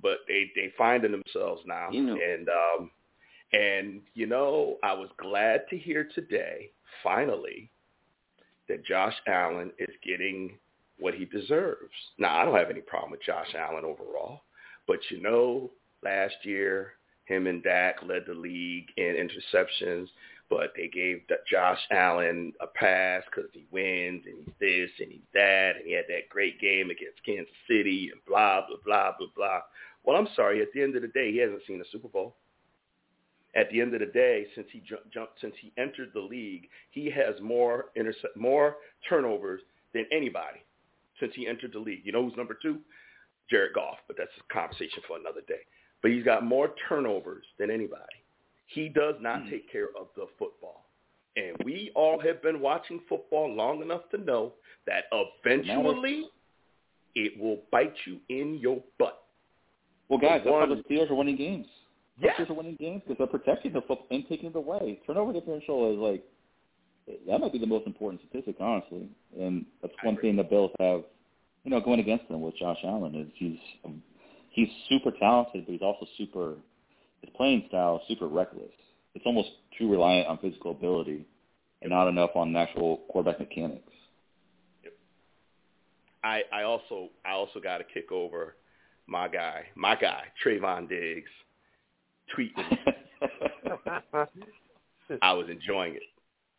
but 0.00 0.18
they 0.28 0.50
they 0.54 0.72
finding 0.76 1.12
themselves 1.12 1.62
now, 1.66 1.90
You 1.90 2.02
know- 2.02 2.18
and 2.20 2.48
um, 2.48 2.90
and 3.52 4.00
you 4.14 4.26
know 4.26 4.78
I 4.82 4.92
was 4.92 5.08
glad 5.18 5.62
to 5.70 5.78
hear 5.78 6.08
today 6.14 6.70
finally 7.02 7.70
that 8.68 8.84
Josh 8.84 9.14
Allen 9.26 9.70
is 9.78 9.94
getting 10.04 10.58
what 10.98 11.14
he 11.14 11.24
deserves. 11.24 11.92
Now 12.18 12.40
I 12.40 12.44
don't 12.44 12.56
have 12.56 12.70
any 12.70 12.80
problem 12.80 13.10
with 13.10 13.22
Josh 13.22 13.54
Allen 13.54 13.84
overall, 13.84 14.42
but 14.86 14.98
you 15.10 15.20
know 15.20 15.70
last 16.02 16.34
year 16.42 16.94
him 17.24 17.46
and 17.46 17.62
Dak 17.62 17.96
led 18.02 18.24
the 18.26 18.34
league 18.34 18.88
in 18.96 19.14
interceptions, 19.16 20.08
but 20.52 20.74
they 20.76 20.86
gave 20.86 21.22
Josh 21.50 21.78
Allen 21.90 22.52
a 22.60 22.66
pass 22.66 23.22
because 23.30 23.50
he 23.54 23.64
wins 23.70 24.22
and 24.26 24.36
he's 24.44 24.54
this 24.60 24.90
and 25.00 25.10
he's 25.10 25.28
that, 25.32 25.76
and 25.76 25.86
he 25.86 25.92
had 25.92 26.04
that 26.08 26.28
great 26.28 26.60
game 26.60 26.90
against 26.90 27.24
Kansas 27.24 27.54
City 27.66 28.10
and 28.12 28.20
blah 28.26 28.60
blah 28.66 28.76
blah 28.84 29.12
blah 29.18 29.28
blah. 29.34 29.60
Well, 30.04 30.16
I'm 30.18 30.28
sorry. 30.36 30.60
At 30.60 30.68
the 30.74 30.82
end 30.82 30.94
of 30.94 31.02
the 31.02 31.08
day, 31.08 31.32
he 31.32 31.38
hasn't 31.38 31.62
seen 31.66 31.80
a 31.80 31.84
Super 31.90 32.08
Bowl. 32.08 32.36
At 33.56 33.70
the 33.70 33.80
end 33.80 33.94
of 33.94 34.00
the 34.00 34.06
day, 34.06 34.46
since 34.54 34.66
he 34.70 34.82
jumped, 35.12 35.40
since 35.40 35.54
he 35.58 35.72
entered 35.78 36.10
the 36.12 36.20
league, 36.20 36.68
he 36.90 37.10
has 37.10 37.40
more 37.40 37.86
intercept, 37.96 38.36
more 38.36 38.76
turnovers 39.08 39.62
than 39.94 40.04
anybody 40.12 40.60
since 41.18 41.32
he 41.34 41.46
entered 41.46 41.72
the 41.72 41.78
league. 41.78 42.02
You 42.04 42.12
know 42.12 42.24
who's 42.24 42.36
number 42.36 42.58
two? 42.60 42.78
Jared 43.48 43.72
Goff, 43.74 43.98
but 44.06 44.16
that's 44.18 44.30
a 44.38 44.52
conversation 44.52 45.02
for 45.08 45.18
another 45.18 45.42
day. 45.48 45.60
But 46.02 46.10
he's 46.10 46.24
got 46.24 46.44
more 46.44 46.74
turnovers 46.88 47.44
than 47.58 47.70
anybody. 47.70 48.21
He 48.72 48.88
does 48.88 49.14
not 49.20 49.48
take 49.50 49.70
care 49.70 49.88
of 49.98 50.08
the 50.16 50.26
football. 50.38 50.84
And 51.36 51.56
we 51.64 51.90
all 51.94 52.20
have 52.20 52.42
been 52.42 52.60
watching 52.60 53.00
football 53.08 53.52
long 53.52 53.80
enough 53.82 54.02
to 54.10 54.18
know 54.18 54.52
that 54.86 55.04
eventually 55.12 56.26
it 57.14 57.38
will 57.40 57.60
bite 57.70 57.94
you 58.06 58.18
in 58.28 58.58
your 58.58 58.82
butt. 58.98 59.24
Well, 60.08 60.18
guys, 60.18 60.42
that's 60.44 60.52
One- 60.52 60.68
the 60.68 60.82
Steelers 60.84 61.10
are 61.10 61.14
winning 61.14 61.36
games. 61.36 61.66
The 62.18 62.26
Yes. 62.26 62.36
Steelers 62.36 62.50
are 62.50 62.54
winning 62.54 62.76
games 62.76 63.02
because 63.02 63.18
they're 63.18 63.26
protecting 63.26 63.72
the 63.72 63.80
football 63.82 64.06
and 64.10 64.28
taking 64.28 64.50
it 64.50 64.56
away. 64.56 65.00
Turnover 65.06 65.32
differential 65.32 65.92
is 65.92 65.98
like 65.98 66.24
that 67.26 67.40
might 67.40 67.52
be 67.52 67.58
the 67.58 67.66
most 67.66 67.86
important 67.86 68.20
statistic, 68.22 68.56
honestly. 68.60 69.08
And 69.38 69.66
that's 69.80 69.94
one 70.02 70.16
thing 70.18 70.36
the 70.36 70.44
Bills 70.44 70.70
have, 70.78 71.04
you 71.64 71.70
know, 71.70 71.80
going 71.80 72.00
against 72.00 72.28
them 72.28 72.42
with 72.42 72.56
Josh 72.56 72.78
Allen 72.84 73.14
is 73.14 73.28
he's 73.34 73.58
um, 73.84 74.02
he's 74.50 74.68
super 74.88 75.10
talented, 75.10 75.66
but 75.66 75.72
he's 75.72 75.82
also 75.82 76.06
super 76.16 76.56
his 77.22 77.30
playing 77.36 77.64
style 77.68 77.96
is 77.96 78.08
super 78.08 78.26
reckless. 78.28 78.70
It's 79.14 79.24
almost 79.26 79.48
too 79.78 79.90
reliant 79.90 80.28
on 80.28 80.38
physical 80.38 80.70
ability 80.72 81.26
and 81.80 81.90
not 81.90 82.08
enough 82.08 82.30
on 82.34 82.54
actual 82.56 82.98
quarterback 83.08 83.40
mechanics. 83.40 83.88
I, 86.24 86.42
I 86.52 86.62
also 86.62 87.08
I 87.24 87.32
also 87.32 87.58
got 87.60 87.78
to 87.78 87.84
kick 87.84 88.12
over 88.12 88.54
my 89.06 89.26
guy, 89.28 89.64
my 89.74 89.96
guy, 89.96 90.22
Trevon 90.44 90.88
Diggs, 90.88 91.30
tweeting. 92.36 92.78
I 95.20 95.32
was 95.32 95.48
enjoying 95.50 95.96
it 95.96 96.02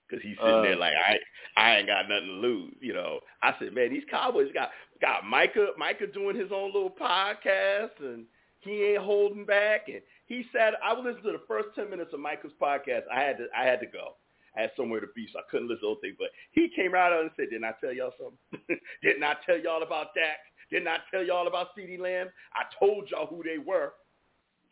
because 0.08 0.22
he's 0.22 0.38
sitting 0.38 0.64
there 0.64 0.74
Uh. 0.74 0.80
like 0.80 0.94
I 0.94 1.18
I 1.56 1.78
ain't 1.78 1.88
got 1.88 2.10
nothing 2.10 2.28
to 2.28 2.34
lose. 2.34 2.76
You 2.82 2.94
know, 2.94 3.20
I 3.42 3.56
said, 3.60 3.74
man, 3.74 3.90
these 3.90 4.04
Cowboys 4.12 4.52
got 4.54 4.70
got 5.02 5.26
Micah 5.26 5.68
Micah 5.78 6.08
doing 6.08 6.36
his 6.36 6.52
own 6.52 6.74
little 6.74 6.90
podcast 6.92 7.92
and 8.02 8.26
he 8.64 8.84
ain't 8.84 9.04
holding 9.04 9.46
back. 9.46 9.88
And 9.88 10.02
he 10.26 10.46
said, 10.52 10.74
I 10.84 10.94
would 10.94 11.06
listen 11.06 11.24
to 11.24 11.32
the 11.34 11.44
first 11.48 11.70
ten 11.76 11.90
minutes 11.90 12.12
of 12.14 12.20
Micah's 12.20 12.52
podcast. 12.62 13.04
I 13.14 13.22
had 13.22 13.38
to 13.38 13.48
I 13.58 13.64
had 13.66 13.80
to 13.82 13.86
go. 13.88 14.16
I 14.56 14.62
had 14.62 14.72
somewhere 14.78 15.00
to 15.02 15.08
be, 15.16 15.28
so 15.34 15.40
I 15.40 15.44
couldn't 15.50 15.68
listen 15.68 15.82
to 15.82 15.82
the 15.82 15.88
whole 15.88 16.02
thing. 16.02 16.16
But 16.20 16.30
he 16.52 16.70
came 16.76 16.94
right 16.94 17.12
out 17.12 17.22
and 17.22 17.32
said, 17.36 17.50
"Didn't 17.50 17.66
I 17.66 17.74
tell 17.82 17.94
y'all 17.94 18.14
something? 18.20 18.80
Didn't 19.04 19.24
I 19.24 19.36
tell 19.46 19.58
y'all 19.58 19.84
about 19.84 20.14
Dak? 20.16 20.38
Didn't 20.70 20.88
I 20.88 20.98
tell 21.12 21.24
y'all 21.24 21.48
about 21.48 21.76
CeeDee 21.78 22.00
Lamb? 22.00 22.30
I 22.54 22.64
told 22.80 23.10
y'all 23.12 23.28
who 23.28 23.44
they 23.44 23.58
were." 23.58 23.94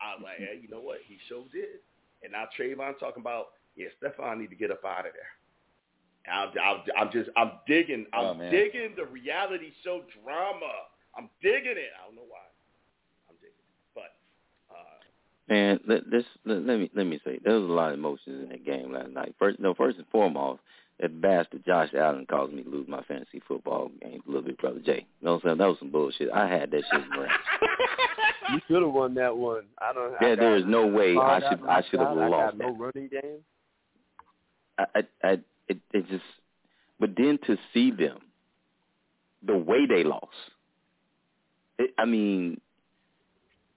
I 0.00 0.14
was 0.14 0.22
like, 0.24 0.38
"Hey, 0.38 0.58
you 0.62 0.68
know 0.68 0.80
what? 0.80 0.98
He 1.06 1.18
sure 1.28 1.44
did." 1.52 1.80
And 2.22 2.32
now 2.32 2.46
Trevon 2.56 2.98
talking 2.98 3.20
about, 3.20 3.46
yeah, 3.76 3.88
Stefon 4.00 4.38
need 4.38 4.50
to 4.50 4.56
get 4.56 4.70
up 4.70 4.84
out 4.84 5.06
of 5.06 5.12
there. 5.12 5.32
I'm, 6.32 6.50
I'm, 6.62 6.82
I'm 6.96 7.10
just, 7.10 7.30
I'm 7.36 7.52
digging, 7.66 8.06
I'm 8.12 8.38
Oh, 8.38 8.50
digging 8.50 8.94
the 8.96 9.06
reality 9.06 9.72
show 9.82 10.02
drama. 10.22 10.70
I'm 11.18 11.28
digging 11.42 11.74
it. 11.74 11.90
I 11.98 12.06
don't 12.06 12.14
know 12.14 12.26
why. 12.28 12.46
I'm 13.28 13.34
digging 13.42 13.58
it, 13.58 13.74
but 13.94 14.14
uh, 14.70 15.02
Man, 15.52 15.80
let, 15.86 16.10
this, 16.10 16.24
let, 16.46 16.64
let 16.64 16.78
me 16.78 16.90
let 16.94 17.04
me 17.04 17.20
say 17.26 17.38
there 17.44 17.52
was 17.52 17.68
a 17.68 17.72
lot 17.74 17.92
of 17.92 17.98
emotions 17.98 18.42
in 18.42 18.48
that 18.48 18.64
game 18.64 18.90
last 18.90 19.10
night. 19.10 19.34
First, 19.38 19.60
no, 19.60 19.74
first 19.74 19.98
and 19.98 20.06
foremost, 20.10 20.62
that 20.98 21.20
bastard 21.20 21.62
Josh 21.66 21.90
Allen 21.94 22.24
caused 22.24 22.54
me 22.54 22.62
to 22.62 22.70
lose 22.70 22.88
my 22.88 23.02
fantasy 23.02 23.42
football 23.46 23.90
game, 24.00 24.22
a 24.26 24.30
little 24.30 24.46
bit 24.46 24.56
brother 24.56 24.80
Jay. 24.80 25.06
You 25.20 25.26
know 25.26 25.34
what 25.34 25.42
I'm 25.44 25.48
saying? 25.48 25.58
That 25.58 25.66
was 25.66 25.76
some 25.78 25.90
bullshit. 25.90 26.30
I 26.32 26.48
had 26.48 26.70
that 26.70 26.82
shit 26.90 27.02
in 27.02 28.54
You 28.54 28.60
should 28.66 28.80
have 28.80 28.92
won 28.92 29.12
that 29.16 29.36
one. 29.36 29.64
I 29.78 29.92
don't. 29.92 30.14
Yeah, 30.22 30.28
I 30.28 30.36
there 30.36 30.56
is 30.56 30.64
no 30.66 30.86
way 30.86 31.16
oh, 31.18 31.20
I 31.20 31.40
got 31.40 31.50
should 31.50 31.68
I 31.68 31.82
should 31.90 32.00
have 32.00 32.16
lost 32.16 32.24
I 32.24 32.30
got 32.30 32.58
that. 32.58 32.76
running 32.78 33.08
game. 33.10 33.44
I, 34.78 34.84
I, 34.94 35.02
I 35.22 35.32
it, 35.68 35.78
it 35.92 36.08
just, 36.08 36.24
but 36.98 37.10
then 37.14 37.38
to 37.46 37.58
see 37.74 37.90
them, 37.90 38.20
the 39.46 39.58
way 39.58 39.84
they 39.84 40.02
lost, 40.02 40.32
it, 41.78 41.90
I 41.98 42.06
mean, 42.06 42.58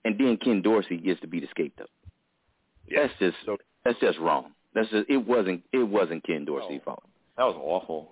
and 0.05 0.17
then 0.17 0.37
Ken 0.37 0.61
Dorsey 0.61 0.97
gets 0.97 1.19
to 1.21 1.27
be 1.27 1.39
the 1.41 1.47
scapegoat. 1.51 1.89
Yeah. 2.87 3.07
That's 3.07 3.13
just, 3.19 3.35
So- 3.45 3.57
that's 3.83 3.99
just 3.99 4.17
wrong. 4.19 4.51
That's 4.73 4.89
just, 4.89 5.09
it 5.09 5.17
wasn't, 5.17 5.63
it 5.73 5.79
wasn't 5.83 6.23
Ken 6.25 6.45
Dorsey's 6.45 6.81
fault. 6.85 7.03
That 7.37 7.43
was 7.45 7.55
awful. 7.57 8.11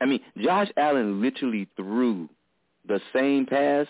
I 0.00 0.06
mean, 0.06 0.20
Josh 0.36 0.68
Allen 0.76 1.20
literally 1.22 1.68
threw 1.76 2.28
the 2.88 3.00
same 3.12 3.46
pass 3.46 3.86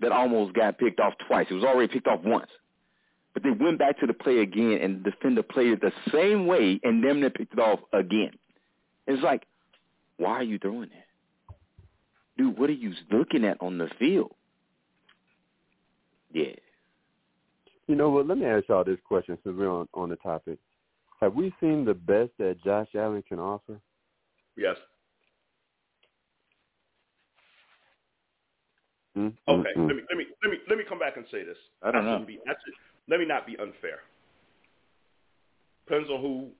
that 0.00 0.12
almost 0.12 0.54
got 0.54 0.78
picked 0.78 1.00
off 1.00 1.14
twice. 1.26 1.46
It 1.50 1.54
was 1.54 1.64
already 1.64 1.90
picked 1.92 2.06
off 2.06 2.20
once. 2.22 2.50
But 3.32 3.42
they 3.42 3.50
went 3.50 3.78
back 3.78 3.98
to 4.00 4.06
the 4.06 4.12
play 4.14 4.38
again, 4.40 4.78
and 4.82 5.02
the 5.04 5.10
defender 5.10 5.42
played 5.42 5.68
it 5.72 5.80
the 5.80 5.92
same 6.12 6.46
way, 6.46 6.78
and 6.82 7.02
them 7.02 7.20
that 7.22 7.34
picked 7.34 7.52
it 7.54 7.58
off 7.58 7.80
again. 7.92 8.32
It's 9.06 9.22
like, 9.22 9.44
why 10.18 10.32
are 10.32 10.42
you 10.42 10.58
throwing 10.58 10.90
that? 10.90 11.56
Dude, 12.38 12.58
what 12.58 12.68
are 12.68 12.74
you 12.74 12.92
looking 13.10 13.44
at 13.44 13.56
on 13.60 13.78
the 13.78 13.88
field? 13.98 14.32
Yeah. 16.32 16.54
You 17.86 17.94
know 17.94 18.10
what? 18.10 18.26
Let 18.26 18.38
me 18.38 18.46
ask 18.46 18.68
y'all 18.68 18.84
this 18.84 18.98
question 19.06 19.38
since 19.44 19.56
we're 19.56 19.70
on 19.70 19.88
on 19.94 20.08
the 20.08 20.16
topic. 20.16 20.58
Have 21.20 21.34
we 21.34 21.54
seen 21.60 21.84
the 21.84 21.94
best 21.94 22.30
that 22.38 22.62
Josh 22.62 22.88
Allen 22.94 23.22
can 23.26 23.38
offer? 23.38 23.80
Yes. 24.56 24.76
Mm, 29.16 29.32
Okay. 29.48 29.70
mm, 29.76 29.76
mm. 29.76 29.88
Let 29.88 29.96
me 29.96 30.02
let 30.10 30.18
me 30.18 30.26
let 30.42 30.50
me 30.50 30.58
let 30.68 30.78
me 30.78 30.84
come 30.86 30.98
back 30.98 31.16
and 31.16 31.24
say 31.30 31.42
this. 31.42 31.56
I 31.82 31.90
don't 31.90 32.04
know. 32.04 32.22
Be, 32.26 32.38
that's 32.44 32.60
it. 32.66 32.74
Let 33.08 33.20
me 33.20 33.26
not 33.26 33.46
be 33.46 33.56
unfair. 33.58 34.00
Depends 35.86 36.10
on 36.10 36.20
who 36.20 36.50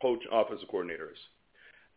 coach 0.00 0.22
offensive 0.30 0.68
coordinator 0.68 1.10
is. 1.10 1.18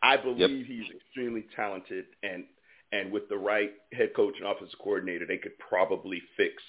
I 0.01 0.17
believe 0.17 0.65
he's 0.65 0.85
extremely 0.95 1.45
talented, 1.55 2.05
and 2.23 2.45
and 2.91 3.11
with 3.11 3.27
the 3.29 3.37
right 3.37 3.71
head 3.93 4.13
coach 4.15 4.35
and 4.39 4.47
offensive 4.47 4.79
coordinator, 4.79 5.25
they 5.25 5.37
could 5.37 5.57
probably 5.59 6.21
fix. 6.37 6.61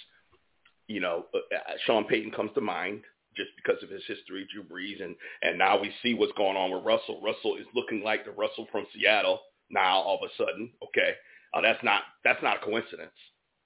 You 0.89 1.01
know, 1.01 1.27
uh, 1.35 1.39
uh, 1.55 1.75
Sean 1.85 2.05
Payton 2.05 2.33
comes 2.33 2.53
to 2.55 2.61
mind 2.61 3.03
just 3.37 3.51
because 3.57 3.83
of 3.83 3.91
his 3.91 4.03
history, 4.07 4.47
Drew 4.53 4.63
Brees, 4.63 5.03
and 5.03 5.15
and 5.43 5.59
now 5.59 5.81
we 5.81 5.93
see 6.03 6.15
what's 6.15 6.33
going 6.37 6.57
on 6.57 6.71
with 6.71 6.85
Russell. 6.85 7.21
Russell 7.23 7.57
is 7.57 7.67
looking 7.75 8.03
like 8.03 8.25
the 8.25 8.31
Russell 8.31 8.67
from 8.73 8.87
Seattle 8.95 9.41
now. 9.71 9.99
All 9.99 10.19
of 10.23 10.31
a 10.31 10.35
sudden, 10.37 10.71
okay, 10.85 11.13
uh, 11.55 11.61
that's 11.61 11.83
not 11.83 12.03
that's 12.25 12.43
not 12.43 12.57
a 12.57 12.65
coincidence. 12.65 13.17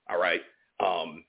All 0.08 0.20
right. 0.20 0.40
Um, 0.80 1.24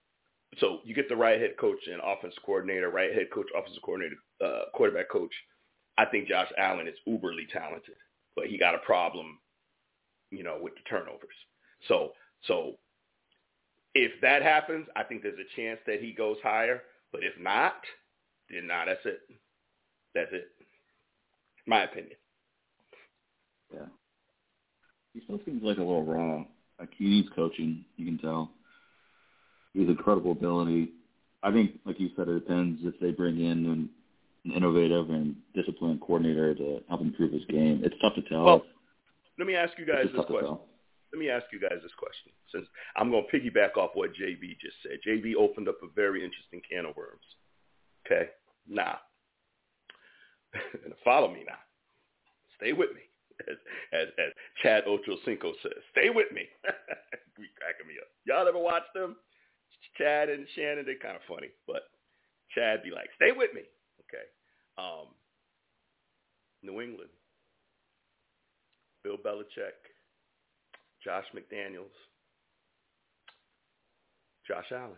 so 0.57 0.79
you 0.83 0.93
get 0.93 1.07
the 1.07 1.15
right 1.15 1.39
head 1.39 1.55
coach 1.59 1.79
and 1.87 2.01
offense 2.03 2.35
coordinator, 2.45 2.89
right 2.89 3.13
head 3.13 3.27
coach, 3.33 3.47
offensive 3.57 3.83
coordinator, 3.83 4.15
uh, 4.43 4.63
quarterback 4.73 5.09
coach. 5.09 5.33
I 5.97 6.05
think 6.05 6.27
Josh 6.27 6.49
Allen 6.57 6.87
is 6.87 6.95
uberly 7.07 7.47
talented, 7.51 7.95
but 8.35 8.47
he 8.47 8.57
got 8.57 8.75
a 8.75 8.79
problem, 8.79 9.39
you 10.31 10.43
know, 10.43 10.57
with 10.59 10.73
the 10.73 10.81
turnovers. 10.89 11.35
So 11.87 12.11
so 12.47 12.73
if 13.93 14.11
that 14.21 14.41
happens, 14.41 14.87
I 14.95 15.03
think 15.03 15.21
there's 15.21 15.39
a 15.39 15.55
chance 15.55 15.79
that 15.85 16.01
he 16.01 16.13
goes 16.13 16.37
higher. 16.41 16.81
But 17.11 17.23
if 17.23 17.33
not, 17.39 17.75
then 18.49 18.67
nah, 18.67 18.85
that's 18.85 19.05
it. 19.05 19.21
That's 20.15 20.31
it. 20.31 20.47
My 21.67 21.83
opinion. 21.83 22.15
Yeah. 23.73 23.85
He 25.13 25.21
still 25.25 25.39
seems 25.45 25.61
like 25.63 25.77
a 25.77 25.81
little 25.81 26.05
raw. 26.05 26.43
Like 26.79 26.89
he 26.97 27.05
needs 27.05 27.29
coaching, 27.35 27.85
you 27.97 28.05
can 28.05 28.17
tell. 28.17 28.51
He 29.73 29.81
has 29.81 29.89
incredible 29.89 30.31
ability. 30.31 30.91
I 31.43 31.51
think, 31.51 31.79
like 31.85 31.99
you 31.99 32.09
said, 32.15 32.27
it 32.27 32.39
depends 32.39 32.81
if 32.83 32.99
they 32.99 33.11
bring 33.11 33.39
in 33.39 33.65
an, 33.65 33.89
an 34.45 34.51
innovative 34.51 35.09
and 35.09 35.35
disciplined 35.53 36.01
coordinator 36.01 36.55
to 36.55 36.81
help 36.89 37.01
improve 37.01 37.31
his 37.31 37.45
game. 37.45 37.81
It's 37.83 37.95
tough 38.01 38.15
to 38.15 38.21
tell. 38.23 38.43
Well, 38.43 38.63
Let 39.41 39.47
me 39.47 39.55
ask 39.55 39.73
you 39.79 39.87
guys 39.87 40.05
this 40.13 40.25
question. 40.29 40.59
Let 41.11 41.17
me 41.19 41.31
ask 41.31 41.45
you 41.51 41.59
guys 41.59 41.81
this 41.81 41.97
question, 41.97 42.29
since 42.53 42.67
I'm 42.95 43.09
going 43.09 43.25
to 43.25 43.31
piggyback 43.33 43.75
off 43.75 43.89
what 43.95 44.11
JB 44.13 44.61
just 44.61 44.77
said. 44.83 45.01
JB 45.01 45.33
opened 45.33 45.67
up 45.67 45.81
a 45.81 45.87
very 45.95 46.23
interesting 46.23 46.61
can 46.61 46.85
of 46.85 46.95
worms. 46.95 47.25
Okay, 48.05 48.29
now, 48.69 48.99
follow 51.03 51.33
me 51.33 51.43
now. 51.47 51.57
Stay 52.57 52.71
with 52.71 52.91
me, 52.93 53.01
as 53.49 53.57
as, 53.91 54.07
as 54.19 54.31
Chad 54.61 54.85
Ochocinco 54.85 55.53
says. 55.63 55.81
Stay 55.89 56.11
with 56.13 56.31
me. 56.31 56.45
we 57.39 57.49
cracking 57.57 57.89
me 57.89 57.97
up. 57.97 58.13
Y'all 58.25 58.47
ever 58.47 58.59
watch 58.59 58.85
them? 58.93 59.15
Chad 59.97 60.29
and 60.29 60.45
Shannon, 60.53 60.85
they're 60.85 61.01
kind 61.01 61.15
of 61.15 61.25
funny, 61.27 61.49
but 61.65 61.89
Chad 62.53 62.83
be 62.83 62.91
like, 62.91 63.09
"Stay 63.15 63.31
with 63.35 63.55
me." 63.55 63.61
Okay. 64.05 64.25
Um, 64.77 65.07
New 66.61 66.79
England, 66.79 67.09
Bill 69.03 69.17
Belichick, 69.17 69.77
Josh 71.03 71.25
McDaniels, 71.35 71.93
Josh 74.47 74.71
Allen. 74.71 74.97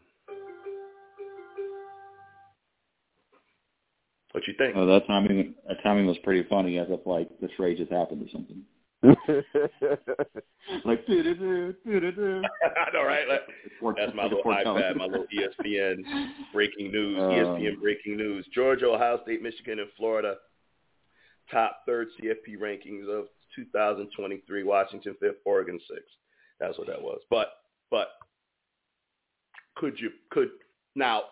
What 4.31 4.47
you 4.47 4.53
think? 4.57 4.75
Oh, 4.75 4.85
that 4.87 5.05
timing, 5.05 5.53
that 5.67 5.77
timing 5.83 6.07
was 6.07 6.17
pretty 6.23 6.47
funny, 6.49 6.79
as 6.79 6.87
if 6.89 7.05
like 7.05 7.29
this 7.39 7.51
trade 7.55 7.77
just 7.77 7.91
happened 7.91 8.27
or 8.27 8.31
something. 8.31 8.63
Like, 10.85 11.05
do 11.05 11.21
do 11.21 11.35
do 11.85 11.99
do 11.99 12.11
do. 12.11 12.41
I 12.63 12.89
know, 12.93 13.03
right? 13.03 13.27
Like, 13.27 13.41
that's 13.97 14.15
my 14.15 14.23
little 14.23 14.43
iPad, 14.43 14.95
my 14.95 15.05
little 15.05 15.25
ESPN 15.27 15.97
breaking 16.53 16.91
news. 16.91 17.19
Um, 17.19 17.29
ESPN 17.29 17.81
breaking 17.81 18.15
news. 18.17 18.45
Georgia, 18.53 18.87
Ohio 18.87 19.19
State, 19.23 19.41
Michigan, 19.43 19.79
and 19.79 19.89
Florida 19.97 20.35
top 21.51 21.81
third 21.85 22.07
CFP 22.19 22.57
rankings 22.57 23.07
of 23.09 23.25
2023. 23.55 24.63
Washington 24.63 25.15
fifth, 25.19 25.37
Oregon 25.45 25.79
sixth. 25.87 26.05
That's 26.59 26.77
what 26.77 26.87
that 26.87 27.01
was. 27.01 27.19
But 27.29 27.49
but 27.91 28.09
could 29.75 29.99
you 29.99 30.11
could 30.31 30.49
now? 30.95 31.23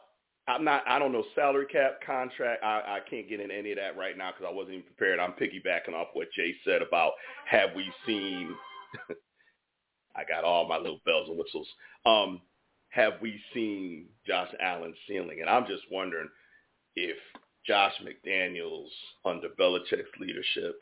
I'm 0.48 0.64
not. 0.64 0.84
I 0.88 1.00
don't 1.00 1.12
know 1.12 1.24
salary 1.36 1.68
cap 1.72 2.00
contract. 2.06 2.64
I, 2.64 2.98
I 2.98 3.00
can't 3.10 3.30
get 3.30 3.40
in 3.40 3.52
any 3.52 3.72
of 3.72 3.78
that 3.78 3.98
right 3.98 4.18
now 4.18 4.32
because 4.32 4.46
I 4.50 4.54
wasn't 4.54 4.76
even 4.76 4.86
prepared. 4.86 5.20
I'm 5.20 5.34
piggybacking 5.34 5.94
off 5.94 6.08
what 6.14 6.32
Jay 6.36 6.54
said 6.66 6.82
about 6.82 7.14
have 7.46 7.70
we 7.76 7.92
seen. 8.06 8.56
I 10.16 10.24
got 10.26 10.44
all 10.44 10.68
my 10.68 10.78
little 10.78 11.00
bells 11.06 11.30
and 11.30 11.38
whistles. 11.38 11.68
Um, 12.06 12.42
have 12.90 13.14
we 13.22 13.40
seen 13.54 14.08
Josh 14.28 14.50
Allen's 14.62 14.98
ceiling? 15.08 15.40
And 15.40 15.50
I'm 15.50 15.66
just 15.66 15.84
wondering 15.90 16.28
if 16.96 17.16
Josh 17.66 17.94
McDaniels 18.04 18.90
under 19.24 19.50
Belichick's 19.50 20.20
leadership, 20.20 20.82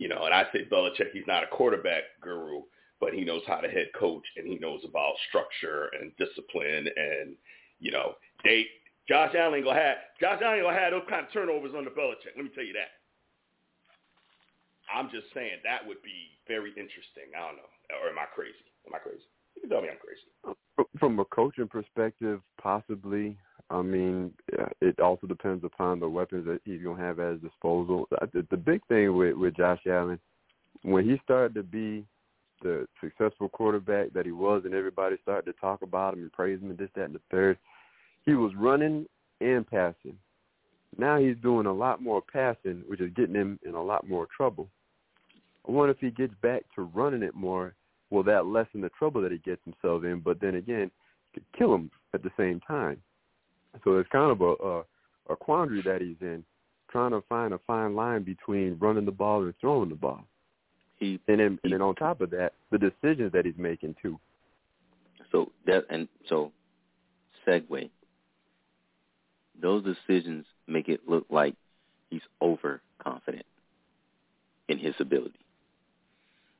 you 0.00 0.08
know, 0.08 0.24
and 0.24 0.32
I 0.32 0.44
say 0.50 0.64
Belichick, 0.64 1.12
he's 1.12 1.28
not 1.28 1.44
a 1.44 1.46
quarterback 1.46 2.04
guru, 2.22 2.62
but 3.00 3.12
he 3.12 3.22
knows 3.22 3.42
how 3.46 3.60
to 3.60 3.68
head 3.68 3.88
coach 3.94 4.24
and 4.36 4.46
he 4.48 4.58
knows 4.58 4.80
about 4.88 5.12
structure 5.28 5.90
and 6.00 6.10
discipline 6.16 6.88
and, 6.96 7.36
you 7.78 7.92
know, 7.92 8.14
they 8.42 8.66
Josh 9.06 9.34
Allen 9.36 9.56
ain't 9.56 9.64
gonna 9.64 9.78
have 9.78 9.96
Josh 10.18 10.40
Allen 10.42 10.62
gonna 10.62 10.78
have 10.78 10.92
those 10.92 11.04
kind 11.08 11.26
of 11.26 11.32
turnovers 11.32 11.72
under 11.76 11.90
Belichick. 11.90 12.32
Let 12.34 12.44
me 12.44 12.50
tell 12.54 12.64
you 12.64 12.72
that. 12.72 12.96
I'm 14.88 15.10
just 15.10 15.26
saying 15.34 15.60
that 15.64 15.86
would 15.86 16.02
be 16.02 16.32
very 16.48 16.70
interesting. 16.70 17.28
I 17.36 17.46
don't 17.46 17.56
know. 17.56 17.68
Or 18.02 18.08
am 18.08 18.18
I 18.18 18.24
crazy? 18.34 18.64
Am 18.88 18.94
I 18.94 18.98
crazy? 18.98 19.28
You 19.54 19.62
can 19.62 19.70
tell 19.70 19.82
me 19.82 19.88
I'm 19.92 20.00
crazy. 20.00 20.56
From 20.98 21.20
a 21.20 21.24
coaching 21.26 21.68
perspective, 21.68 22.40
possibly. 22.60 23.36
I 23.70 23.82
mean, 23.82 24.32
it 24.80 24.98
also 24.98 25.26
depends 25.28 25.64
upon 25.64 26.00
the 26.00 26.08
weapons 26.08 26.44
that 26.46 26.60
he's 26.64 26.82
gonna 26.82 27.00
have 27.00 27.20
at 27.20 27.34
his 27.34 27.42
disposal. 27.42 28.08
The, 28.10 28.44
the 28.50 28.56
big 28.56 28.84
thing 28.88 29.16
with 29.16 29.36
with 29.36 29.56
Josh 29.56 29.80
Allen, 29.86 30.18
when 30.82 31.08
he 31.08 31.20
started 31.24 31.54
to 31.54 31.62
be 31.62 32.04
the 32.62 32.86
successful 33.00 33.48
quarterback 33.48 34.12
that 34.12 34.26
he 34.26 34.32
was, 34.32 34.62
and 34.64 34.74
everybody 34.74 35.16
started 35.22 35.50
to 35.50 35.60
talk 35.60 35.82
about 35.82 36.14
him 36.14 36.20
and 36.20 36.32
praise 36.32 36.60
him 36.60 36.70
and 36.70 36.78
this, 36.78 36.90
that, 36.94 37.04
and 37.04 37.14
the 37.14 37.20
third, 37.30 37.56
he 38.26 38.34
was 38.34 38.52
running 38.56 39.06
and 39.40 39.66
passing. 39.66 40.16
Now 40.98 41.18
he's 41.18 41.36
doing 41.42 41.66
a 41.66 41.72
lot 41.72 42.02
more 42.02 42.20
passing, 42.20 42.82
which 42.86 43.00
is 43.00 43.12
getting 43.14 43.34
him 43.34 43.58
in 43.64 43.74
a 43.74 43.82
lot 43.82 44.08
more 44.08 44.26
trouble. 44.36 44.68
I 45.66 45.70
wonder 45.70 45.92
if 45.92 46.00
he 46.00 46.10
gets 46.10 46.34
back 46.42 46.64
to 46.74 46.82
running 46.82 47.22
it 47.22 47.34
more, 47.34 47.74
will 48.10 48.24
that 48.24 48.46
lessen 48.46 48.80
the 48.80 48.90
trouble 48.90 49.22
that 49.22 49.32
he 49.32 49.38
gets 49.38 49.62
himself 49.64 50.04
in? 50.04 50.20
But 50.20 50.40
then 50.40 50.56
again, 50.56 50.90
could 51.32 51.44
kill 51.56 51.74
him 51.74 51.90
at 52.12 52.22
the 52.22 52.30
same 52.36 52.60
time. 52.60 53.00
So 53.84 53.98
it's 53.98 54.08
kind 54.10 54.30
of 54.32 54.40
a, 54.40 54.54
a 54.64 54.82
a 55.32 55.36
quandary 55.36 55.82
that 55.82 56.00
he's 56.00 56.16
in, 56.20 56.44
trying 56.90 57.12
to 57.12 57.22
find 57.28 57.54
a 57.54 57.60
fine 57.66 57.94
line 57.94 58.22
between 58.24 58.76
running 58.80 59.04
the 59.04 59.12
ball 59.12 59.42
and 59.42 59.54
throwing 59.60 59.88
the 59.90 59.94
ball. 59.94 60.24
He 60.98 61.20
And 61.28 61.40
then 61.40 61.58
and 61.64 61.72
then 61.72 61.82
on 61.82 61.94
top 61.94 62.20
of 62.20 62.30
that, 62.30 62.52
the 62.70 62.78
decisions 62.78 63.32
that 63.32 63.44
he's 63.46 63.58
making 63.58 63.96
too. 64.02 64.18
So 65.32 65.52
that 65.66 65.84
and 65.90 66.08
so 66.28 66.52
segue. 67.46 67.90
Those 69.60 69.84
decisions 69.84 70.46
make 70.66 70.88
it 70.88 71.00
look 71.08 71.26
like 71.30 71.54
he's 72.10 72.22
overconfident. 72.42 73.46
in 74.68 74.78
his 74.78 74.94
ability. 75.00 75.38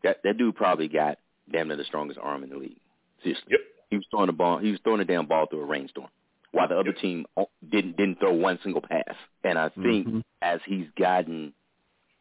That 0.02 0.18
that 0.24 0.38
dude 0.38 0.56
probably 0.56 0.88
got 0.88 1.18
damn 1.50 1.68
near 1.68 1.76
the 1.76 1.84
strongest 1.84 2.18
arm 2.22 2.42
in 2.44 2.50
the 2.50 2.56
league. 2.56 2.76
Seriously. 3.22 3.46
Yep. 3.50 3.60
He 3.90 3.96
was 3.96 4.06
throwing 4.10 4.26
the 4.28 4.32
ball. 4.32 4.58
He 4.58 4.70
was 4.70 4.80
throwing 4.84 5.00
a 5.00 5.04
damn 5.04 5.26
ball 5.26 5.46
through 5.46 5.62
a 5.62 5.64
rainstorm, 5.66 6.08
while 6.52 6.68
the 6.68 6.78
other 6.78 6.90
Yep. 6.90 6.98
team 7.00 7.26
didn't 7.68 7.96
didn't 7.96 8.18
throw 8.20 8.32
one 8.32 8.58
single 8.62 8.80
pass. 8.82 9.14
And 9.44 9.58
I 9.58 9.68
think 9.70 10.06
Mhm. 10.06 10.24
as 10.42 10.60
he's 10.64 10.88
gotten 10.96 11.52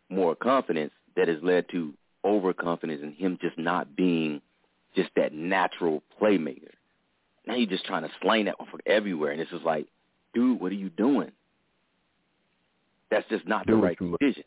more 0.10 0.36
confidence, 0.36 0.94
that 1.16 1.28
has 1.28 1.42
led 1.44 1.68
to 1.70 1.94
overconfidence 2.24 3.02
in 3.02 3.14
him 3.14 3.38
just 3.42 3.58
not 3.58 3.96
being 3.96 4.42
just 4.94 5.14
that 5.16 5.34
natural 5.34 6.02
playmaker. 6.20 6.72
Now 7.46 7.56
you're 7.56 7.70
just 7.70 7.86
trying 7.86 8.04
to 8.04 8.12
sling 8.22 8.46
that 8.46 8.60
one 8.60 8.70
from 8.70 8.82
everywhere, 8.86 9.32
and 9.32 9.42
it's 9.42 9.52
just 9.52 9.64
like, 9.66 9.88
dude, 10.34 10.60
what 10.60 10.72
are 10.72 10.76
you 10.76 10.90
doing? 10.90 11.32
That's 13.10 13.28
just 13.30 13.48
not 13.48 13.66
Doing 13.66 13.82
the 13.82 13.88
right 13.88 13.98
too 13.98 14.06
much. 14.10 14.20
decision. 14.20 14.44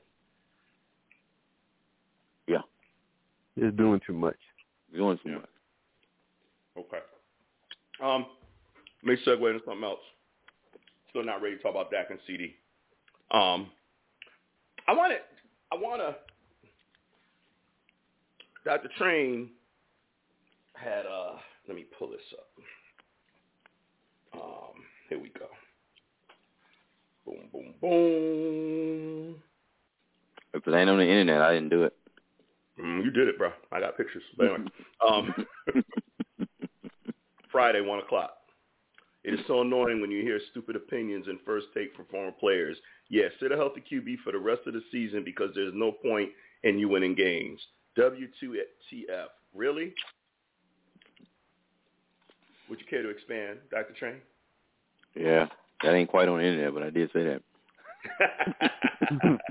Yeah, 2.46 2.62
It's 3.56 3.76
doing 3.76 4.00
too 4.00 4.12
much. 4.12 4.38
you're 4.90 5.00
doing 5.00 5.18
too 5.18 5.30
Yeah. 5.30 5.38
much. 5.38 5.50
Okay. 6.76 7.02
Um, 8.00 8.26
let 9.04 9.10
me 9.10 9.16
segue 9.26 9.50
into 9.50 9.64
something 9.64 9.84
else. 9.84 10.00
Still 11.10 11.24
not 11.24 11.42
ready 11.42 11.56
to 11.56 11.62
talk 11.62 11.72
about 11.72 11.90
Dak 11.90 12.10
and 12.10 12.18
CeeDee. 12.28 12.54
Um, 13.36 13.70
I 14.86 14.92
want 14.92 15.12
to, 15.12 15.18
I 15.70 15.80
want 15.80 16.00
to, 16.00 16.16
Dr. 18.64 18.88
Train 18.98 19.50
had, 20.74 21.04
uh, 21.06 21.36
let 21.66 21.76
me 21.76 21.84
pull 21.98 22.10
this 22.10 22.20
up. 22.32 22.48
Um, 24.34 24.82
here 25.08 25.18
we 25.18 25.30
go. 25.30 25.46
Boom, 27.26 27.48
boom, 27.52 27.74
boom. 27.80 29.42
If 30.54 30.66
it 30.66 30.74
ain't 30.74 30.90
on 30.90 30.98
the 30.98 31.04
internet, 31.04 31.40
I 31.40 31.54
didn't 31.54 31.70
do 31.70 31.84
it. 31.84 31.94
Mm, 32.80 33.04
you 33.04 33.10
did 33.10 33.28
it, 33.28 33.38
bro. 33.38 33.50
I 33.70 33.80
got 33.80 33.96
pictures. 33.96 34.22
But 34.36 34.46
anyway, 34.46 34.70
um, 35.06 35.34
Friday, 37.52 37.80
one 37.80 38.00
o'clock. 38.00 38.32
It 39.24 39.34
is 39.34 39.40
so 39.46 39.60
annoying 39.60 40.00
when 40.00 40.10
you 40.10 40.22
hear 40.22 40.40
stupid 40.50 40.74
opinions 40.74 41.26
and 41.28 41.38
first 41.44 41.66
take 41.74 41.94
from 41.94 42.06
former 42.06 42.32
players. 42.32 42.76
Yes, 43.08 43.30
sit 43.40 43.52
a 43.52 43.56
healthy 43.56 43.80
QB 43.80 44.16
for 44.24 44.32
the 44.32 44.38
rest 44.38 44.62
of 44.66 44.74
the 44.74 44.82
season 44.90 45.22
because 45.24 45.50
there's 45.54 45.72
no 45.74 45.92
point 45.92 46.30
in 46.64 46.78
you 46.78 46.88
winning 46.88 47.14
games. 47.14 47.60
W2TF. 47.96 49.28
Really? 49.54 49.94
Would 52.68 52.80
you 52.80 52.86
care 52.88 53.02
to 53.02 53.10
expand, 53.10 53.58
Dr. 53.70 53.92
Train? 53.98 54.16
yeah, 55.14 55.46
that 55.82 55.92
ain't 55.92 56.08
quite 56.08 56.28
on 56.28 56.38
the 56.38 56.44
internet, 56.44 56.72
but 56.72 56.82
I 56.82 56.90
did 56.90 57.10
say 57.12 57.24
that. 57.24 57.42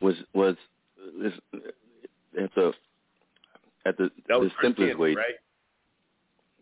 Was 0.00 0.14
was 0.34 0.56
this 1.20 1.32
at 2.40 2.54
the 2.54 2.72
at 3.86 3.96
the 3.96 4.10
that 4.28 4.40
the 4.40 4.50
simplest 4.62 4.76
Kansas, 4.78 5.00
way 5.00 5.14
right? 5.14 5.34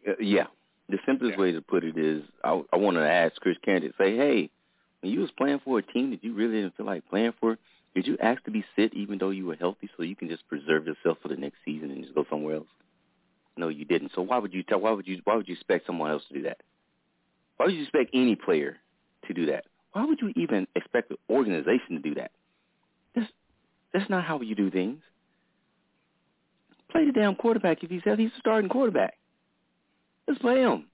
Uh, 0.07 0.13
yeah. 0.21 0.47
The 0.89 0.99
simplest 1.07 1.33
Yeah. 1.37 1.41
way 1.41 1.53
to 1.53 1.63
put 1.63 1.85
it 1.85 1.97
is 1.97 2.23
I, 2.45 2.63
I 2.73 2.77
want 2.77 2.97
to 2.97 3.09
ask 3.09 3.37
Chris 3.37 3.57
Canty, 3.65 3.91
say, 3.99 4.17
hey, 4.17 4.51
when 5.01 5.13
you 5.13 5.21
was 5.21 5.31
playing 5.33 5.61
for 5.65 5.79
a 5.79 5.83
team 5.83 6.11
that 6.11 6.23
you 6.23 6.35
really 6.35 6.55
didn't 6.61 6.77
feel 6.77 6.87
like 6.87 7.09
playing 7.09 7.33
for, 7.41 7.59
did 7.95 8.07
you 8.07 8.17
ask 8.21 8.43
to 8.45 8.51
be 8.51 8.65
sit 8.77 8.93
even 8.95 9.19
though 9.19 9.31
you 9.31 9.47
were 9.47 9.57
healthy 9.57 9.89
so 9.97 10.03
you 10.03 10.17
can 10.17 10.29
just 10.29 10.47
preserve 10.49 10.87
yourself 10.87 11.19
for 11.23 11.29
the 11.29 11.37
next 11.37 11.57
season 11.65 11.91
and 11.91 12.03
just 12.03 12.15
go 12.15 12.25
somewhere 12.29 12.57
else? 12.57 12.69
No, 13.57 13.69
you 13.69 13.85
didn't. 13.85 14.13
So 14.15 14.23
why 14.23 14.39
would 14.39 14.53
you 14.53 14.63
tell? 14.63 14.81
Why 14.81 14.91
would 14.91 15.07
you? 15.07 15.21
Why 15.25 15.37
would 15.37 15.49
you 15.49 15.55
expect 15.55 15.87
someone 15.87 16.11
else 16.11 16.25
to 16.29 16.35
do 16.35 16.43
that? 16.43 16.59
Why 17.57 17.67
would 17.67 17.75
you 17.75 17.83
expect 17.83 18.11
any 18.13 18.35
player 18.35 18.79
to 19.27 19.33
do 19.33 19.47
that? 19.47 19.65
Why 19.93 20.05
would 20.05 20.21
you 20.21 20.33
even 20.35 20.67
expect 20.75 21.09
the 21.09 21.17
organization 21.31 21.91
to 21.91 21.99
do 22.01 22.15
that? 22.17 22.33
That's 23.15 23.31
that's 23.93 24.11
not 24.11 24.25
how 24.25 24.41
you 24.41 24.57
do 24.57 24.71
things. 24.71 25.03
Play 26.95 27.07
the 27.07 27.13
damn 27.13 27.35
quarterback 27.35 27.83
if 27.83 27.91
he's 27.91 28.03
healthy. 28.05 28.25
He's 28.25 28.33
the 28.33 28.39
starting 28.39 28.71
quarterback. 28.71 29.15
Let's 30.29 30.41
play 30.41 30.61
him. 30.61 30.87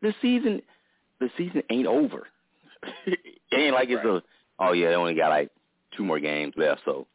The 0.00 0.14
season, 0.22 0.62
the 1.18 1.28
season 1.36 1.62
ain't 1.70 1.88
over. 1.88 2.28
it 3.06 3.18
ain't 3.52 3.74
like 3.74 3.88
it's 3.90 4.04
a 4.04 4.22
oh 4.60 4.72
yeah, 4.72 4.90
they 4.90 4.94
only 4.94 5.14
got 5.14 5.30
like 5.30 5.50
two 5.96 6.04
more 6.04 6.20
games 6.20 6.54
left, 6.56 6.82
so 6.84 7.06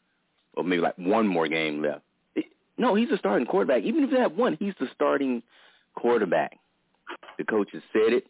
or 0.55 0.65
maybe 0.65 0.81
like 0.81 0.97
one 0.97 1.27
more 1.27 1.47
game 1.47 1.81
left. 1.81 2.01
It, 2.35 2.45
no, 2.77 2.93
he's 2.95 3.09
the 3.09 3.17
starting 3.17 3.47
quarterback. 3.47 3.83
Even 3.83 4.03
if 4.03 4.11
they 4.11 4.19
have 4.19 4.33
one, 4.33 4.57
he's 4.59 4.73
the 4.79 4.87
starting 4.93 5.41
quarterback. 5.95 6.57
The 7.37 7.45
coaches 7.45 7.83
said 7.93 8.13
it. 8.13 8.25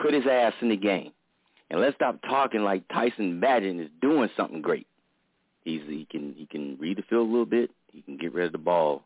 Put 0.00 0.14
his 0.14 0.24
ass 0.26 0.54
in 0.62 0.70
the 0.70 0.76
game, 0.76 1.12
and 1.70 1.80
let's 1.80 1.94
stop 1.94 2.20
talking 2.22 2.62
like 2.62 2.88
Tyson 2.88 3.40
Bagent 3.40 3.82
is 3.82 3.90
doing 4.00 4.30
something 4.36 4.62
great. 4.62 4.86
He's 5.64 5.82
he 5.86 6.06
can 6.10 6.34
he 6.36 6.46
can 6.46 6.78
read 6.80 6.96
the 6.96 7.02
field 7.02 7.28
a 7.28 7.30
little 7.30 7.46
bit. 7.46 7.70
He 7.94 8.02
can 8.02 8.16
get 8.16 8.34
rid 8.34 8.46
of 8.46 8.52
the 8.52 8.58
ball 8.58 9.04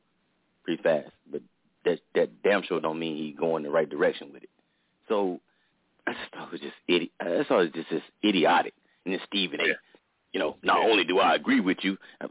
pretty 0.65 0.83
fast, 0.83 1.11
but 1.31 1.43
that 1.85 2.01
that 2.15 2.43
damn 2.43 2.63
sure 2.63 2.81
don't 2.81 2.99
mean 2.99 3.17
he 3.17 3.33
going 3.33 3.63
the 3.63 3.71
right 3.71 3.89
direction 3.89 4.33
with 4.33 4.43
it. 4.43 4.51
So 5.09 5.41
I 6.07 6.13
just 6.13 6.33
thought 6.33 6.47
it 6.49 6.53
was 6.53 6.61
just 6.61 6.75
idi- 6.89 7.11
I 7.21 7.37
just 7.39 7.49
thought 7.49 7.61
it 7.61 7.75
was 7.75 7.85
just, 7.85 7.89
just 7.91 8.05
idiotic. 8.25 8.75
And 9.05 9.13
then 9.15 9.21
Stephen 9.27 9.61
A. 9.61 9.67
Yeah. 9.69 9.73
You 10.33 10.41
know, 10.41 10.57
not 10.63 10.83
Yeah. 10.83 10.91
only 10.91 11.05
do 11.05 11.19
I 11.19 11.35
agree 11.35 11.61
with 11.61 11.79
you, 11.83 11.97
uh, 12.21 12.29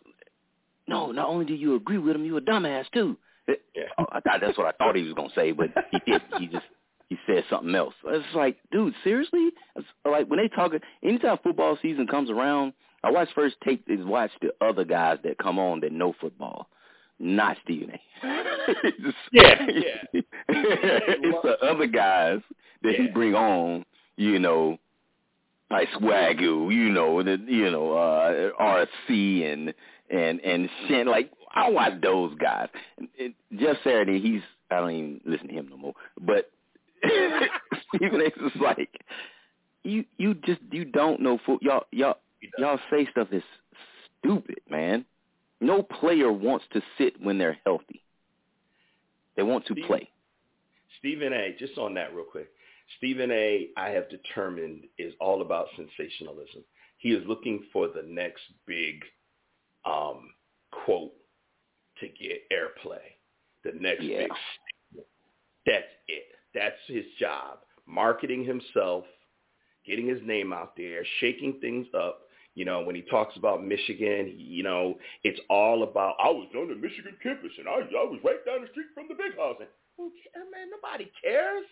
no, 0.87 1.11
not 1.11 1.27
only 1.27 1.45
do 1.45 1.53
you 1.53 1.75
agree 1.75 1.97
with 1.97 2.15
him, 2.15 2.23
you 2.25 2.37
a 2.37 2.41
dumbass 2.41 2.85
too. 2.91 3.17
Uh, 3.49 3.53
Yeah. 3.75 3.83
oh, 3.97 4.05
I 4.11 4.19
thought 4.21 4.39
that's 4.41 4.57
what 4.57 4.67
I 4.67 4.71
thought 4.71 4.95
he 4.95 5.03
was 5.03 5.13
gonna 5.13 5.33
say, 5.35 5.51
but 5.51 5.69
he 5.91 5.99
did. 6.11 6.21
He 6.39 6.47
just 6.47 6.65
he 7.09 7.17
said 7.25 7.43
something 7.49 7.73
else. 7.73 7.93
It's 8.05 8.35
like, 8.35 8.57
dude, 8.71 8.93
seriously? 9.03 9.49
It's 9.75 9.87
like 10.05 10.27
when 10.27 10.39
they 10.39 10.47
talk, 10.49 10.73
anytime 11.03 11.37
football 11.41 11.77
season 11.81 12.05
comes 12.07 12.29
around, 12.29 12.73
I 13.03 13.11
watch 13.11 13.29
first 13.35 13.55
take 13.63 13.83
is 13.87 14.03
watch 14.05 14.31
the 14.41 14.51
other 14.61 14.83
guys 14.83 15.19
that 15.23 15.37
come 15.37 15.59
on 15.59 15.79
that 15.81 15.91
know 15.91 16.13
football, 16.19 16.67
not 17.19 17.57
Stephen 17.63 17.91
A. 17.91 17.99
Yeah, 19.31 19.65
yeah. 19.67 20.23
it's 20.49 21.37
the 21.43 21.57
other 21.65 21.87
guys 21.87 22.39
that 22.83 22.95
he 22.95 23.07
bring 23.07 23.35
on, 23.35 23.85
you 24.17 24.39
know, 24.39 24.77
like 25.69 25.87
Swagu, 25.99 26.73
you 26.73 26.89
know, 26.89 27.21
the 27.23 27.39
you 27.47 27.69
know, 27.69 27.93
uh 27.93 28.51
RC 29.09 29.53
and 29.53 29.73
and 30.09 30.39
and 30.41 30.69
Shen 30.87 31.07
like 31.07 31.31
I 31.53 31.69
watch 31.69 32.01
those 32.01 32.33
guys. 32.35 32.69
And 32.97 33.33
Jeff 33.57 33.77
Saturday, 33.83 34.19
he's 34.19 34.41
I 34.71 34.79
don't 34.79 34.91
even 34.91 35.21
listen 35.25 35.47
to 35.47 35.53
him 35.53 35.67
no 35.69 35.77
more. 35.77 35.93
But 36.19 36.49
Stephen 37.95 38.21
A 38.21 38.25
is 38.25 38.51
like 38.61 39.01
you 39.83 40.05
you 40.17 40.33
just 40.33 40.61
you 40.71 40.85
don't 40.85 41.21
know 41.21 41.39
foot 41.45 41.61
y'all 41.61 41.83
y'all 41.91 42.17
y'all 42.57 42.79
say 42.89 43.07
stuff 43.11 43.27
is 43.31 43.43
stupid, 44.19 44.59
man. 44.69 45.05
No 45.59 45.81
player 45.81 46.31
wants 46.31 46.65
to 46.73 46.81
sit 46.97 47.21
when 47.21 47.37
they're 47.37 47.57
healthy. 47.65 48.01
They 49.35 49.43
want 49.43 49.65
to 49.67 49.75
play. 49.75 50.09
Stephen 50.99 51.33
A. 51.33 51.55
Just 51.59 51.77
on 51.77 51.93
that 51.95 52.13
real 52.13 52.25
quick. 52.25 52.49
Stephen 52.97 53.31
A. 53.31 53.69
I 53.77 53.89
have 53.89 54.09
determined 54.09 54.85
is 54.97 55.13
all 55.19 55.41
about 55.41 55.67
sensationalism. 55.75 56.63
He 56.97 57.09
is 57.09 57.23
looking 57.27 57.63
for 57.71 57.87
the 57.87 58.03
next 58.07 58.41
big 58.65 59.03
um, 59.85 60.29
quote 60.71 61.13
to 61.99 62.07
get 62.07 62.41
airplay. 62.51 62.99
The 63.63 63.73
next 63.79 64.03
Yeah. 64.03 64.19
big. 64.19 64.31
statement. 64.31 65.07
That's 65.65 65.91
it. 66.07 66.35
That's 66.53 66.79
his 66.87 67.05
job. 67.19 67.59
Marketing 67.85 68.43
himself, 68.43 69.05
getting 69.85 70.07
his 70.07 70.21
name 70.23 70.51
out 70.53 70.75
there, 70.75 71.05
shaking 71.19 71.59
things 71.59 71.87
up. 71.93 72.26
You 72.57 72.65
know, 72.65 72.81
when 72.81 72.95
he 72.95 73.03
talks 73.03 73.37
about 73.37 73.63
Michigan, 73.63 74.33
you 74.35 74.63
know, 74.63 74.97
it's 75.23 75.39
all 75.47 75.83
about. 75.83 76.15
I 76.17 76.29
was 76.29 76.47
on 76.57 76.69
the 76.69 76.75
Michigan 76.75 77.15
campus, 77.21 77.51
and 77.59 77.69
I, 77.69 77.85
I 77.85 78.03
was 78.09 78.19
right 78.25 78.43
down 78.47 78.61
the 78.65 78.69
street 78.73 78.87
from 78.95 79.05
the 79.07 79.13
big 79.13 79.37
house. 79.37 79.57
And 79.61 79.69
man, 80.49 80.71
nobody 80.73 81.05
cares. 81.21 81.65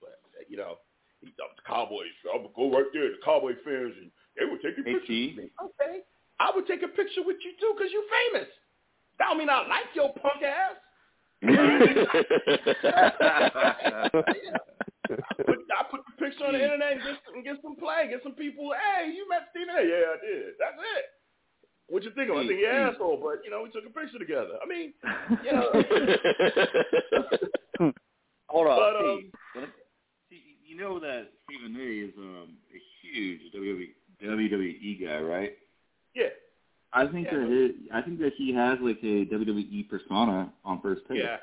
But 0.00 0.16
uh, 0.32 0.40
you 0.48 0.56
know, 0.56 0.78
he, 1.20 1.28
uh, 1.36 1.52
the 1.54 1.60
Cowboys. 1.68 2.16
I 2.32 2.38
would 2.40 2.54
go 2.56 2.72
right 2.72 2.88
there. 2.94 3.10
The 3.12 3.20
Cowboy 3.22 3.56
fans, 3.62 3.92
and 4.00 4.10
they 4.40 4.46
would 4.48 4.62
take 4.62 4.78
a 4.80 4.82
picture 4.82 5.00
with 5.04 5.36
me. 5.36 5.52
Okay, 5.60 6.00
I 6.40 6.50
would 6.56 6.66
take 6.66 6.82
a 6.82 6.88
picture 6.88 7.20
with 7.20 7.36
you 7.44 7.52
too, 7.60 7.76
cause 7.76 7.92
you're 7.92 8.08
famous. 8.32 8.48
That 9.18 9.28
don't 9.28 9.36
mean 9.36 9.50
I 9.52 9.68
like 9.68 9.92
your 9.92 10.14
punk 10.16 10.40
ass. 10.40 10.80
Put, 14.16 14.32
I 15.78 15.82
put 15.90 16.00
the 16.06 16.12
picture 16.24 16.44
on 16.46 16.52
the 16.54 16.62
internet 16.62 16.92
and 16.92 17.02
get, 17.02 17.16
and 17.34 17.44
get 17.44 17.56
some 17.62 17.76
play, 17.76 18.08
get 18.10 18.22
some 18.22 18.34
people. 18.34 18.72
Hey, 18.76 19.10
you 19.12 19.28
met 19.28 19.48
Stephen 19.50 19.74
A? 19.74 19.82
Yeah, 19.82 20.12
I 20.12 20.16
did. 20.20 20.54
That's 20.58 20.76
it. 20.78 21.04
What 21.88 22.02
you 22.04 22.10
think 22.12 22.30
of? 22.30 22.36
I 22.36 22.46
think 22.46 22.60
you're 22.60 22.70
an 22.72 22.88
asshole, 22.94 23.16
but 23.22 23.44
you 23.44 23.50
know 23.50 23.62
we 23.62 23.70
took 23.70 23.84
a 23.84 23.90
picture 23.92 24.18
together. 24.18 24.56
I 24.62 24.66
mean, 24.68 24.92
you 25.44 25.52
know, 25.52 25.70
Hold 28.48 28.66
on. 28.66 28.78
But, 28.78 28.96
um, 28.96 29.32
when 29.54 29.66
see, 30.30 30.42
you 30.64 30.76
know 30.76 30.98
that 31.00 31.28
Stephen 31.44 31.76
A. 31.76 32.08
is 32.08 32.14
um, 32.18 32.56
a 32.72 32.78
huge 33.02 33.40
WWE, 33.54 33.88
WWE 34.22 35.00
guy, 35.06 35.20
right? 35.20 35.52
yeah, 36.14 36.28
I 36.92 37.06
think 37.06 37.26
Yeah. 37.30 37.38
that 37.38 37.48
his, 37.50 37.70
I 37.92 38.02
think 38.02 38.18
that 38.20 38.32
he 38.36 38.52
has 38.54 38.78
like 38.80 38.98
a 39.02 39.24
WWE 39.26 39.88
persona 39.88 40.52
on 40.64 40.80
first 40.80 41.02
take. 41.08 41.18
yeah, 41.18 41.38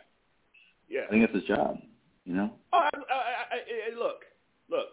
yeah. 0.88 1.02
I 1.08 1.12
think 1.12 1.22
that's 1.24 1.36
his 1.36 1.44
job. 1.46 1.78
You 2.26 2.36
know. 2.36 2.54
Oh, 2.74 2.78
I, 2.78 2.90
I, 2.94 3.16
I, 3.16 3.92
I, 3.92 3.98
look, 3.98 4.22
look. 4.70 4.88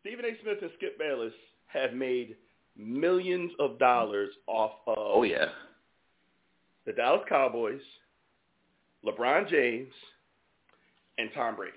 Stephen 0.00 0.24
A. 0.24 0.30
Smith 0.42 0.58
and 0.62 0.70
Skip 0.76 0.98
Bayless 0.98 1.32
have 1.66 1.92
made 1.92 2.36
millions 2.76 3.50
of 3.58 3.78
dollars 3.78 4.30
off 4.46 4.72
of 4.86 4.94
Oh 4.98 5.22
yeah. 5.24 5.46
the 6.84 6.92
Dallas 6.92 7.22
Cowboys, 7.28 7.80
LeBron 9.04 9.48
James, 9.50 9.92
and 11.18 11.30
Tom 11.34 11.56
Brady. 11.56 11.72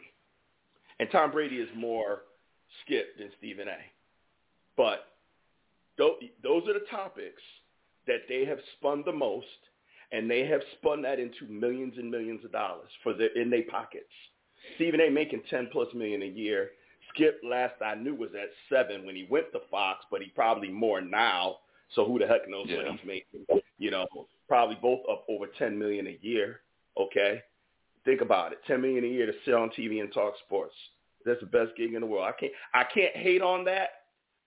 And 0.99 1.09
Tom 1.11 1.31
Brady 1.31 1.55
is 1.55 1.69
more 1.75 2.23
Skip 2.85 3.17
than 3.17 3.29
Stephen 3.39 3.67
A. 3.67 3.77
But 4.77 5.05
those 5.97 6.63
are 6.67 6.73
the 6.73 6.85
topics 6.91 7.41
that 8.05 8.21
they 8.29 8.45
have 8.45 8.59
spun 8.77 9.03
the 9.05 9.11
most, 9.11 9.47
and 10.11 10.29
they 10.29 10.45
have 10.45 10.61
spun 10.77 11.01
that 11.01 11.19
into 11.19 11.45
millions 11.49 11.95
and 11.97 12.11
millions 12.11 12.45
of 12.45 12.51
dollars 12.51 12.89
for 13.01 13.13
their 13.13 13.29
in 13.35 13.49
their 13.49 13.63
pockets. 13.63 14.05
Stephen 14.75 15.01
A. 15.01 15.09
making 15.09 15.43
ten 15.49 15.69
plus 15.71 15.87
million 15.93 16.21
a 16.21 16.27
year. 16.27 16.71
Skip 17.13 17.41
last 17.43 17.73
I 17.83 17.95
knew 17.95 18.15
was 18.15 18.29
at 18.35 18.49
seven 18.69 19.05
when 19.05 19.15
he 19.15 19.27
went 19.29 19.51
to 19.53 19.59
Fox, 19.71 20.05
but 20.11 20.21
he 20.21 20.29
probably 20.29 20.69
more 20.69 21.01
now. 21.01 21.57
So 21.95 22.05
who 22.05 22.19
the 22.19 22.27
heck 22.27 22.47
knows 22.47 22.67
what 22.67 22.85
he's 22.85 23.05
making? 23.05 23.61
You 23.79 23.91
know, 23.91 24.05
probably 24.47 24.77
both 24.81 24.99
up 25.09 25.25
over 25.27 25.47
ten 25.57 25.77
million 25.77 26.07
a 26.07 26.17
year. 26.21 26.61
Okay, 26.99 27.41
think 28.05 28.21
about 28.21 28.51
it: 28.51 28.59
ten 28.67 28.81
million 28.81 29.03
a 29.03 29.07
year 29.07 29.25
to 29.25 29.33
sit 29.45 29.53
on 29.53 29.69
TV 29.69 30.01
and 30.01 30.13
talk 30.13 30.33
sports. 30.45 30.75
That's 31.25 31.39
the 31.39 31.47
best 31.47 31.75
gig 31.75 31.93
in 31.93 32.01
the 32.01 32.07
world. 32.07 32.25
I 32.27 32.39
can't 32.39 32.53
I 32.73 32.83
can't 32.83 33.15
hate 33.15 33.41
on 33.41 33.65
that, 33.65 33.89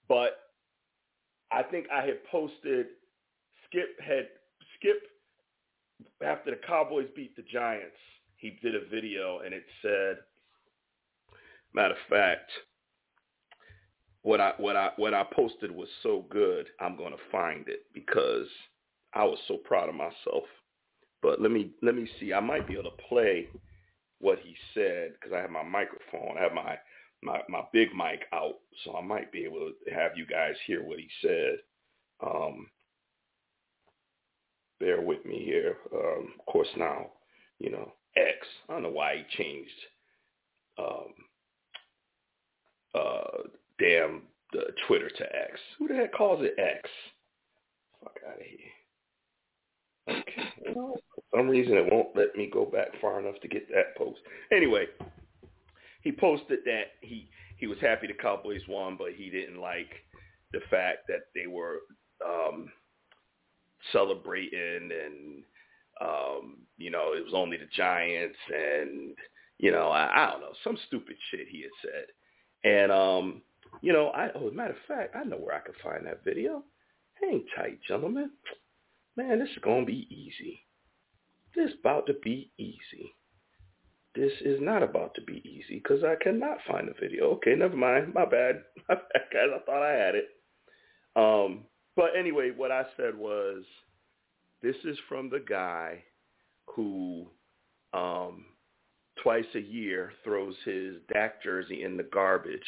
but 0.08 0.38
I 1.50 1.62
think 1.62 1.86
I 1.92 2.04
had 2.04 2.24
posted 2.30 2.86
Skip 3.68 4.00
had 4.00 4.28
Skip 4.78 5.02
after 6.24 6.50
the 6.50 6.58
Cowboys 6.66 7.08
beat 7.14 7.34
the 7.36 7.42
Giants. 7.42 7.96
He 8.43 8.59
did 8.61 8.74
a 8.74 8.84
video 8.90 9.38
and 9.38 9.55
it 9.55 9.62
said, 9.82 10.16
matter 11.72 11.95
of 11.95 12.01
fact, 12.11 12.51
what 14.22 14.40
I 14.40 14.53
what 14.59 14.74
I 14.74 14.90
what 14.97 15.14
I 15.14 15.24
posted 15.32 15.70
was 15.70 15.88
so 16.03 16.26
good. 16.28 16.66
I'm 16.80 16.97
gonna 16.97 17.14
find 17.30 17.68
it 17.68 17.84
because 17.95 18.49
I 19.14 19.24
was 19.24 19.38
so 19.47 19.59
proud 19.59 19.88
of 19.88 19.95
myself. 19.95 20.43
But 21.22 21.40
let 21.40 21.53
me 21.53 21.70
let 21.82 21.95
me 21.95 22.09
see. 22.18 22.32
I 22.32 22.40
might 22.40 22.66
be 22.66 22.74
able 22.74 22.90
to 22.90 23.03
play 23.09 23.47
what 24.18 24.40
he 24.40 24.57
said 24.74 25.12
because 25.12 25.32
I 25.32 25.40
have 25.40 25.51
my 25.51 25.62
microphone. 25.62 26.36
I 26.36 26.43
have 26.43 26.53
my 26.53 26.76
my 27.22 27.43
my 27.49 27.62
big 27.72 27.95
mic 27.95 28.22
out, 28.32 28.59
so 28.84 28.97
I 28.97 29.03
might 29.03 29.30
be 29.30 29.45
able 29.45 29.70
to 29.86 29.95
have 29.95 30.16
you 30.16 30.26
guys 30.26 30.55
hear 30.66 30.82
what 30.82 30.99
he 30.99 31.09
said. 31.20 31.59
Um, 32.26 32.66
bear 34.80 35.01
with 35.01 35.24
me 35.24 35.45
here. 35.45 35.76
Um, 35.95 36.34
of 36.40 36.47
course, 36.47 36.68
now 36.76 37.12
you 37.61 37.70
know 37.70 37.93
X. 38.16 38.46
I 38.68 38.74
don't 38.74 38.82
know 38.82 38.90
why 38.90 39.16
he 39.16 39.42
changed. 39.42 39.70
Um, 40.78 41.12
uh, 42.94 43.48
damn 43.78 44.22
the 44.52 44.64
Twitter 44.86 45.08
to 45.08 45.24
X. 45.24 45.58
Who 45.78 45.88
the 45.88 45.94
heck 45.94 46.12
calls 46.12 46.44
it 46.44 46.58
X? 46.58 46.88
Fuck 48.02 48.16
out 48.28 48.34
of 48.34 48.46
here. 48.46 48.58
Okay. 50.08 50.74
Well, 50.74 50.96
for 51.14 51.22
some 51.38 51.48
reason 51.48 51.74
it 51.74 51.90
won't 51.90 52.16
let 52.16 52.36
me 52.36 52.50
go 52.52 52.64
back 52.64 52.88
far 53.00 53.20
enough 53.20 53.40
to 53.40 53.48
get 53.48 53.68
that 53.68 53.96
post. 53.96 54.20
Anyway, 54.50 54.86
he 56.02 56.12
posted 56.12 56.60
that 56.64 56.92
he 57.00 57.28
he 57.58 57.66
was 57.66 57.78
happy 57.80 58.08
the 58.08 58.14
Cowboys 58.14 58.62
won, 58.68 58.96
but 58.96 59.12
he 59.16 59.30
didn't 59.30 59.60
like 59.60 59.90
the 60.52 60.60
fact 60.70 61.06
that 61.08 61.26
they 61.34 61.46
were 61.46 61.78
um 62.24 62.70
celebrating 63.92 64.90
and 64.90 65.44
um 66.03 66.57
you 66.78 66.90
know 66.90 67.12
it 67.14 67.24
was 67.24 67.34
only 67.34 67.57
the 67.57 67.68
Giants 67.76 68.38
and 68.48 69.14
you 69.59 69.70
know 69.70 69.88
I, 69.88 70.24
I 70.26 70.30
don't 70.30 70.40
know 70.40 70.53
some 70.64 70.78
stupid 70.86 71.16
shit 71.30 71.48
he 71.48 71.62
had 71.62 71.70
said. 71.82 72.70
And 72.70 72.92
um 72.92 73.42
you 73.80 73.92
know 73.92 74.09
I 74.09 74.30
oh 74.34 74.46
as 74.46 74.53
a 74.53 74.57
matter 74.57 74.72
of 74.72 74.76
fact 74.88 75.16
I 75.16 75.24
know 75.24 75.36
where 75.36 75.55
I 75.55 75.61
can 75.61 75.74
find 75.82 76.07
that 76.07 76.24
video. 76.24 76.64
Hang 77.20 77.44
tight 77.57 77.78
gentlemen. 77.86 78.30
Man 79.16 79.38
this 79.38 79.50
is 79.50 79.62
gonna 79.62 79.84
be 79.84 80.07
easy. 80.11 80.61
This 81.55 81.70
is 81.70 81.76
about 81.80 82.07
to 82.07 82.14
be 82.22 82.50
easy. 82.59 83.14
This 84.14 84.32
is 84.44 84.59
not 84.61 84.82
about 84.82 85.14
to 85.14 85.22
be 85.22 85.42
easy 85.48 85.80
because 85.82 86.05
I 86.05 86.22
cannot 86.22 86.59
find 86.68 86.88
the 86.88 86.94
video. 87.00 87.30
Okay 87.32 87.55
never 87.55 87.76
mind. 87.76 88.14
My 88.14 88.24
bad. 88.24 88.62
My 88.88 88.96
bad 88.96 89.22
guys. 89.32 89.48
I 89.55 89.59
thought 89.64 89.82
I 89.82 89.92
had 89.92 90.14
it. 90.14 90.28
Um 91.16 91.64
but 91.96 92.16
anyway, 92.18 92.53
what 92.57 92.72
I 92.72 92.84
said 92.96 93.16
was, 93.16 93.64
this 94.62 94.76
is 94.84 94.98
from 95.08 95.28
the 95.28 95.42
guy 95.46 96.04
who 96.66 97.26
um, 97.92 98.46
twice 99.22 99.46
a 99.54 99.60
year 99.60 100.12
throws 100.24 100.54
his 100.64 100.96
Dak 101.12 101.42
jersey 101.42 101.82
in 101.82 101.96
the 101.96 102.08
garbage. 102.12 102.60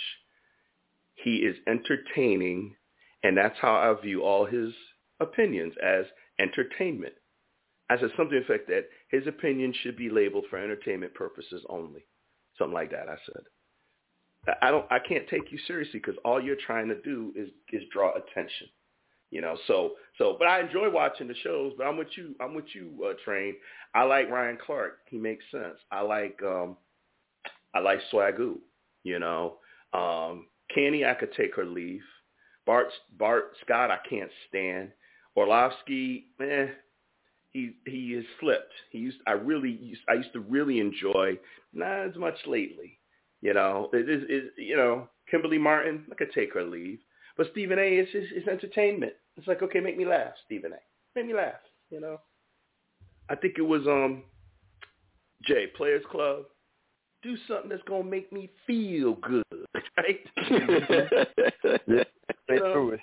He 1.14 1.36
is 1.36 1.56
entertaining, 1.66 2.74
and 3.22 3.36
that's 3.36 3.58
how 3.60 3.74
I 3.74 4.00
view 4.00 4.22
all 4.22 4.44
his 4.44 4.72
opinions 5.20 5.74
as 5.82 6.04
entertainment. 6.38 7.14
I 7.88 7.98
said 7.98 8.10
something 8.16 8.38
the 8.38 8.44
effect 8.44 8.68
that 8.68 8.88
his 9.10 9.26
opinion 9.26 9.74
should 9.82 9.96
be 9.96 10.10
labeled 10.10 10.46
for 10.50 10.58
entertainment 10.58 11.14
purposes 11.14 11.62
only. 11.68 12.04
Something 12.58 12.74
like 12.74 12.90
that. 12.90 13.08
I 13.08 13.16
said. 13.26 14.56
I 14.62 14.70
don't. 14.70 14.86
I 14.90 14.98
can't 14.98 15.28
take 15.28 15.50
you 15.50 15.58
seriously 15.66 16.00
because 16.00 16.18
all 16.24 16.42
you're 16.42 16.56
trying 16.66 16.88
to 16.88 17.00
do 17.02 17.32
is 17.36 17.48
is 17.72 17.82
draw 17.92 18.12
attention. 18.14 18.68
You 19.34 19.40
know, 19.40 19.56
so 19.66 19.94
so, 20.16 20.36
but 20.38 20.46
I 20.46 20.60
enjoy 20.60 20.88
watching 20.92 21.26
the 21.26 21.34
shows. 21.42 21.72
But 21.76 21.88
I'm 21.88 21.96
with 21.96 22.16
you. 22.16 22.36
I'm 22.40 22.54
with 22.54 22.66
you, 22.72 22.92
uh, 23.04 23.14
Train. 23.24 23.56
I 23.92 24.04
like 24.04 24.30
Ryan 24.30 24.56
Clark. 24.64 24.98
He 25.06 25.18
makes 25.18 25.44
sense. 25.50 25.74
I 25.90 26.02
like 26.02 26.38
um, 26.46 26.76
I 27.74 27.80
like 27.80 27.98
Swagu. 28.12 28.58
You 29.02 29.18
know, 29.18 29.56
um, 29.92 30.46
Kenny. 30.72 31.04
I 31.04 31.14
could 31.14 31.32
take 31.32 31.56
her 31.56 31.64
leave. 31.64 32.04
Bart 32.64 32.86
Bart 33.18 33.56
Scott. 33.64 33.90
I 33.90 33.98
can't 34.08 34.30
stand. 34.48 34.92
Orlovsky. 35.34 36.26
Eh, 36.40 36.66
he 37.52 37.72
he 37.86 38.14
is 38.14 38.24
flipped. 38.38 38.72
He 38.92 38.98
used. 38.98 39.18
I 39.26 39.32
really 39.32 39.72
used. 39.72 40.02
I 40.08 40.14
used 40.14 40.32
to 40.34 40.40
really 40.42 40.78
enjoy. 40.78 41.40
Not 41.72 42.06
as 42.06 42.14
much 42.14 42.36
lately. 42.46 43.00
You 43.42 43.54
know, 43.54 43.90
it 43.92 44.08
is. 44.08 44.52
You 44.56 44.76
know, 44.76 45.08
Kimberly 45.28 45.58
Martin. 45.58 46.04
I 46.12 46.14
could 46.14 46.32
take 46.32 46.54
her 46.54 46.62
leave. 46.62 47.00
But 47.36 47.48
Stephen 47.50 47.80
A. 47.80 47.96
is 47.96 48.08
is 48.14 48.46
entertainment. 48.46 49.14
It's 49.36 49.48
like, 49.48 49.62
okay, 49.62 49.80
make 49.80 49.98
me 49.98 50.06
laugh, 50.06 50.32
Stephen 50.46 50.72
A. 50.72 50.78
Make 51.14 51.26
me 51.26 51.34
laugh, 51.34 51.54
you 51.90 52.00
know. 52.00 52.20
I 53.28 53.34
think 53.34 53.54
it 53.58 53.62
was 53.62 53.86
um 53.86 54.22
Jay, 55.46 55.66
Players 55.76 56.04
Club. 56.10 56.44
Do 57.22 57.36
something 57.48 57.70
that's 57.70 57.82
gonna 57.88 58.04
make 58.04 58.32
me 58.32 58.50
feel 58.66 59.14
good, 59.14 59.44
right? 59.96 60.20
Yeah. 61.86 62.04
Stay 62.44 62.56
know, 62.56 62.72
true. 62.72 62.98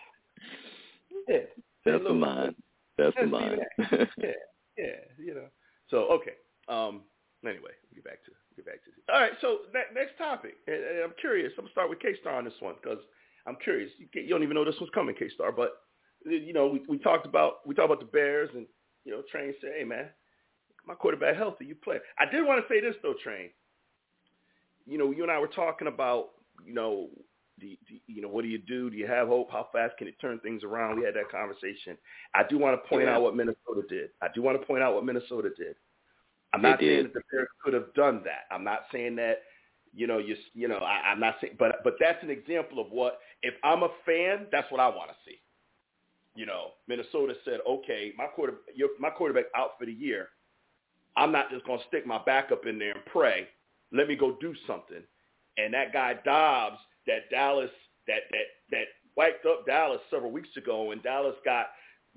yeah. 1.28 1.38
That's 1.86 2.04
a 2.08 2.14
mine. 2.14 2.56
That's 2.98 3.16
a 3.18 3.22
That's 3.22 3.32
mine. 3.32 3.60
Yeah, 4.18 4.32
yeah, 4.78 4.86
you 5.18 5.34
know. 5.34 5.48
So 5.90 6.10
okay. 6.12 6.34
Um. 6.68 7.02
Anyway, 7.44 7.74
we'll 7.90 7.96
get 7.96 8.04
back 8.04 8.24
to 8.26 8.32
get 8.56 8.66
back 8.66 8.84
to. 8.84 8.90
It. 8.92 9.12
All 9.12 9.20
right. 9.20 9.32
So 9.42 9.60
ne- 9.74 10.00
next 10.00 10.18
topic, 10.18 10.56
and, 10.68 10.76
and 10.76 11.04
I'm 11.04 11.14
curious. 11.20 11.52
I'm 11.58 11.64
gonna 11.66 11.72
start 11.72 11.90
with 11.90 11.98
KStarr 12.00 12.38
on 12.38 12.46
this 12.46 12.54
one 12.60 12.76
because 12.82 13.00
I'm 13.48 13.58
curious. 13.64 13.90
You, 13.98 14.08
you 14.14 14.30
don't 14.30 14.44
even 14.44 14.56
know 14.56 14.64
this 14.64 14.80
was 14.80 14.92
coming, 14.94 15.16
KStarr, 15.16 15.56
but 15.56 15.82
you 16.26 16.54
know 16.54 16.68
we 16.68 16.82
we 16.88 16.98
talked 16.98 17.26
about 17.26 17.66
we 17.68 17.76
talked 17.76 17.86
about 17.92 18.00
the 18.00 18.06
Bears 18.12 18.50
and 18.56 18.66
you 19.06 19.12
know 19.12 19.22
Train 19.32 19.54
said, 19.62 19.72
hey 19.78 19.84
man, 19.84 20.10
my 20.86 20.94
quarterback 20.96 21.36
healthy, 21.36 21.66
you 21.66 21.76
play. 21.76 21.98
I 22.20 22.30
did 22.32 22.46
want 22.46 22.66
to 22.66 22.74
say 22.74 22.80
this 22.82 22.96
though, 23.02 23.16
Train. 23.24 23.50
You 24.86 24.98
know, 24.98 25.12
you 25.12 25.24
and 25.24 25.32
I 25.32 25.40
were 25.40 25.48
talking 25.48 25.88
about 25.88 26.30
you 26.66 26.74
know. 26.74 27.10
Do, 27.60 27.68
do, 27.88 27.96
you 28.08 28.24
know, 28.24 28.28
what 28.28 28.42
do 28.42 28.48
you 28.48 28.58
do? 28.58 28.90
Do 28.90 28.98
you 28.98 29.06
have 29.06 29.28
hope? 29.28 29.52
How 29.52 29.68
fast 29.72 29.96
can 30.00 30.08
it 30.08 30.16
turn 30.20 30.40
things 30.40 30.64
around? 30.64 30.98
We 30.98 31.06
had 31.06 31.14
that 31.14 31.30
conversation. 31.30 31.96
I 32.34 32.42
do 32.50 32.58
want 32.58 32.82
to 32.82 32.90
point 32.90 33.04
Yeah. 33.04 33.16
out 33.16 33.22
what 33.22 33.36
Minnesota 33.36 33.84
did. 33.88 34.10
I 34.20 34.30
do 34.34 34.42
want 34.42 34.60
to 34.60 34.66
point 34.66 34.82
out 34.82 34.96
what 34.96 35.06
Minnesota 35.06 35.50
did. 35.56 35.76
I'm 36.54 36.64
They 36.64 36.70
not 36.70 36.80
saying 36.80 37.04
that 37.04 37.14
the 37.14 37.22
Bears 37.32 37.48
could 37.64 37.74
have 37.76 37.94
done 37.94 38.24
that. 38.24 38.46
I'm 38.50 38.64
not 38.64 38.86
saying 38.92 39.16
that, 39.18 39.44
you 39.94 40.08
know, 40.08 40.18
you 40.18 40.36
you 40.56 40.68
know, 40.70 40.78
I, 40.78 41.12
I'm 41.12 41.20
not 41.20 41.36
saying, 41.40 41.58
but 41.60 41.84
but 41.84 41.98
that's 42.00 42.24
an 42.24 42.32
example 42.32 42.80
of 42.80 42.90
what 42.90 43.20
if 43.44 43.54
I'm 43.64 43.84
a 43.84 43.90
fan, 44.08 44.48
that's 44.52 44.72
what 44.72 44.82
I 44.82 44.88
want 44.88 45.12
to 45.12 45.16
see. 45.24 45.40
You 46.42 46.48
know, 46.48 46.72
Minnesota 46.88 47.36
said, 47.46 47.60
okay, 47.70 48.14
my 48.18 48.26
quarter, 48.26 48.56
your, 48.74 48.90
my 49.00 49.12
quarterback 49.12 49.46
out 49.56 49.78
for 49.78 49.86
the 49.86 49.94
year. 49.94 50.30
I'm 51.16 51.32
not 51.32 51.52
just 51.52 51.64
gonna 51.68 51.84
stick 51.88 52.08
my 52.08 52.20
backup 52.26 52.66
in 52.66 52.80
there 52.80 52.94
and 52.94 53.06
pray. 53.06 53.48
Let 53.92 54.08
me 54.08 54.16
go 54.16 54.38
do 54.42 54.56
something. 54.66 55.04
And 55.60 55.72
that 55.76 55.94
guy 55.94 56.16
Dobbs, 56.26 56.80
that 57.06 57.30
Dallas, 57.30 57.70
that 58.08 58.22
that 58.32 58.48
that 58.72 58.86
wiped 59.16 59.46
up 59.46 59.68
Dallas 59.68 60.00
several 60.10 60.32
weeks 60.32 60.50
ago, 60.58 60.94
and 60.94 61.04
Dallas 61.04 61.36
got 61.46 61.68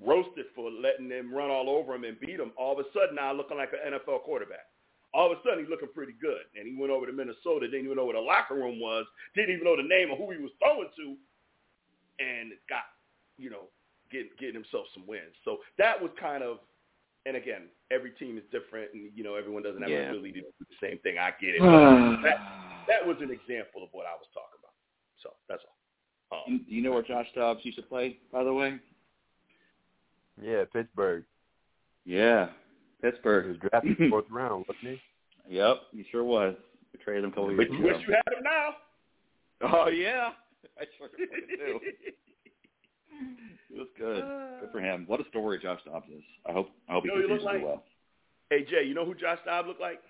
roasted 0.03 0.45
for 0.55 0.71
letting 0.71 1.07
them 1.07 1.31
run 1.31 1.51
all 1.51 1.69
over 1.69 1.93
him 1.93 2.03
and 2.03 2.19
beat 2.19 2.39
him. 2.39 2.51
All 2.57 2.73
of 2.73 2.79
a 2.79 2.89
sudden, 2.97 3.13
now 3.13 3.31
looking 3.31 3.57
like 3.57 3.73
an 3.73 3.93
NFL 3.93 4.23
quarterback. 4.23 4.65
All 5.13 5.31
of 5.31 5.37
a 5.37 5.41
sudden, 5.43 5.59
he's 5.59 5.69
looking 5.69 5.93
pretty 5.93 6.13
good. 6.19 6.49
And 6.57 6.67
he 6.67 6.75
went 6.75 6.91
over 6.91 7.05
to 7.05 7.13
Minnesota, 7.13 7.67
didn't 7.67 7.85
even 7.85 7.97
know 7.97 8.05
where 8.05 8.17
the 8.17 8.25
locker 8.25 8.55
room 8.55 8.79
was, 8.79 9.05
didn't 9.35 9.53
even 9.53 9.65
know 9.65 9.77
the 9.77 9.87
name 9.87 10.09
of 10.09 10.17
who 10.17 10.31
he 10.31 10.41
was 10.41 10.51
throwing 10.57 10.89
to, 10.97 11.15
and 12.17 12.53
got, 12.67 12.89
you 13.37 13.51
know, 13.51 13.69
getting 14.11 14.29
getting 14.39 14.55
himself 14.55 14.85
some 14.93 15.05
wins. 15.07 15.33
So 15.43 15.57
that 15.77 15.99
was 16.01 16.11
kind 16.19 16.43
of, 16.43 16.59
and 17.25 17.35
again, 17.35 17.63
every 17.91 18.11
team 18.11 18.37
is 18.37 18.43
different, 18.51 18.93
and 18.93 19.09
you 19.15 19.23
know, 19.23 19.35
everyone 19.35 19.63
doesn't 19.63 19.81
have 19.81 19.89
Yeah. 19.89 20.03
the 20.05 20.09
ability 20.09 20.31
to 20.33 20.41
do 20.41 20.65
the 20.69 20.75
same 20.87 20.97
thing. 20.99 21.17
I 21.17 21.31
get 21.39 21.55
it. 21.55 21.59
But 21.61 22.21
that, 22.23 22.37
that 22.87 23.05
was 23.05 23.17
an 23.21 23.31
example 23.31 23.83
of 23.83 23.89
what 23.91 24.05
I 24.05 24.13
was 24.13 24.27
talking 24.33 24.59
about. 24.59 24.73
So 25.23 25.29
that's 25.49 25.63
all. 25.65 26.37
Um, 26.37 26.43
oh. 26.47 26.57
Do 26.69 26.75
you 26.75 26.81
know 26.81 26.91
where 26.91 27.03
Josh 27.03 27.27
Dobbs 27.35 27.63
used 27.63 27.77
to 27.77 27.83
play, 27.83 28.17
by 28.31 28.43
the 28.43 28.53
way? 28.53 28.77
Yeah, 30.41 30.63
Pittsburgh. 30.71 31.23
Yeah, 32.05 32.47
He 33.01 33.09
Pittsburgh. 33.09 33.47
was 33.47 33.57
drafted 33.57 33.97
fourth 34.09 34.25
round, 34.29 34.65
wasn't 34.67 34.95
he? 34.95 35.01
Yep, 35.47 35.77
he 35.93 36.03
sure 36.11 36.23
was. 36.23 36.55
We 36.91 36.97
traded 37.03 37.23
him 37.23 37.29
a 37.29 37.33
couple 37.33 37.55
But 37.55 37.69
years 37.69 37.79
you 37.79 37.85
ago. 37.87 37.97
wish 37.97 38.07
you 38.07 38.13
had 38.15 38.35
him 38.35 38.43
now. 38.43 38.69
Oh 39.61 39.87
yeah, 39.89 40.31
I 40.79 40.85
sure 40.97 41.07
fucking 41.09 41.57
do. 41.57 41.79
It 43.71 43.79
was 43.79 43.87
good. 43.97 44.23
Good 44.61 44.71
for 44.71 44.79
him. 44.79 45.03
What 45.05 45.19
a 45.19 45.25
story 45.27 45.59
Josh 45.61 45.81
Dobbs 45.85 46.07
is. 46.07 46.23
I 46.45 46.53
hope 46.53 46.69
I 46.87 46.93
hope 46.93 47.03
he 47.03 47.09
You 47.09 47.15
know 47.15 47.21
he 47.21 47.27
continues 47.27 47.41
to 47.41 47.53
like? 47.57 47.63
well. 47.63 47.83
Hey 48.49 48.63
Jay, 48.63 48.83
you 48.87 48.93
know 48.93 49.03
who 49.05 49.13
Josh 49.15 49.39
Dobbs 49.43 49.67
looked 49.67 49.81
like? 49.81 50.01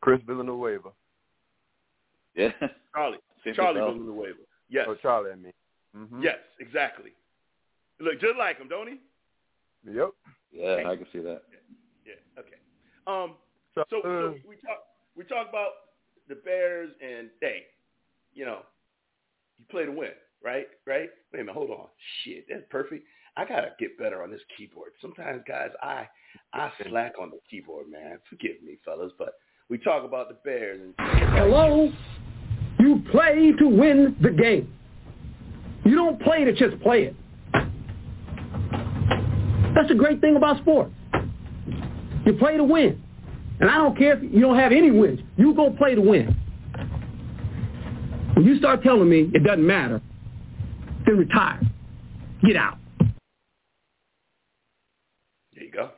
Chris 0.00 0.20
Villanueva. 0.26 0.88
Yeah. 2.34 2.50
Charlie. 2.94 3.18
Same 3.44 3.54
Charlie 3.54 3.78
yourself. 3.78 3.94
Villanueva. 3.94 4.38
Yes. 4.68 4.86
Oh, 4.88 4.96
Charlie, 5.00 5.30
I 5.30 5.36
mean. 5.36 5.52
Mm-hmm. 5.96 6.22
Yes, 6.22 6.38
exactly. 6.58 7.10
He 7.98 8.04
look 8.04 8.20
just 8.20 8.36
like 8.36 8.58
him, 8.58 8.68
don't 8.68 8.88
he? 8.88 9.00
Yep. 9.90 10.10
Yeah, 10.52 10.88
I 10.88 10.96
can 10.96 11.06
see 11.12 11.20
that. 11.20 11.42
Yeah. 12.04 12.40
Okay. 12.40 12.56
Um. 13.06 13.34
So, 13.74 13.84
So, 13.90 13.98
uh, 13.98 14.02
so 14.02 14.34
we 14.48 14.56
talk 14.56 14.78
we 15.16 15.24
talk 15.24 15.48
about 15.48 15.70
the 16.28 16.34
Bears 16.34 16.90
and 17.00 17.28
hey, 17.40 17.62
you 18.34 18.44
know, 18.44 18.60
you 19.58 19.64
play 19.70 19.84
to 19.84 19.92
win, 19.92 20.10
right? 20.44 20.66
Right? 20.86 21.08
Wait 21.32 21.40
a 21.40 21.44
minute, 21.44 21.54
hold 21.54 21.70
on. 21.70 21.86
Shit, 22.22 22.46
that's 22.48 22.64
perfect. 22.70 23.04
I 23.36 23.44
gotta 23.44 23.72
get 23.78 23.98
better 23.98 24.22
on 24.22 24.30
this 24.30 24.40
keyboard. 24.56 24.92
Sometimes, 25.00 25.42
guys, 25.46 25.70
I 25.82 26.08
I 26.52 26.70
slack 26.88 27.14
on 27.20 27.30
the 27.30 27.38
keyboard, 27.50 27.90
man. 27.90 28.18
Forgive 28.30 28.62
me, 28.64 28.78
fellas, 28.84 29.12
but 29.18 29.34
we 29.68 29.78
talk 29.78 30.04
about 30.04 30.28
the 30.28 30.38
Bears 30.44 30.80
and 30.80 30.94
Hello? 31.34 31.92
You 32.78 33.02
play 33.10 33.52
to 33.58 33.68
win 33.68 34.16
the 34.20 34.30
game. 34.30 34.72
You 35.84 35.94
don't 35.94 36.20
play 36.20 36.44
to 36.44 36.52
just 36.52 36.80
play 36.82 37.04
it. 37.04 37.16
That's 39.74 39.88
the 39.88 39.94
great 39.94 40.20
thing 40.20 40.36
about 40.36 40.58
sports. 40.58 40.92
You 42.24 42.32
play 42.34 42.56
to 42.56 42.64
win. 42.64 43.02
And 43.60 43.70
I 43.70 43.76
don't 43.76 43.96
care 43.96 44.16
if 44.16 44.22
you 44.22 44.40
don't 44.40 44.58
have 44.58 44.72
any 44.72 44.90
wins. 44.90 45.20
You 45.36 45.54
go 45.54 45.70
play 45.70 45.94
to 45.94 46.00
win. 46.00 46.34
When 48.34 48.44
you 48.44 48.58
start 48.58 48.82
telling 48.82 49.08
me 49.08 49.30
it 49.32 49.44
doesn't 49.44 49.66
matter, 49.66 50.00
then 51.06 51.18
retire. 51.18 51.60
Get 52.44 52.56
out. 52.56 52.78
There 55.54 55.64
you 55.64 55.72
go. 55.72 55.90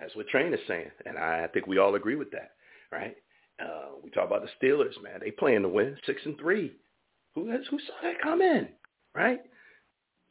That's 0.00 0.16
what 0.16 0.28
Train 0.28 0.54
is 0.54 0.60
saying, 0.66 0.90
and 1.04 1.18
I 1.18 1.46
think 1.48 1.66
we 1.66 1.78
all 1.78 1.94
agree 1.94 2.16
with 2.16 2.30
that, 2.30 2.52
right? 2.90 3.14
Uh, 3.62 3.96
we 4.02 4.08
talk 4.10 4.26
about 4.26 4.42
the 4.42 4.66
Steelers, 4.66 5.00
man. 5.02 5.20
They 5.20 5.30
playing 5.30 5.62
to 5.62 5.68
win, 5.68 5.96
six 6.06 6.22
and 6.24 6.38
three. 6.38 6.72
Who 7.34 7.50
has, 7.50 7.60
who 7.70 7.78
saw 7.78 7.92
that 8.02 8.22
come 8.22 8.40
in, 8.40 8.68
right? 9.14 9.40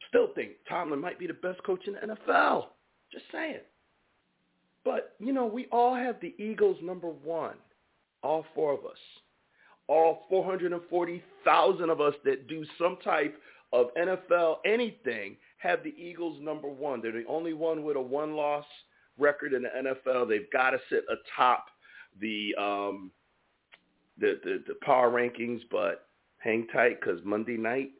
Still 0.08 0.28
think 0.34 0.52
Tomlin 0.68 1.00
might 1.00 1.20
be 1.20 1.28
the 1.28 1.34
best 1.34 1.62
coach 1.62 1.86
in 1.86 1.94
the 1.94 2.14
NFL. 2.14 2.66
Just 3.12 3.26
saying. 3.30 3.60
But 4.84 5.14
you 5.20 5.32
know, 5.32 5.46
we 5.46 5.66
all 5.70 5.94
have 5.94 6.16
the 6.20 6.34
Eagles 6.38 6.78
number 6.82 7.08
one. 7.08 7.54
All 8.22 8.44
four 8.54 8.74
of 8.74 8.80
us, 8.80 8.98
all 9.86 10.26
440,000 10.28 11.90
of 11.90 12.00
us 12.00 12.14
that 12.24 12.48
do 12.48 12.64
some 12.78 12.98
type 13.02 13.34
of 13.72 13.88
NFL 13.94 14.56
anything 14.64 15.36
have 15.58 15.82
the 15.84 15.94
Eagles 15.96 16.38
number 16.40 16.68
one. 16.68 17.00
They're 17.00 17.12
the 17.12 17.24
only 17.28 17.52
one 17.52 17.84
with 17.84 17.96
a 17.96 18.00
one-loss 18.00 18.64
record 19.18 19.52
in 19.52 19.62
the 19.62 19.68
NFL. 19.68 20.28
They've 20.28 20.50
got 20.52 20.70
to 20.70 20.78
sit 20.88 21.04
atop 21.08 21.66
the 22.20 22.54
um, 22.58 23.10
the, 24.18 24.40
the 24.42 24.64
the 24.66 24.74
power 24.82 25.10
rankings, 25.10 25.60
but 25.70 26.06
hang 26.38 26.66
tight 26.72 27.00
because 27.00 27.20
Monday 27.24 27.56
night 27.56 27.90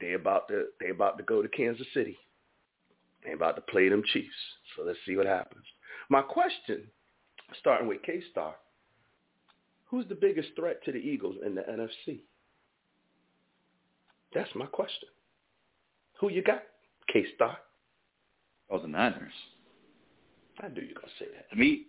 they 0.00 0.12
about 0.12 0.48
to 0.48 0.66
they 0.80 0.90
about 0.90 1.18
to 1.18 1.24
go 1.24 1.42
to 1.42 1.48
Kansas 1.48 1.86
City. 1.94 2.16
They 3.24 3.32
about 3.32 3.56
to 3.56 3.62
play 3.62 3.88
them 3.88 4.02
Chiefs. 4.12 4.28
So 4.76 4.84
let's 4.84 4.98
see 5.04 5.16
what 5.16 5.26
happens. 5.26 5.64
My 6.08 6.22
question, 6.22 6.84
starting 7.58 7.88
with 7.88 7.98
KStarr, 8.02 8.54
who's 9.86 10.06
the 10.08 10.14
biggest 10.14 10.50
threat 10.56 10.82
to 10.84 10.92
the 10.92 10.98
Eagles 10.98 11.36
in 11.44 11.54
the 11.54 11.62
NFC? 11.62 12.20
That's 14.34 14.50
my 14.54 14.66
question. 14.66 15.08
Who 16.20 16.30
you 16.30 16.42
got, 16.42 16.62
K 17.12 17.24
Star? 17.34 17.58
Oh, 18.70 18.78
the 18.80 18.88
Niners. 18.88 19.32
I 20.60 20.68
knew 20.68 20.82
you 20.82 20.88
were 20.94 21.00
gonna 21.00 21.12
say 21.18 21.26
that. 21.34 21.48
To 21.50 21.56
me, 21.56 21.84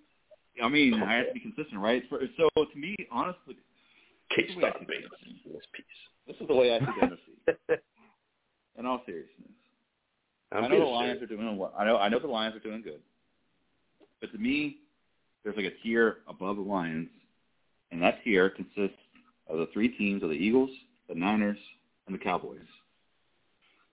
I 0.64 0.70
mean, 0.70 0.94
I 0.94 1.16
have 1.16 1.28
to 1.28 1.34
be 1.34 1.40
consistent, 1.40 1.80
right? 1.82 2.04
For- 2.10 2.22
So 2.38 2.50
to 2.64 2.78
me, 2.78 2.96
honestly, 3.12 3.58
K 4.36 4.48
Who 4.54 4.66
I 4.66 4.70
Star 4.70 4.80
baby 4.88 5.06
this 5.52 5.66
piece. 5.74 5.86
this 6.28 6.36
is 6.40 6.48
the 6.48 6.56
way 6.56 6.76
I 6.76 6.80
see 6.80 6.86
the 7.02 7.08
NFC. 7.08 7.78
In 8.78 8.86
all 8.86 9.02
seriousness, 9.06 9.50
I'm 10.52 10.64
I 10.66 10.68
know 10.70 10.80
the 10.80 10.86
Lions 10.86 11.20
serious. 11.20 11.24
are 11.24 11.36
doing 11.36 11.58
well. 11.58 11.74
I 11.78 11.84
know 11.86 11.98
I 11.98 12.08
know 12.10 12.20
the 12.20 12.28
Lions 12.28 12.56
are 12.56 12.60
doing 12.60 12.82
good, 12.82 13.02
but 14.22 14.32
to 14.32 14.38
me, 14.38 14.78
there's 15.44 15.58
like 15.58 15.66
a 15.66 15.84
tier 15.84 16.18
above 16.28 16.56
the 16.58 16.62
Lions, 16.62 17.10
and 17.92 18.02
that 18.02 18.24
tier 18.24 18.50
consists 18.50 18.98
of 19.48 19.58
the 19.58 19.68
three 19.74 19.90
teams 19.98 20.22
of 20.24 20.30
the 20.30 20.36
Eagles, 20.36 20.70
the 21.10 21.16
Niners, 21.16 21.58
and 22.10 22.20
the 22.20 22.24
Cowboys. 22.24 22.60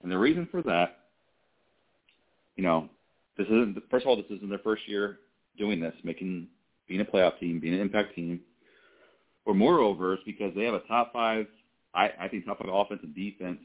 And 0.02 0.10
the 0.10 0.18
reason 0.18 0.48
for 0.50 0.62
that, 0.62 0.98
you 2.56 2.64
know, 2.64 2.88
this 3.36 3.46
isn't 3.46 3.76
first 3.90 4.04
of 4.04 4.08
all, 4.08 4.16
this 4.16 4.26
isn't 4.30 4.48
their 4.48 4.58
first 4.58 4.88
year 4.88 5.18
doing 5.58 5.80
this, 5.80 5.94
making 6.04 6.48
being 6.88 7.00
a 7.00 7.04
playoff 7.04 7.38
team, 7.38 7.60
being 7.60 7.74
an 7.74 7.80
impact 7.80 8.14
team. 8.14 8.40
Or 9.44 9.54
moreover, 9.54 10.14
it's 10.14 10.22
because 10.24 10.52
they 10.54 10.64
have 10.64 10.74
a 10.74 10.80
top 10.80 11.12
five, 11.12 11.46
I, 11.94 12.10
I 12.20 12.28
think 12.28 12.46
top 12.46 12.58
five 12.58 12.68
offense 12.72 13.00
and 13.02 13.14
defense. 13.14 13.58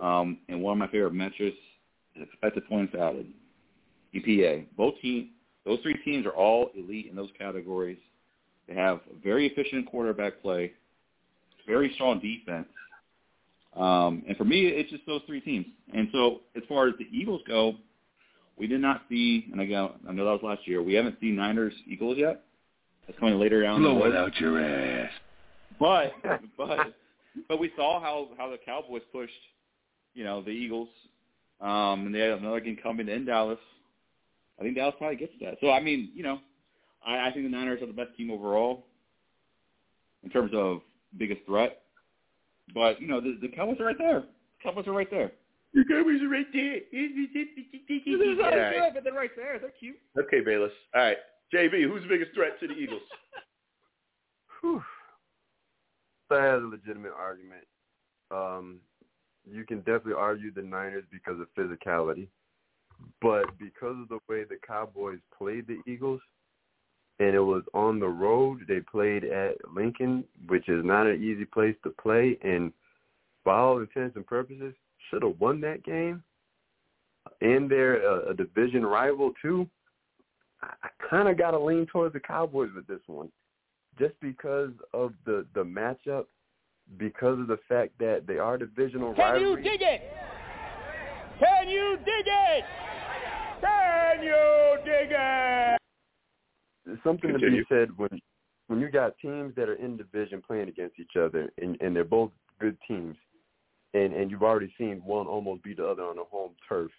Um, 0.00 0.38
and 0.48 0.60
one 0.60 0.72
of 0.72 0.78
my 0.78 0.86
favorite 0.88 1.14
metrics 1.14 1.56
is 2.14 2.22
expected 2.22 2.66
points 2.68 2.94
added, 2.94 3.26
EPA. 4.14 4.66
Both 4.76 5.00
team, 5.00 5.30
those 5.64 5.78
three 5.82 5.96
teams 6.04 6.26
are 6.26 6.30
all 6.30 6.70
elite 6.76 7.06
in 7.08 7.16
those 7.16 7.30
categories. 7.38 7.98
They 8.68 8.74
have 8.74 9.00
very 9.22 9.46
efficient 9.46 9.86
quarterback 9.86 10.42
play, 10.42 10.72
very 11.66 11.92
strong 11.94 12.20
defense. 12.20 12.68
Um, 13.76 14.24
and 14.26 14.36
for 14.36 14.44
me, 14.44 14.66
it's 14.66 14.90
just 14.90 15.04
those 15.06 15.20
three 15.26 15.40
teams. 15.40 15.66
And 15.94 16.08
so 16.12 16.40
as 16.56 16.62
far 16.68 16.88
as 16.88 16.94
the 16.98 17.06
Eagles 17.12 17.42
go, 17.46 17.74
we 18.56 18.66
did 18.66 18.80
not 18.80 19.02
see, 19.08 19.48
and 19.52 19.60
again, 19.60 19.90
I 20.08 20.12
know 20.12 20.24
that 20.24 20.30
was 20.30 20.40
last 20.42 20.66
year, 20.66 20.82
we 20.82 20.94
haven't 20.94 21.20
seen 21.20 21.36
Niners 21.36 21.74
Eagles 21.86 22.16
yet. 22.16 22.42
That's 23.06 23.18
coming 23.18 23.38
later 23.38 23.62
down 23.62 23.82
the 23.82 23.88
road. 23.90 24.16
out 24.16 24.34
your 24.40 24.60
ass. 24.60 25.10
But 25.78 26.12
but 26.56 26.94
but 27.48 27.60
we 27.60 27.70
saw 27.76 28.00
how 28.00 28.28
how 28.38 28.50
the 28.50 28.56
Cowboys 28.64 29.02
pushed, 29.12 29.32
you 30.14 30.24
know, 30.24 30.42
the 30.42 30.50
Eagles. 30.50 30.88
Um, 31.60 32.06
and 32.06 32.14
they 32.14 32.20
have 32.20 32.38
another 32.38 32.60
game 32.60 32.78
coming 32.82 33.08
in 33.08 33.24
Dallas. 33.24 33.58
I 34.58 34.62
think 34.62 34.74
Dallas 34.74 34.94
probably 34.98 35.16
gets 35.16 35.32
that. 35.40 35.58
So 35.60 35.70
I 35.70 35.80
mean, 35.80 36.10
you 36.14 36.22
know, 36.22 36.40
I, 37.06 37.28
I 37.28 37.32
think 37.32 37.44
the 37.44 37.50
Niners 37.50 37.82
are 37.82 37.86
the 37.86 37.92
best 37.92 38.16
team 38.16 38.30
overall 38.30 38.86
in 40.24 40.30
terms 40.30 40.52
of 40.54 40.80
biggest 41.16 41.42
threat. 41.46 41.82
But 42.74 43.00
you 43.00 43.06
know, 43.06 43.20
the, 43.20 43.38
the 43.40 43.48
Cowboys 43.48 43.80
are 43.80 43.86
right 43.86 43.98
there. 43.98 44.20
The 44.20 44.62
Cowboys 44.62 44.86
are 44.86 44.92
right 44.92 45.10
there. 45.10 45.32
The 45.74 45.84
Cowboys 45.84 46.22
are 46.22 46.28
right 46.28 46.46
there. 46.52 46.80
They're 46.90 48.42
All 48.42 48.50
right 48.50 48.50
right. 48.50 48.70
there, 48.72 48.90
but 48.94 49.04
they're 49.04 49.12
right 49.12 49.30
there. 49.36 49.58
They're 49.58 49.70
cute. 49.78 49.96
Okay, 50.18 50.40
Bayless. 50.40 50.72
All 50.94 51.02
right. 51.02 51.18
JB, 51.54 51.88
who's 51.88 52.02
the 52.02 52.08
biggest 52.08 52.32
threat 52.34 52.58
to 52.60 52.66
the 52.66 52.74
Eagles? 52.74 53.02
Whew. 54.60 54.82
That 56.30 56.40
has 56.40 56.62
a 56.62 56.66
legitimate 56.66 57.12
argument. 57.16 57.64
Um, 58.32 58.80
you 59.48 59.64
can 59.64 59.78
definitely 59.78 60.14
argue 60.14 60.52
the 60.52 60.62
Niners 60.62 61.04
because 61.12 61.38
of 61.40 61.46
physicality, 61.56 62.26
but 63.22 63.56
because 63.58 63.96
of 64.02 64.08
the 64.08 64.18
way 64.28 64.42
the 64.42 64.58
Cowboys 64.66 65.20
played 65.36 65.68
the 65.68 65.78
Eagles, 65.86 66.20
and 67.18 67.34
it 67.34 67.40
was 67.40 67.62
on 67.72 67.98
the 67.98 68.08
road, 68.08 68.60
they 68.68 68.80
played 68.80 69.24
at 69.24 69.56
Lincoln, 69.74 70.24
which 70.48 70.68
is 70.68 70.84
not 70.84 71.06
an 71.06 71.22
easy 71.22 71.44
place 71.44 71.76
to 71.82 71.90
play, 71.90 72.38
and 72.42 72.72
by 73.44 73.56
all 73.56 73.78
intents 73.78 74.16
and 74.16 74.26
purposes, 74.26 74.74
should 75.08 75.22
have 75.22 75.38
won 75.40 75.60
that 75.60 75.84
game. 75.84 76.22
And 77.40 77.70
they're 77.70 78.02
a, 78.06 78.30
a 78.30 78.34
division 78.34 78.84
rival 78.84 79.32
too. 79.40 79.68
I, 80.62 80.68
I 80.82 80.88
kind 81.08 81.28
of 81.28 81.38
got 81.38 81.52
to 81.52 81.58
lean 81.58 81.86
towards 81.86 82.12
the 82.12 82.20
Cowboys 82.20 82.70
with 82.74 82.86
this 82.86 83.00
one 83.06 83.30
just 83.98 84.14
because 84.20 84.70
of 84.92 85.12
the 85.24 85.46
the 85.54 85.64
matchup, 85.64 86.26
because 86.98 87.38
of 87.38 87.46
the 87.46 87.58
fact 87.68 87.92
that 87.98 88.24
they 88.26 88.38
are 88.38 88.58
divisional 88.58 89.14
Can 89.14 89.40
you 89.40 89.56
dig 89.56 89.80
it? 89.80 90.02
Can 91.38 91.68
you 91.68 91.96
dig 92.04 92.26
it? 92.26 92.64
Can 93.60 94.22
you 94.22 94.78
dig 94.84 95.10
it? 95.10 95.85
There's 96.86 96.98
something 97.02 97.32
to 97.32 97.38
be 97.38 97.64
said 97.68 97.88
when 97.96 98.20
when 98.68 98.80
you 98.80 98.90
got 98.90 99.18
teams 99.18 99.54
that 99.56 99.68
are 99.68 99.74
in 99.74 99.96
division 99.96 100.42
playing 100.44 100.68
against 100.68 100.98
each 100.98 101.16
other, 101.16 101.52
and 101.58 101.76
and 101.80 101.94
they're 101.94 102.04
both 102.04 102.30
good 102.60 102.76
teams, 102.86 103.16
and 103.92 104.14
and 104.14 104.30
you've 104.30 104.44
already 104.44 104.72
seen 104.78 105.02
one 105.04 105.26
almost 105.26 105.62
beat 105.62 105.78
the 105.78 105.86
other 105.86 106.04
on 106.04 106.16
the 106.16 106.24
home 106.24 106.52
turf. 106.68 106.90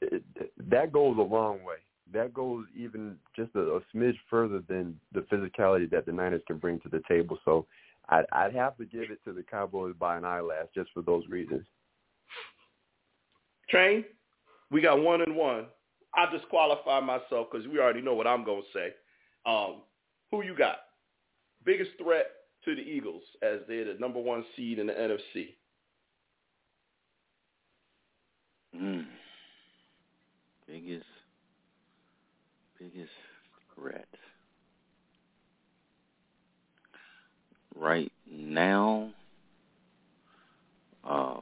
It, 0.00 0.22
that 0.70 0.92
goes 0.92 1.18
a 1.18 1.22
long 1.22 1.62
way. 1.64 1.76
That 2.12 2.32
goes 2.32 2.66
even 2.76 3.16
just 3.36 3.50
a, 3.54 3.60
a 3.60 3.80
smidge 3.94 4.16
further 4.28 4.62
than 4.68 4.98
the 5.12 5.20
physicality 5.20 5.90
that 5.90 6.06
the 6.06 6.12
Niners 6.12 6.42
can 6.46 6.58
bring 6.58 6.80
to 6.80 6.88
the 6.88 7.02
table. 7.08 7.38
So 7.44 7.66
I'd, 8.08 8.24
I'd 8.32 8.54
have 8.54 8.76
to 8.78 8.84
give 8.84 9.10
it 9.10 9.22
to 9.24 9.32
the 9.32 9.42
Cowboys 9.42 9.94
by 9.98 10.16
an 10.16 10.24
eyelash 10.24 10.66
just 10.74 10.90
for 10.92 11.02
those 11.02 11.24
reasons. 11.28 11.64
Train, 13.68 14.04
we 14.70 14.80
got 14.80 15.00
one 15.00 15.20
and 15.20 15.36
one. 15.36 15.66
I 16.14 16.30
disqualify 16.30 17.00
myself 17.00 17.48
because 17.50 17.66
we 17.68 17.78
already 17.78 18.02
know 18.02 18.14
what 18.14 18.26
I'm 18.26 18.44
going 18.44 18.62
to 18.62 18.78
say. 18.78 18.94
Um, 19.46 19.82
who 20.30 20.42
you 20.44 20.56
got? 20.56 20.76
Biggest 21.64 21.90
threat 22.02 22.26
to 22.64 22.74
the 22.74 22.82
Eagles 22.82 23.22
as 23.42 23.60
they're 23.68 23.92
the 23.92 23.98
number 23.98 24.20
one 24.20 24.44
seed 24.56 24.78
in 24.78 24.86
the 24.86 24.92
NFC. 24.92 25.54
Mm. 28.76 29.06
Biggest, 30.66 31.04
biggest 32.78 33.10
threat. 33.74 34.06
Right 37.74 38.12
now, 38.30 39.10
um, 41.08 41.39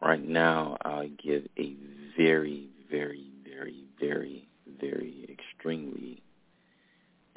right 0.00 0.26
now 0.26 0.76
I 0.84 1.10
give 1.22 1.46
a 1.58 1.74
very, 2.16 2.68
very, 2.90 3.30
very, 3.44 3.84
very, 4.00 4.48
very 4.80 5.28
extremely, 5.30 6.22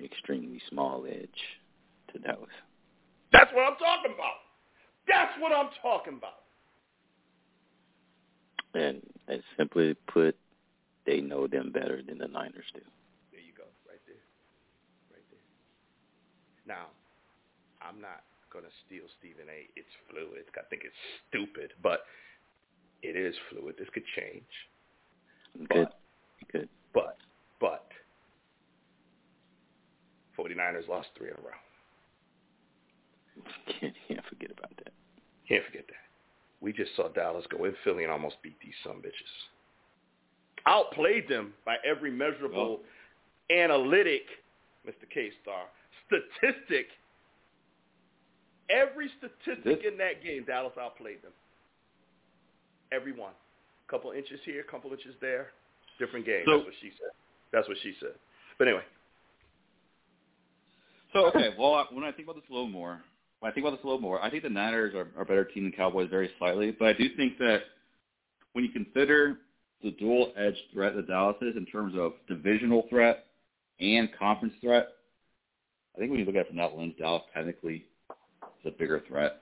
extremely 0.03 0.61
small 0.69 1.05
edge 1.07 1.29
to 2.13 2.19
Dallas. 2.19 2.49
That's 3.31 3.51
what 3.53 3.61
I'm 3.63 3.77
talking 3.77 4.13
about. 4.13 4.39
That's 5.07 5.31
what 5.39 5.51
I'm 5.51 5.69
talking 5.81 6.17
about. 6.17 6.41
And, 8.73 9.01
and 9.27 9.43
simply 9.57 9.95
put, 10.07 10.35
they 11.05 11.19
know 11.19 11.47
them 11.47 11.71
better 11.71 12.01
than 12.07 12.17
the 12.17 12.27
Niners 12.27 12.65
do. 12.73 12.81
There 13.31 13.41
you 13.41 13.53
go, 13.57 13.63
right 13.87 13.99
there, 14.07 14.23
right 15.11 15.25
there. 15.29 15.39
Now, 16.67 16.87
I'm 17.81 17.99
not 17.99 18.23
gonna 18.53 18.71
steal 18.85 19.07
Stephen 19.19 19.47
A. 19.49 19.67
It's 19.75 19.91
fluid. 20.09 20.45
I 20.55 20.63
think 20.69 20.83
it's 20.85 21.01
stupid, 21.27 21.71
but 21.81 22.03
it 23.03 23.15
is 23.15 23.35
fluid. 23.49 23.75
This 23.77 23.87
could 23.93 24.03
change. 24.15 24.43
Good, 25.57 25.87
But, 25.87 25.99
good. 26.51 26.69
but, 26.93 27.17
but, 27.59 27.87
49ers 30.37 30.87
lost 30.87 31.09
three 31.17 31.27
in 31.27 31.33
a 31.33 31.41
row. 31.41 31.51
Can't, 33.79 33.93
can't 34.07 34.25
forget 34.27 34.51
about 34.51 34.71
that. 34.77 34.93
Can't 35.47 35.63
forget 35.65 35.85
that. 35.87 35.95
We 36.61 36.71
just 36.73 36.95
saw 36.95 37.07
Dallas 37.09 37.45
go 37.49 37.65
in 37.65 37.73
Philly 37.83 38.03
and 38.03 38.11
almost 38.11 38.35
beat 38.43 38.55
these 38.61 38.73
some 38.83 38.97
bitches. 38.97 39.31
Outplayed 40.67 41.27
them 41.27 41.53
by 41.65 41.77
every 41.85 42.11
measurable 42.11 42.81
analytic, 43.49 44.21
Mr. 44.87 45.09
K-Starr, 45.11 45.65
statistic. 46.07 46.87
Every 48.69 49.09
statistic 49.17 49.63
This- 49.63 49.91
in 49.91 49.97
that 49.97 50.23
game, 50.23 50.43
Dallas 50.45 50.73
outplayed 50.79 51.21
them. 51.23 51.31
Every 52.91 53.11
one. 53.13 53.33
Couple 53.89 54.11
inches 54.11 54.39
here, 54.45 54.63
couple 54.63 54.91
inches 54.91 55.15
there. 55.21 55.47
Different 55.99 56.25
game. 56.25 56.43
So- 56.45 56.57
That's 56.57 56.65
what 56.65 56.73
she 56.81 56.89
said. 56.99 57.09
That's 57.51 57.67
what 57.67 57.77
she 57.83 57.93
said. 57.99 58.13
But 58.57 58.67
anyway, 58.69 58.83
So 61.13 61.25
okay, 61.27 61.49
well, 61.59 61.85
when 61.91 62.05
I 62.05 62.11
think 62.11 62.27
about 62.27 62.35
this 62.35 62.49
a 62.49 62.53
little 62.53 62.69
more, 62.69 63.01
when 63.39 63.51
I 63.51 63.53
think 63.53 63.65
about 63.65 63.75
this 63.75 63.83
a 63.83 63.87
little 63.87 63.99
more, 64.01 64.21
I 64.23 64.29
think 64.29 64.43
the 64.43 64.49
Niners 64.49 64.93
are, 64.95 65.07
are 65.17 65.23
a 65.23 65.25
better 65.25 65.43
team 65.45 65.63
than 65.63 65.73
Cowboys 65.73 66.09
very 66.09 66.29
slightly, 66.37 66.71
but 66.71 66.87
I 66.87 66.93
do 66.93 67.09
think 67.17 67.37
that 67.39 67.63
when 68.53 68.63
you 68.63 68.71
consider 68.71 69.37
the 69.83 69.91
dual 69.91 70.31
edge 70.37 70.55
threat 70.71 70.95
that 70.95 71.07
Dallas 71.07 71.35
is 71.41 71.57
in 71.57 71.65
terms 71.65 71.95
of 71.97 72.13
divisional 72.29 72.85
threat 72.89 73.25
and 73.79 74.09
conference 74.17 74.53
threat, 74.61 74.89
I 75.95 75.99
think 75.99 76.11
when 76.11 76.19
you 76.19 76.25
look 76.25 76.35
at 76.35 76.41
it 76.41 76.47
from 76.47 76.57
that 76.57 76.77
lens, 76.77 76.93
Dallas 76.97 77.23
technically 77.33 77.83
is 78.63 78.73
a 78.73 78.77
bigger 78.77 79.03
threat. 79.07 79.41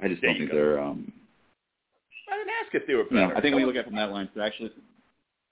I 0.00 0.08
just 0.08 0.20
There 0.20 0.30
don't 0.30 0.38
think 0.38 0.50
go. 0.52 0.56
they're. 0.56 0.80
Um, 0.80 1.12
I 2.30 2.36
didn't 2.36 2.52
ask 2.64 2.74
if 2.74 2.86
they 2.86 2.94
were 2.94 3.04
you 3.10 3.16
know. 3.16 3.32
I 3.36 3.40
think 3.40 3.54
when 3.54 3.60
you 3.60 3.66
look 3.66 3.76
at 3.76 3.80
it 3.80 3.86
from 3.86 3.96
that 3.96 4.12
lens, 4.12 4.30
they're 4.34 4.44
actually 4.44 4.72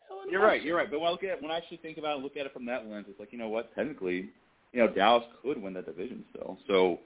Hell 0.09 0.21
in 0.23 0.27
the 0.27 0.33
You're 0.33 0.43
right. 0.43 0.63
You're 0.63 0.77
right. 0.77 0.91
But 0.91 1.01
when 1.01 1.09
I 1.09 1.13
look 1.13 1.25
at 1.25 1.43
when 1.43 1.51
I 1.51 1.57
actually 1.57 1.79
think 1.79 1.99
about 1.99 2.13
it, 2.13 2.15
and 2.17 2.25
look 2.25 2.37
at 2.37 2.47
it 2.47 2.53
from 2.53 2.67
that 2.67 2.87
lens, 2.87 3.07
it's 3.09 3.21
like 3.21 3.33
you 3.33 3.39
know 3.39 3.49
what? 3.49 3.75
Technically, 3.75 4.31
you 4.73 4.81
know 4.81 4.89
Dallas 4.89 5.25
could 5.43 5.61
win 5.61 5.75
that 5.75 5.87
division 5.87 6.25
still. 6.31 6.59
So 6.67 6.99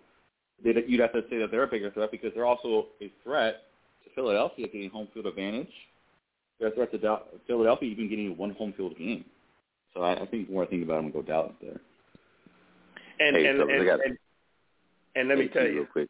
they'd, 0.62 0.76
you'd 0.86 1.00
have 1.00 1.12
to 1.12 1.22
say 1.30 1.38
that 1.38 1.50
they're 1.50 1.64
a 1.64 1.68
bigger 1.68 1.90
threat 1.90 2.10
because 2.10 2.32
they're 2.34 2.46
also 2.46 2.86
a 3.00 3.12
threat 3.24 3.64
to 4.04 4.10
Philadelphia 4.14 4.66
getting 4.66 4.90
home 4.90 5.08
field 5.12 5.26
advantage. 5.26 5.72
They're 6.58 6.68
a 6.68 6.74
threat 6.74 6.90
to 6.92 6.98
Dal- 6.98 7.26
Philadelphia 7.46 7.90
even 7.90 8.08
getting 8.08 8.36
one 8.36 8.52
home 8.52 8.72
field 8.76 8.96
game. 8.96 9.24
So 9.94 10.02
I, 10.02 10.22
I 10.22 10.26
think 10.26 10.46
the 10.46 10.52
more 10.52 10.64
I 10.64 10.66
think 10.66 10.84
about 10.84 10.94
it, 10.94 10.98
I'm 10.98 11.10
gonna 11.10 11.22
go 11.24 11.28
Dallas 11.28 11.52
there. 11.60 11.80
And, 13.18 13.36
Hey, 13.36 13.46
and, 13.46 13.58
fellas, 13.58 13.72
I 13.72 13.92
and, 13.92 14.00
and, 14.02 14.18
and 15.16 15.28
let 15.28 15.38
me 15.38 15.48
tell 15.48 15.66
you, 15.66 15.74
real 15.74 15.86
quick. 15.86 16.08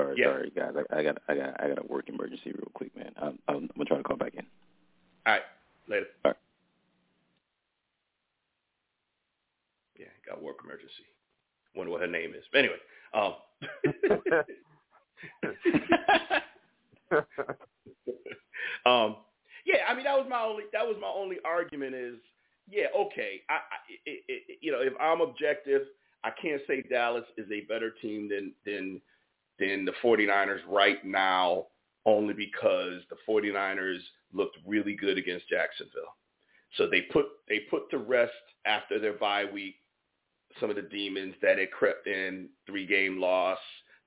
Sorry, 0.00 0.16
Yeah. 0.18 0.26
sorry, 0.26 0.50
guys. 0.54 0.72
I, 0.90 0.98
I 0.98 1.02
got, 1.02 1.18
I 1.28 1.34
got, 1.34 1.60
I 1.62 1.68
got 1.68 1.78
a 1.78 1.86
work 1.86 2.08
emergency 2.08 2.52
real 2.52 2.70
quick, 2.74 2.94
man. 2.96 3.12
I'm, 3.20 3.38
I'm, 3.48 3.56
I'm 3.56 3.68
gonna 3.76 3.84
try 3.86 3.96
to 3.98 4.02
call 4.02 4.16
back 4.16 4.34
in. 4.34 4.46
All 5.26 5.34
right, 5.34 5.42
later. 5.88 6.06
All 6.24 6.30
right. 6.30 6.36
Yeah, 9.98 10.06
got 10.26 10.42
work 10.42 10.56
emergency. 10.64 11.04
Wonder 11.74 11.92
what 11.92 12.00
her 12.00 12.06
name 12.06 12.34
is. 12.34 12.44
But 12.52 12.58
anyway, 12.60 12.76
um, 13.14 13.34
um, 18.86 19.16
yeah, 19.66 19.84
I 19.88 19.94
mean 19.94 20.04
that 20.04 20.16
was 20.16 20.26
my 20.28 20.40
only 20.42 20.64
that 20.72 20.86
was 20.86 20.96
my 21.00 21.08
only 21.08 21.36
argument 21.44 21.94
is 21.94 22.14
yeah 22.70 22.86
okay 22.96 23.42
I, 23.50 23.54
I 23.54 23.58
it, 24.06 24.22
it, 24.28 24.58
you 24.60 24.72
know 24.72 24.80
if 24.80 24.94
I'm 25.00 25.20
objective 25.20 25.82
I 26.24 26.30
can't 26.40 26.62
say 26.66 26.82
Dallas 26.88 27.24
is 27.36 27.46
a 27.52 27.60
better 27.62 27.92
team 28.02 28.28
than 28.28 28.52
than 28.64 29.00
than 29.60 29.84
the 29.84 29.92
49ers 30.02 30.60
right 30.66 31.04
now 31.04 31.66
only 32.06 32.34
because 32.34 33.02
the 33.10 33.16
49ers 33.28 34.00
looked 34.32 34.56
really 34.66 34.96
good 34.96 35.18
against 35.18 35.48
Jacksonville. 35.48 36.16
So 36.76 36.88
they 36.88 37.02
put 37.02 37.26
they 37.48 37.60
put 37.70 37.90
to 37.90 37.98
rest 37.98 38.32
after 38.64 38.98
their 38.98 39.14
bye 39.14 39.44
week 39.44 39.74
some 40.58 40.70
of 40.70 40.76
the 40.76 40.82
demons 40.82 41.34
that 41.42 41.58
had 41.58 41.70
crept 41.70 42.06
in, 42.06 42.48
three 42.66 42.86
game 42.86 43.20
loss, 43.20 43.58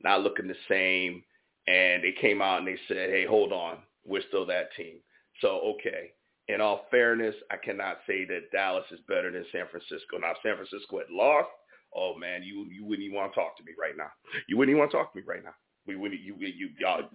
not 0.04 0.22
looking 0.22 0.48
the 0.48 0.56
same, 0.68 1.24
and 1.68 2.04
they 2.04 2.14
came 2.20 2.42
out 2.42 2.60
and 2.60 2.68
they 2.68 2.78
said, 2.88 3.10
"Hey, 3.10 3.26
hold 3.26 3.54
on, 3.54 3.80
we're 4.06 4.24
still 4.28 4.46
that 4.48 4.74
team." 4.76 5.00
So 5.42 5.60
okay, 5.76 6.14
in 6.48 6.62
all 6.62 6.86
fairness, 6.92 7.36
I 7.52 7.58
cannot 7.58 8.00
say 8.08 8.26
that 8.26 8.52
Dallas 8.52 8.86
is 8.92 9.00
better 9.08 9.32
than 9.32 9.46
San 9.52 9.68
Francisco. 9.70 10.18
Now, 10.20 10.34
San 10.44 10.56
Francisco 10.56 11.00
had 11.00 11.10
lost, 11.10 11.50
oh 11.96 12.16
man, 12.18 12.44
you 12.44 12.68
you 12.72 12.86
wouldn't 12.86 13.06
even 13.06 13.18
want 13.18 13.34
to 13.34 13.40
talk 13.40 13.58
to 13.58 13.64
me 13.64 13.72
right 13.80 13.98
now. 13.98 14.12
You 14.48 14.58
wouldn't 14.58 14.72
even 14.74 14.80
want 14.80 14.92
to 14.92 14.98
talk 14.98 15.14
to 15.14 15.20
me 15.20 15.24
right 15.26 15.44
now. 15.44 15.56
We 15.86 15.96
wouldn't. 15.96 16.22
You 16.22 16.36
you 16.40 16.70
y'all. 16.80 17.02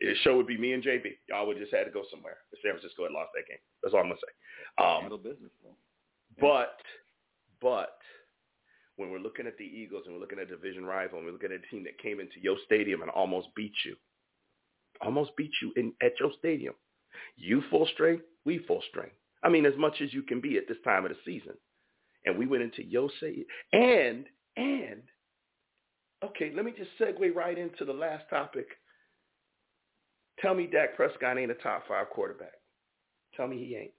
The 0.00 0.16
show 0.24 0.36
would 0.36 0.48
be 0.48 0.58
me 0.58 0.72
and 0.72 0.82
JB. 0.82 1.04
Y'all 1.28 1.46
would 1.46 1.58
just 1.58 1.72
had 1.72 1.84
to 1.84 1.90
go 1.92 2.02
somewhere 2.10 2.38
if 2.50 2.58
San 2.60 2.72
Francisco 2.72 3.04
had 3.04 3.12
lost 3.12 3.30
that 3.36 3.46
game. 3.46 3.62
That's 3.82 3.94
all 3.94 4.00
I'm 4.00 4.06
gonna 4.06 4.18
say. 4.18 4.82
Um, 4.82 5.02
Handle 5.02 5.18
business 5.18 5.52
though. 5.62 5.76
but, 6.40 6.80
but 7.60 7.98
when 8.96 9.10
we're 9.10 9.20
looking 9.20 9.46
at 9.46 9.56
the 9.58 9.64
Eagles 9.64 10.02
and 10.06 10.14
we're 10.14 10.20
looking 10.20 10.40
at 10.40 10.48
division 10.48 10.84
rival 10.84 11.18
and 11.18 11.26
we're 11.26 11.32
looking 11.32 11.52
at 11.52 11.60
a 11.62 11.70
team 11.70 11.84
that 11.84 12.02
came 12.02 12.18
into 12.18 12.40
your 12.40 12.56
stadium 12.64 13.02
and 13.02 13.10
almost 13.10 13.48
beat 13.54 13.74
you, 13.84 13.94
almost 15.00 15.30
beat 15.36 15.52
you 15.62 15.72
in 15.76 15.92
at 16.02 16.18
your 16.18 16.32
stadium, 16.38 16.74
you 17.36 17.62
full 17.70 17.86
strength, 17.94 18.24
we 18.44 18.58
full 18.66 18.82
strength. 18.90 19.14
I 19.42 19.48
mean, 19.48 19.66
as 19.66 19.76
much 19.76 20.00
as 20.00 20.12
you 20.12 20.22
can 20.22 20.40
be 20.40 20.56
at 20.56 20.68
this 20.68 20.78
time 20.84 21.04
of 21.04 21.10
the 21.10 21.16
season. 21.24 21.54
And 22.24 22.38
we 22.38 22.46
went 22.46 22.62
into 22.62 22.82
stadium. 23.18 23.46
And, 23.72 24.26
and, 24.56 25.02
okay, 26.24 26.52
let 26.54 26.64
me 26.64 26.72
just 26.76 26.90
segue 27.00 27.34
right 27.34 27.58
into 27.58 27.84
the 27.84 27.92
last 27.92 28.24
topic. 28.30 28.66
Tell 30.40 30.54
me 30.54 30.66
Dak 30.66 30.96
Prescott 30.96 31.38
ain't 31.38 31.50
a 31.50 31.54
top 31.54 31.84
five 31.88 32.10
quarterback. 32.10 32.54
Tell 33.36 33.46
me 33.46 33.58
he 33.58 33.76
ain't. 33.76 33.92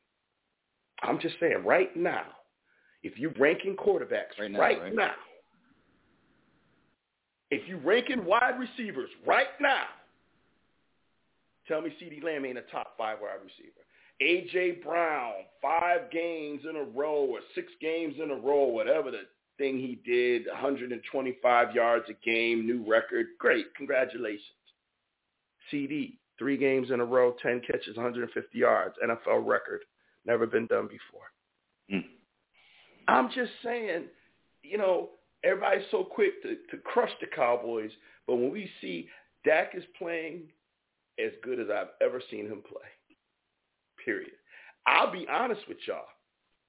I'm 1.02 1.20
just 1.20 1.36
saying 1.40 1.64
right 1.66 1.96
now, 1.96 2.24
if 3.04 3.18
you're 3.18 3.34
ranking 3.38 3.76
quarterbacks 3.76 4.40
Right 4.40 4.58
right 4.58 4.96
now, 4.96 5.06
now, 5.06 5.12
if 7.52 7.68
you're 7.68 7.80
ranking 7.80 8.26
wide 8.26 8.58
receivers 8.60 9.10
right 9.26 9.48
now, 9.60 9.84
tell 11.68 11.82
me 11.82 11.94
CeeDee 12.02 12.24
Lamb 12.24 12.46
ain't 12.46 12.58
a 12.58 12.64
top 12.72 12.96
five 12.98 13.20
wide 13.22 13.44
receiver. 13.44 13.83
A.J. 14.24 14.80
Brown, 14.84 15.34
five 15.62 16.10
games 16.10 16.62
in 16.70 16.78
a 16.78 16.84
row 16.84 17.26
or 17.26 17.40
six 17.56 17.68
games 17.82 18.16
in 18.24 18.32
a 18.32 18.36
row, 18.36 18.66
whatever 18.68 19.12
the 19.12 19.24
thing 19.58 19.78
he 19.78 20.00
did, 20.06 20.48
125 20.48 21.76
yards 21.76 22.06
a 22.10 22.26
game, 22.26 22.66
new 22.66 22.90
record. 22.90 23.28
Great. 23.38 23.66
Congratulations. 23.76 24.42
CeeDee, 25.72 26.14
three 26.40 26.56
games 26.56 26.90
in 26.92 27.02
a 27.02 27.06
row, 27.06 27.36
10 27.42 27.62
catches, 27.70 27.98
150 27.98 28.58
yards, 28.58 28.96
NFL 29.06 29.46
record. 29.46 29.82
Never 30.26 30.48
been 30.48 30.68
done 30.68 30.88
before. 30.88 31.32
Mm. 31.92 32.06
I'm 33.10 33.30
just 33.30 33.52
saying, 33.62 34.06
you 34.64 34.78
know, 34.78 35.10
everybody's 35.44 35.86
so 35.92 36.06
quick 36.06 36.42
to, 36.44 36.56
to 36.72 36.82
crush 36.84 37.12
the 37.20 37.28
Cowboys, 37.28 37.92
but 38.26 38.36
when 38.36 38.52
we 38.52 38.70
see 38.80 39.10
Dak 39.46 39.74
is 39.76 39.84
playing 39.98 40.44
as 41.24 41.32
good 41.44 41.60
as 41.60 41.68
I've 41.70 41.90
ever 42.02 42.22
seen 42.32 42.46
him 42.46 42.62
play, 42.68 42.88
period. 44.04 44.32
I'll 44.86 45.12
be 45.12 45.28
honest 45.30 45.62
with 45.68 45.78
y'all. 45.88 46.06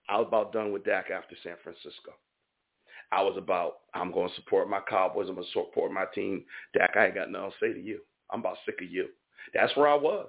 I 0.08 0.18
was 0.18 0.26
about 0.28 0.52
done 0.52 0.72
with 0.72 0.84
Dak 0.84 1.10
after 1.10 1.34
San 1.42 1.54
Francisco. 1.62 2.12
I 3.12 3.22
was 3.22 3.36
about, 3.36 3.78
I'm 3.94 4.12
going 4.12 4.28
to 4.28 4.34
support 4.34 4.68
my 4.68 4.80
Cowboys. 4.88 5.28
I'm 5.28 5.34
going 5.34 5.46
to 5.46 5.52
support 5.52 5.92
my 5.92 6.04
team. 6.14 6.44
Dak, 6.76 6.90
I 6.96 7.06
ain't 7.06 7.14
got 7.14 7.30
nothing 7.30 7.50
to 7.50 7.56
say 7.60 7.72
to 7.72 7.80
you. 7.80 8.00
I'm 8.30 8.40
about 8.40 8.56
sick 8.64 8.76
of 8.82 8.90
you. 8.90 9.08
That's 9.52 9.74
where 9.76 9.88
I 9.88 9.94
was. 9.94 10.28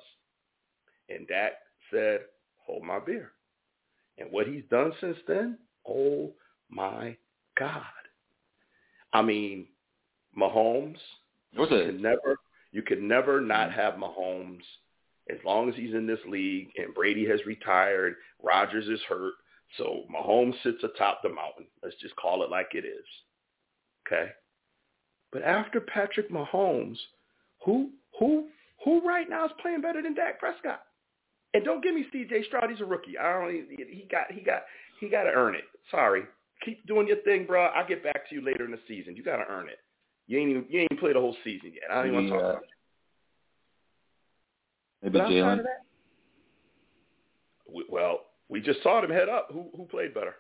And 1.10 1.28
Dak 1.28 1.54
said, 1.92 2.22
hold 2.66 2.84
my 2.84 3.00
beer. 3.00 3.32
And 4.18 4.32
what 4.32 4.48
he's 4.48 4.64
done 4.70 4.94
since 5.02 5.18
then, 5.28 5.58
oh 5.88 6.32
my 6.70 7.16
God. 7.58 7.84
I 9.14 9.22
mean, 9.22 9.68
Mahomes, 10.38 10.98
you 11.52 11.66
could 11.68 12.02
never 12.02 12.38
you 12.72 12.82
could 12.82 13.02
never 13.02 13.40
not 13.40 13.72
have 13.72 13.94
Mahomes 13.94 14.64
as 15.30 15.38
long 15.44 15.70
as 15.70 15.76
he's 15.76 15.94
in 15.94 16.06
this 16.06 16.20
league 16.28 16.70
and 16.78 16.94
Brady 16.94 17.28
has 17.28 17.40
retired, 17.46 18.16
Rodgers 18.44 18.88
is 18.88 19.02
hurt. 19.08 19.34
So 19.78 20.04
Mahomes 20.14 20.54
sits 20.64 20.84
atop 20.84 21.22
the 21.24 21.30
mountain. 21.30 21.66
Let's 21.84 21.96
just 22.02 22.16
call 22.16 22.44
it 22.44 22.52
like 22.52 22.70
it 22.74 22.86
is. 22.86 23.06
Okay? 24.08 24.32
But 25.32 25.44
after 25.44 25.82
Patrick 25.82 26.32
Mahomes, 26.32 26.98
who 27.64 27.90
who 28.20 28.48
who 28.84 29.02
right 29.02 29.30
now 29.30 29.46
is 29.46 29.52
playing 29.62 29.82
better 29.82 30.02
than 30.02 30.14
Dak 30.14 30.40
Prescott? 30.40 30.82
And 31.54 31.64
don't 31.64 31.84
give 31.84 31.96
me 31.96 32.06
CJ 32.14 32.46
Stroud, 32.46 32.70
he's 32.70 32.82
a 32.82 32.86
rookie. 32.86 33.18
I 33.18 33.34
don't 33.34 33.52
he 33.52 34.08
got 34.10 34.32
he 34.32 34.42
got 34.42 34.64
he 35.00 35.10
got 35.10 35.24
to 35.24 35.32
earn 35.32 35.56
it. 35.56 35.64
Sorry. 35.90 36.24
Keep 36.64 36.86
doing 36.88 37.08
your 37.08 37.18
thing, 37.18 37.46
bro. 37.46 37.66
I'll 37.66 37.88
get 37.88 38.04
back 38.04 38.30
to 38.30 38.36
you 38.36 38.42
later 38.46 38.66
in 38.66 38.72
the 38.72 38.80
season. 38.88 39.16
You 39.16 39.24
got 39.24 39.38
to 39.38 39.46
earn 39.50 39.68
it. 39.68 39.80
You 40.28 40.40
ain't 40.40 40.50
even 40.50 40.66
you 40.70 40.82
ain't 40.82 41.00
played 41.00 41.16
a 41.16 41.20
whole 41.20 41.36
season 41.44 41.72
yet. 41.74 41.92
I 41.92 41.96
don't 41.96 42.08
even 42.08 42.16
want 42.16 42.28
to 42.28 42.32
talk 42.32 42.42
about 42.42 42.64
it. 42.64 42.70
Maybe 45.14 45.20
Jalen. 45.36 45.60
of 45.60 45.66
that, 45.66 45.82
we, 47.74 47.86
well, 47.90 48.22
we 48.50 48.62
just 48.62 48.82
saw 48.84 49.02
them 49.02 49.12
head 49.12 49.30
up. 49.30 49.50
Who 49.52 49.66
who 49.76 49.86
played 49.86 50.14
better? 50.14 50.36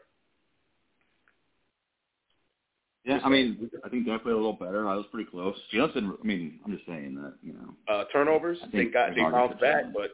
Yeah, 3.06 3.20
I 3.24 3.30
mean, 3.30 3.70
I 3.84 3.90
think 3.90 4.08
Dak 4.08 4.24
played 4.24 4.34
a 4.34 4.36
little 4.36 4.54
better. 4.54 4.88
I 4.90 4.96
was 4.96 5.06
pretty 5.12 5.30
close. 5.30 5.56
Jalen's. 5.72 5.96
I 5.96 6.26
mean, 6.26 6.60
I'm 6.66 6.72
just 6.74 6.88
saying 6.88 7.16
that. 7.16 7.34
You 7.44 7.54
know. 7.54 7.94
Uh, 7.94 8.06
turnovers. 8.12 8.58
I 8.64 8.66
They 8.68 8.78
think 8.80 8.94
got 8.94 9.14
they 9.14 9.22
bounced 9.22 9.60
back, 9.62 9.86
Jalen. 9.86 9.94
but 9.94 10.12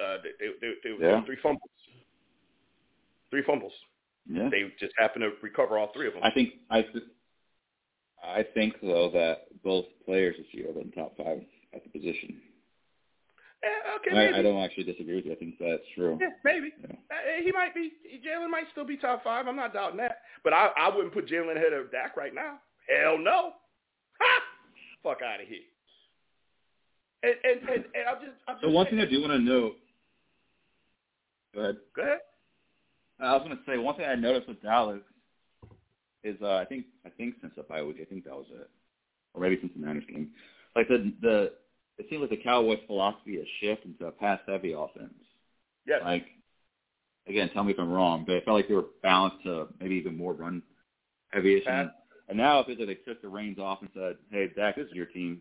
uh, 0.00 0.16
they 0.22 0.30
they 0.38 0.52
they, 0.60 0.72
they, 0.84 1.04
Yeah. 1.06 1.20
they 1.20 1.26
three 1.26 1.38
fumbles. 1.42 1.70
Three 3.30 3.42
fumbles. 3.44 3.72
Yeah. 4.28 4.48
They 4.50 4.70
just 4.78 4.92
happened 4.96 5.22
to 5.22 5.30
recover 5.42 5.76
all 5.78 5.90
three 5.92 6.06
of 6.06 6.14
them. 6.14 6.22
I 6.22 6.30
think 6.30 6.50
I. 6.70 6.82
Th- 6.82 7.04
I 8.22 8.44
think 8.54 8.74
though 8.82 9.10
that 9.12 9.46
both 9.64 9.86
players 10.04 10.36
this 10.36 10.46
year 10.52 10.66
are 10.76 10.80
in 10.80 10.92
top 10.92 11.16
five 11.16 11.40
at 11.74 11.82
the 11.82 11.88
position. 11.98 12.36
Eh, 13.62 13.96
okay, 13.96 14.14
maybe. 14.14 14.34
I, 14.34 14.38
I 14.38 14.42
don't 14.42 14.62
actually 14.62 14.84
disagree 14.84 15.16
with 15.16 15.26
you. 15.26 15.32
I 15.32 15.34
think 15.36 15.56
that's 15.60 15.82
true. 15.94 16.16
Yeah, 16.20 16.28
maybe. 16.44 16.70
Yeah. 16.80 16.96
Uh, 17.10 17.42
he 17.44 17.52
might 17.52 17.74
be. 17.74 17.92
Jalen 18.26 18.50
might 18.50 18.64
still 18.72 18.86
be 18.86 18.96
top 18.96 19.22
five. 19.22 19.46
I'm 19.46 19.56
not 19.56 19.74
doubting 19.74 19.98
that. 19.98 20.22
But 20.42 20.52
I, 20.54 20.70
I 20.78 20.88
wouldn't 20.94 21.12
put 21.12 21.28
Jalen 21.28 21.56
ahead 21.56 21.72
of 21.74 21.90
Dak 21.92 22.16
right 22.16 22.34
now. 22.34 22.58
Hell 22.88 23.18
no. 23.18 23.52
Ha! 24.20 24.40
Fuck 25.02 25.18
out 25.22 25.40
of 25.42 25.46
here. 25.48 25.58
And 27.22 27.34
and 27.44 27.68
and, 27.68 27.84
and 27.94 28.08
I'm 28.08 28.16
just. 28.24 28.36
I'm 28.48 28.54
just 28.56 28.64
So 28.64 28.70
one 28.70 28.86
saying- 28.86 28.96
thing 28.98 29.06
I 29.06 29.10
do 29.10 29.20
want 29.20 29.32
to 29.32 29.38
note. 29.38 29.76
Go 31.54 31.60
ahead. 31.60 31.76
Go 31.94 32.02
ahead. 32.02 32.18
I 33.20 33.32
was 33.34 33.42
going 33.44 33.56
to 33.56 33.62
say 33.66 33.76
one 33.76 33.96
thing 33.96 34.06
I 34.06 34.14
noticed 34.14 34.48
with 34.48 34.62
Dallas 34.62 35.00
is 36.24 36.36
uh, 36.42 36.54
I 36.54 36.64
think 36.64 36.86
I 37.04 37.10
think 37.10 37.34
since 37.42 37.52
the 37.56 37.62
bye 37.64 37.82
week 37.82 37.98
I 38.00 38.04
think 38.06 38.24
that 38.24 38.32
was 38.34 38.46
it, 38.50 38.70
or 39.34 39.42
maybe 39.42 39.58
since 39.60 39.72
the 39.76 39.84
Niners 39.84 40.04
game. 40.08 40.30
Like 40.74 40.88
the 40.88 41.12
the 41.20 41.52
it 42.00 42.06
seems 42.08 42.22
like 42.22 42.30
the 42.30 42.36
Cowboys' 42.36 42.78
philosophy 42.86 43.36
has 43.36 43.46
shifted 43.60 43.92
into 43.92 44.06
a 44.06 44.12
pass 44.12 44.40
heavy 44.46 44.72
offense. 44.72 45.14
Yes. 45.86 46.00
Like 46.04 46.26
again, 47.28 47.50
tell 47.52 47.64
me 47.64 47.72
if 47.72 47.78
I'm 47.78 47.90
wrong, 47.90 48.24
but 48.26 48.36
it 48.36 48.44
felt 48.44 48.56
like 48.56 48.68
they 48.68 48.74
were 48.74 48.86
balanced 49.02 49.42
to 49.44 49.68
maybe 49.80 49.94
even 49.96 50.16
more 50.16 50.32
run 50.32 50.62
heavy. 51.28 51.62
And, 51.66 51.90
and 52.28 52.38
now 52.38 52.60
it 52.60 52.66
feels 52.66 52.78
like 52.78 52.88
they 52.88 52.94
took 52.94 53.22
the 53.22 53.28
reins 53.28 53.58
off 53.58 53.80
and 53.82 53.90
said, 53.94 54.16
"Hey, 54.30 54.50
Dak, 54.56 54.76
this 54.76 54.86
is 54.86 54.92
your 54.92 55.06
team. 55.06 55.40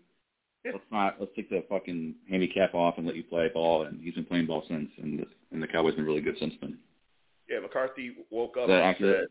Yeah. 0.65 0.73
Let's 0.73 0.85
not 0.91 1.15
let's 1.19 1.31
take 1.35 1.49
the 1.49 1.63
fucking 1.69 2.15
handicap 2.29 2.73
off 2.73 2.97
and 2.97 3.07
let 3.07 3.15
you 3.15 3.23
play 3.23 3.49
ball." 3.53 3.83
And 3.83 4.01
he's 4.01 4.15
been 4.15 4.25
playing 4.25 4.47
ball 4.47 4.63
since, 4.67 4.89
and 5.01 5.19
the, 5.19 5.25
and 5.51 5.63
the 5.63 5.67
Cowboys 5.67 5.95
been 5.95 6.05
really 6.05 6.21
good 6.21 6.37
since 6.39 6.53
then. 6.61 6.77
Yeah, 7.49 7.59
McCarthy 7.59 8.13
woke 8.29 8.57
up 8.57 8.67
that 8.67 8.83
and 8.83 8.95
said, 8.99 9.27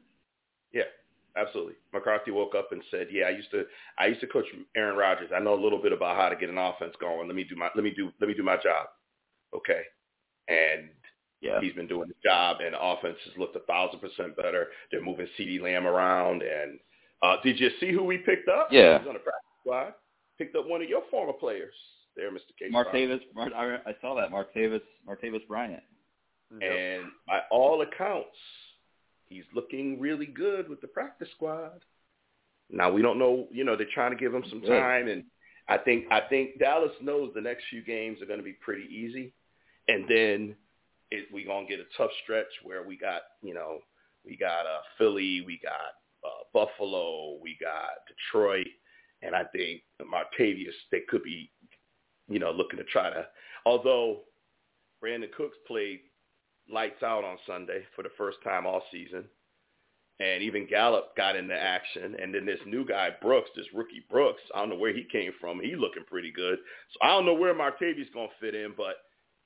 "Yeah, 0.73 0.83
absolutely." 1.39 1.75
McCarthy 1.93 2.31
woke 2.33 2.55
up 2.55 2.73
and 2.73 2.83
said, 2.91 3.09
"Yeah, 3.11 3.27
I 3.27 3.31
used 3.31 3.51
to, 3.53 3.65
I 3.99 4.07
used 4.07 4.21
to 4.21 4.27
coach 4.27 4.47
Aaron 4.77 4.97
Rodgers. 4.97 5.31
I 5.35 5.39
know 5.39 5.55
a 5.55 5.63
little 5.63 5.81
bit 5.81 5.93
about 5.93 6.17
how 6.17 6.29
to 6.29 6.37
get 6.37 6.49
an 6.51 6.59
offense 6.59 6.95
going. 7.01 7.27
Let 7.29 7.37
me 7.37 7.45
do 7.45 7.57
my, 7.57 7.69
let 7.75 7.85
me 7.85 7.91
do, 7.97 8.11
let 8.21 8.29
me 8.29 8.35
do 8.35 8.43
my 8.43 8.57
job." 8.57 8.87
Okay, 9.55 9.83
and 10.49 10.91
Yeah. 11.41 11.61
he's 11.61 11.73
been 11.75 11.87
doing 11.87 12.09
his 12.09 12.17
job, 12.23 12.61
and 12.61 12.75
the 12.75 12.83
offense 12.83 13.17
has 13.25 13.37
looked 13.39 13.57
a 13.57 13.61
thousand 13.61 14.01
percent 14.01 14.37
better. 14.37 14.69
They're 14.91 15.03
moving 15.03 15.27
CeeDee 15.39 15.61
Lamb 15.63 15.87
around, 15.87 16.43
and 16.43 16.79
uh, 17.23 17.37
did 17.43 17.59
you 17.59 17.71
see 17.81 17.93
who 17.93 18.03
we 18.05 18.19
picked 18.19 18.49
up? 18.49 18.69
Yeah. 18.71 18.99
he's 18.99 19.09
on 19.09 19.15
the 19.15 19.21
practice 19.21 19.43
squad. 19.63 19.95
Picked 20.37 20.55
up 20.57 20.67
one 20.69 20.83
of 20.83 20.89
your 20.89 21.03
former 21.11 21.33
players, 21.33 21.75
there, 22.15 22.31
Mr. 22.31 22.53
K. 22.59 22.71
Martavis, 22.71 23.21
Mar- 23.35 23.53
I, 23.55 23.91
I 23.91 23.95
saw 24.01 24.15
that 24.17 24.31
Martavis, 24.31 24.83
Martavis 25.09 25.47
Bryant. 25.49 25.83
And 26.51 27.05
by 27.27 27.41
all 27.51 27.83
accounts, 27.83 28.37
he's 29.29 29.45
looking 29.55 30.01
really 30.01 30.27
good 30.27 30.69
with 30.69 30.81
the 30.81 30.89
practice 30.89 31.29
squad. 31.35 31.85
Now 32.71 32.93
we 32.93 33.03
don't 33.03 33.19
know, 33.19 33.49
you 33.51 33.65
know, 33.65 33.77
they're 33.77 33.87
trying 33.93 34.11
to 34.11 34.17
give 34.17 34.35
him 34.35 34.45
some 34.51 34.63
time 34.63 35.09
and 35.09 35.25
I 35.69 35.77
think 35.77 36.07
I 36.11 36.21
think 36.21 36.59
Dallas 36.59 36.93
knows 37.03 37.33
the 37.35 37.41
next 37.41 37.65
few 37.69 37.83
games 37.83 38.23
are 38.23 38.27
going 38.27 38.39
to 38.39 38.45
be 38.45 38.55
pretty 38.55 38.85
easy. 38.85 39.35
And 39.87 40.05
then 40.09 40.57
it, 41.11 41.27
we 41.33 41.45
going 41.45 41.67
to 41.67 41.77
get 41.77 41.85
a 41.85 41.97
tough 41.97 42.11
stretch 42.23 42.47
where 42.63 42.83
we 42.83 42.97
got, 42.97 43.23
you 43.43 43.55
know, 43.55 43.79
we 44.25 44.37
got 44.37 44.67
uh, 44.67 44.81
Philly, 44.97 45.43
we 45.47 45.61
got 45.63 45.73
uh, 46.25 46.45
Buffalo, 46.53 47.39
we 47.43 47.57
got 47.61 47.91
Detroit, 48.07 48.67
and 49.23 49.35
I 49.35 49.45
think 49.45 49.83
Martavis, 50.03 50.75
they 50.91 51.01
could 51.09 51.23
be, 51.23 51.51
you 52.29 52.39
know, 52.39 52.51
looking 52.51 52.79
to 52.79 52.85
try 52.85 53.11
to, 53.11 53.27
although 53.65 54.21
Brandin 55.03 55.33
Cooks 55.33 55.57
played 55.67 56.01
lights 56.71 57.03
out 57.03 57.25
on 57.25 57.37
Sunday 57.47 57.83
for 57.97 58.03
the 58.03 58.11
first 58.19 58.39
time 58.45 58.67
all 58.67 58.83
season. 58.93 59.25
And 60.21 60.43
even 60.43 60.67
Gallup 60.67 61.17
got 61.17 61.37
into 61.37 61.55
action. 61.55 62.17
And 62.21 62.35
then 62.35 62.45
this 62.45 62.59
new 62.67 62.85
guy, 62.85 63.11
Brooks, 63.23 63.51
this 63.55 63.67
rookie 63.73 64.05
Brooks, 64.11 64.43
I 64.55 64.59
don't 64.59 64.71
know 64.71 64.77
where 64.77 64.93
he 64.93 65.05
came 65.13 65.31
from. 65.41 65.61
He 65.61 65.77
looking 65.77 66.03
pretty 66.09 66.33
good. 66.33 66.59
So 66.93 66.99
I 67.03 67.09
don't 67.09 67.25
know 67.25 67.35
where 67.35 67.55
Martavis 67.55 68.13
going 68.13 68.29
to 68.29 68.35
fit 68.41 68.57
in, 68.57 68.75
but, 68.77 68.97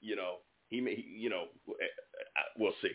you 0.00 0.16
know, 0.16 0.36
he 0.68 0.80
may, 0.80 1.04
you 1.14 1.28
know, 1.28 1.44
we'll 2.58 2.72
see. 2.80 2.92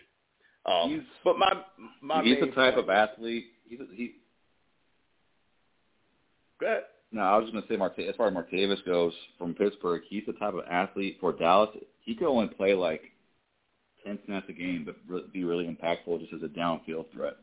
Um, 0.65 0.89
He's- 0.89 1.03
but 1.23 1.37
my, 1.37 1.53
my 2.01 2.23
he's 2.23 2.39
the 2.39 2.47
type 2.47 2.73
point- 2.73 2.79
of 2.79 2.89
athlete. 2.89 3.45
He's 3.69 3.79
a, 3.79 3.85
he. 3.93 4.15
Go 6.59 6.65
ahead. 6.65 6.83
No, 7.11 7.21
I 7.21 7.37
was 7.37 7.45
just 7.45 7.53
gonna 7.53 7.65
say, 7.69 7.77
Marte, 7.77 7.99
as 8.09 8.15
far 8.15 8.27
as 8.27 8.33
Martavis 8.33 8.83
goes 8.85 9.13
from 9.37 9.53
Pittsburgh, 9.53 10.01
he's 10.09 10.23
the 10.25 10.33
type 10.33 10.53
of 10.55 10.63
athlete 10.69 11.17
for 11.21 11.31
Dallas. 11.31 11.69
He 12.01 12.15
could 12.15 12.27
only 12.27 12.47
play 12.47 12.73
like 12.73 13.03
ten 14.07 14.19
snaps 14.25 14.47
a 14.49 14.53
game, 14.53 14.85
but 14.85 14.95
re- 15.07 15.25
be 15.33 15.43
really 15.43 15.65
impactful 15.65 16.19
just 16.21 16.33
as 16.33 16.43
a 16.43 16.47
downfield 16.47 17.11
threat 17.11 17.35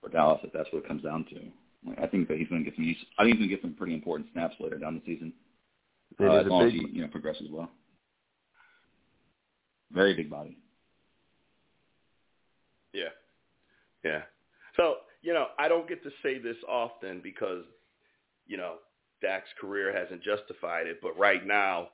for 0.00 0.08
Dallas. 0.08 0.40
If 0.44 0.52
that's 0.52 0.68
what 0.72 0.84
it 0.84 0.88
comes 0.88 1.02
down 1.02 1.24
to, 1.30 1.88
like, 1.88 1.98
I 1.98 2.06
think 2.06 2.28
that 2.28 2.38
he's 2.38 2.48
gonna 2.48 2.62
get 2.62 2.74
some. 2.76 2.84
Use, 2.84 2.96
I 3.18 3.24
think 3.24 3.36
he's 3.36 3.46
gonna 3.46 3.56
get 3.56 3.62
some 3.62 3.74
pretty 3.74 3.94
important 3.94 4.28
snaps 4.32 4.54
later 4.60 4.78
down 4.78 4.94
the 4.94 5.02
season. 5.04 5.32
It 6.18 6.24
uh, 6.24 6.32
as 6.32 6.46
a 6.46 6.48
long 6.48 6.66
as 6.66 6.72
he 6.72 6.86
you 6.92 7.02
know 7.02 7.08
progresses 7.08 7.48
well. 7.50 7.70
Very 9.92 10.14
big 10.14 10.30
body. 10.30 10.56
Yeah. 12.92 13.10
Yeah. 14.04 14.22
So, 14.76 14.96
you 15.22 15.32
know, 15.32 15.46
I 15.58 15.68
don't 15.68 15.88
get 15.88 16.02
to 16.02 16.10
say 16.22 16.38
this 16.38 16.56
often 16.68 17.20
because, 17.22 17.64
you 18.46 18.56
know, 18.56 18.76
Dak's 19.22 19.48
career 19.60 19.96
hasn't 19.96 20.22
justified 20.22 20.86
it, 20.86 20.98
but 21.02 21.16
right 21.18 21.46
now, 21.46 21.88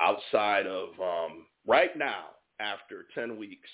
outside 0.00 0.66
of 0.66 0.88
um 1.00 1.46
right 1.66 1.96
now, 1.96 2.26
after 2.60 3.06
ten 3.14 3.36
weeks, 3.38 3.68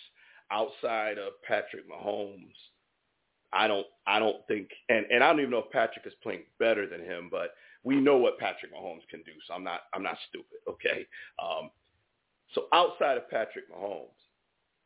outside 0.51 1.19
of 1.19 1.33
Patrick 1.47 1.85
Mahomes, 1.91 2.55
I 3.53 3.67
don't 3.69 3.87
I 4.07 4.19
don't 4.19 4.47
think 4.49 4.69
and, 4.89 5.07
and 5.11 5.23
I 5.23 5.29
don't 5.29 5.41
even 5.41 5.51
know 5.51 5.59
if 5.67 5.71
Patrick 5.71 6.07
is 6.07 6.13
playing 6.23 6.43
better 6.59 6.87
than 6.87 7.01
him, 7.01 7.29
but 7.31 7.55
we 7.85 7.97
know 7.97 8.17
what 8.17 8.39
Patrick 8.39 8.75
Mahomes 8.75 9.07
can 9.11 9.21
do, 9.21 9.33
so 9.47 9.55
I'm 9.55 9.65
not 9.65 9.83
I'm 9.95 10.03
not 10.03 10.17
stupid, 10.29 10.59
okay? 10.69 11.07
Um 11.43 11.71
so 12.55 12.67
outside 12.73 13.17
of 13.17 13.29
Patrick 13.31 13.71
Mahomes, 13.73 14.07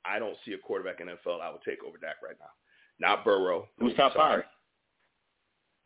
I 0.05 0.19
don't 0.19 0.37
see 0.45 0.53
a 0.53 0.59
quarterback 0.59 1.01
in 1.01 1.07
the 1.07 1.13
NFL 1.13 1.41
I 1.41 1.51
would 1.51 1.63
take 1.63 1.85
over 1.87 1.99
Dak 1.99 2.17
right 2.25 2.37
now. 2.41 2.47
Not 2.99 3.25
Burrow. 3.25 3.69
Who's 3.79 3.95
top 3.97 4.13
Sorry. 4.15 4.43
five? 4.43 4.51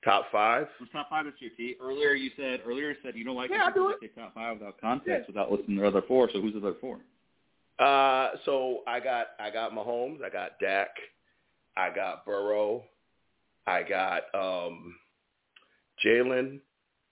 Top 0.04 0.26
five? 0.30 0.66
Who's 0.78 0.88
top 0.92 1.08
five 1.08 1.24
this 1.24 1.34
year, 1.38 1.50
T? 1.56 1.76
Earlier 1.80 2.12
you 2.14 2.30
said 2.36 2.60
earlier 2.66 2.90
you 2.90 2.96
said 3.02 3.14
you 3.16 3.24
don't 3.24 3.36
like 3.36 3.50
Yeah, 3.50 3.68
it 3.68 3.68
I'll 3.68 3.72
do 3.74 3.88
to 3.88 3.96
say 4.00 4.08
top 4.14 4.34
five 4.34 4.58
without 4.58 4.80
context, 4.80 5.28
without 5.28 5.50
listening 5.50 5.76
to 5.76 5.82
the 5.82 5.88
other 5.88 6.02
four. 6.06 6.28
So 6.32 6.40
who's 6.40 6.52
the 6.52 6.58
other 6.60 6.74
four? 6.80 6.98
Uh, 7.78 8.30
so 8.44 8.80
I 8.86 9.00
got 9.00 9.28
I 9.40 9.50
got 9.50 9.72
Mahomes, 9.72 10.22
I 10.24 10.30
got 10.30 10.60
Dak, 10.60 10.90
I 11.76 11.90
got 11.92 12.24
Burrow, 12.24 12.84
I 13.66 13.82
got 13.82 14.22
um, 14.34 14.94
Jalen, 16.04 16.60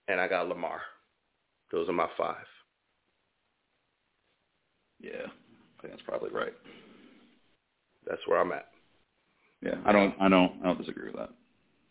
and 0.07 0.21
I 0.21 0.27
got 0.27 0.47
Lamar. 0.47 0.81
Those 1.71 1.89
are 1.89 1.93
my 1.93 2.07
five. 2.17 2.45
Yeah, 5.01 5.25
I 5.25 5.81
think 5.81 5.93
that's 5.93 6.01
probably 6.03 6.29
right. 6.29 6.53
That's 8.07 8.21
where 8.25 8.39
I'm 8.39 8.51
at. 8.53 8.67
Yeah, 9.61 9.75
I 9.85 9.91
don't, 9.91 10.13
I 10.19 10.29
don't, 10.29 10.53
I 10.61 10.67
don't 10.67 10.77
disagree 10.77 11.07
with 11.07 11.15
that. 11.15 11.29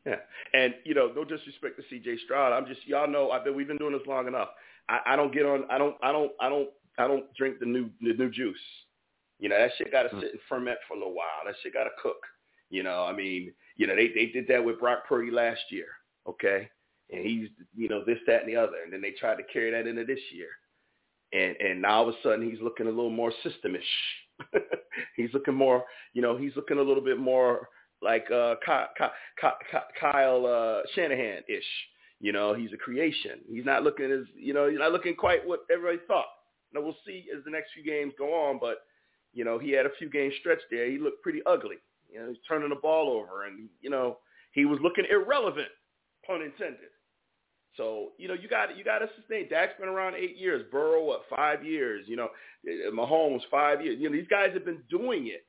Yeah, 0.06 0.16
and 0.54 0.74
you 0.84 0.94
know, 0.94 1.12
no 1.14 1.24
disrespect 1.24 1.76
to 1.76 1.82
C.J. 1.88 2.18
Stroud. 2.24 2.52
I'm 2.52 2.66
just 2.66 2.86
y'all 2.86 3.08
know 3.08 3.30
I've 3.30 3.44
been 3.44 3.54
we've 3.54 3.68
been 3.68 3.76
doing 3.76 3.92
this 3.92 4.06
long 4.06 4.26
enough. 4.26 4.48
I, 4.88 5.00
I 5.06 5.16
don't 5.16 5.32
get 5.32 5.46
on. 5.46 5.64
I 5.70 5.78
don't. 5.78 5.96
I 6.02 6.10
don't. 6.10 6.32
I 6.40 6.48
don't. 6.48 6.68
I 6.98 7.06
don't 7.08 7.32
drink 7.34 7.58
the 7.58 7.66
new 7.66 7.90
the 8.00 8.14
new 8.14 8.30
juice. 8.30 8.56
You 9.38 9.48
know 9.48 9.58
that 9.58 9.70
shit 9.76 9.90
got 9.90 10.04
to 10.04 10.20
sit 10.20 10.32
and 10.32 10.40
ferment 10.48 10.78
for 10.86 10.94
a 10.94 10.98
little 10.98 11.14
while. 11.14 11.42
That 11.44 11.54
shit 11.62 11.74
got 11.74 11.84
to 11.84 11.90
cook. 12.00 12.22
You 12.70 12.82
know, 12.82 13.04
I 13.04 13.12
mean, 13.12 13.52
you 13.76 13.86
know 13.86 13.96
they 13.96 14.08
they 14.08 14.26
did 14.26 14.46
that 14.48 14.64
with 14.64 14.80
Brock 14.80 15.00
Purdy 15.08 15.30
last 15.30 15.60
year. 15.70 15.86
Okay, 16.28 16.68
and 17.10 17.24
he's 17.24 17.48
you 17.76 17.88
know 17.88 18.04
this 18.04 18.18
that 18.26 18.42
and 18.42 18.48
the 18.48 18.56
other, 18.56 18.76
and 18.84 18.92
then 18.92 19.02
they 19.02 19.10
tried 19.12 19.36
to 19.36 19.42
carry 19.52 19.70
that 19.70 19.86
into 19.86 20.04
this 20.04 20.20
year, 20.32 20.48
and 21.32 21.56
and 21.56 21.82
now 21.82 22.02
all 22.02 22.08
of 22.08 22.14
a 22.14 22.18
sudden 22.22 22.48
he's 22.48 22.60
looking 22.62 22.86
a 22.86 22.90
little 22.90 23.10
more 23.10 23.32
systemish. 23.44 23.80
he's 25.16 25.32
looking 25.32 25.54
more, 25.54 25.84
you 26.14 26.22
know, 26.22 26.36
he's 26.36 26.56
looking 26.56 26.78
a 26.78 26.82
little 26.82 27.02
bit 27.02 27.18
more 27.18 27.68
like 28.00 28.28
uh, 28.30 28.54
Kyle 30.00 30.46
uh, 30.46 30.82
Shanahan 30.94 31.42
ish. 31.48 31.64
You 32.20 32.32
know, 32.32 32.54
he's 32.54 32.72
a 32.72 32.76
creation. 32.76 33.40
He's 33.50 33.64
not 33.64 33.82
looking 33.82 34.10
as 34.10 34.26
you 34.36 34.54
know, 34.54 34.68
he's 34.68 34.78
not 34.78 34.92
looking 34.92 35.14
quite 35.14 35.46
what 35.46 35.60
everybody 35.70 35.98
thought. 36.06 36.26
Now 36.74 36.82
we'll 36.82 36.96
see 37.06 37.26
as 37.36 37.44
the 37.44 37.50
next 37.50 37.72
few 37.74 37.84
games 37.84 38.12
go 38.18 38.32
on, 38.34 38.58
but 38.60 38.78
you 39.32 39.44
know, 39.44 39.58
he 39.58 39.70
had 39.72 39.86
a 39.86 39.94
few 39.98 40.10
games 40.10 40.34
stretched 40.40 40.66
there. 40.70 40.90
He 40.90 40.98
looked 40.98 41.22
pretty 41.22 41.40
ugly. 41.46 41.76
You 42.12 42.20
know, 42.20 42.28
he's 42.28 42.38
turning 42.46 42.68
the 42.68 42.76
ball 42.76 43.08
over, 43.08 43.46
and 43.46 43.68
you 43.80 43.90
know, 43.90 44.18
he 44.52 44.64
was 44.64 44.78
looking 44.82 45.04
irrelevant, 45.10 45.68
pun 46.26 46.42
intended. 46.42 46.90
So 47.76 48.10
you 48.18 48.28
know, 48.28 48.34
you 48.34 48.48
got 48.48 48.76
you 48.76 48.84
got 48.84 48.98
to 48.98 49.08
sustain. 49.16 49.48
Dak's 49.48 49.72
been 49.80 49.88
around 49.88 50.14
eight 50.14 50.36
years. 50.36 50.64
Burrow, 50.70 51.04
what 51.04 51.22
five 51.34 51.64
years? 51.64 52.04
You 52.06 52.16
know, 52.16 52.28
eh, 52.68 52.90
Mahomes 52.92 53.40
five 53.50 53.82
years. 53.82 53.98
You 53.98 54.10
know, 54.10 54.16
these 54.16 54.28
guys 54.28 54.50
have 54.52 54.64
been 54.64 54.82
doing 54.90 55.28
it. 55.28 55.46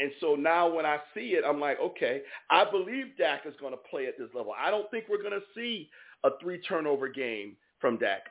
And 0.00 0.10
so 0.20 0.34
now 0.34 0.68
when 0.74 0.84
I 0.84 0.98
see 1.14 1.34
it, 1.34 1.44
I'm 1.46 1.60
like, 1.60 1.78
okay, 1.80 2.22
I 2.50 2.68
believe 2.68 3.16
Dak 3.16 3.42
is 3.46 3.54
going 3.60 3.72
to 3.72 3.78
play 3.90 4.06
at 4.06 4.18
this 4.18 4.28
level. 4.34 4.52
I 4.58 4.70
don't 4.70 4.90
think 4.90 5.04
we're 5.08 5.22
going 5.22 5.38
to 5.38 5.46
see 5.54 5.88
a 6.24 6.30
three 6.40 6.60
turnover 6.62 7.08
game 7.08 7.56
from 7.78 7.98
Dak 7.98 8.22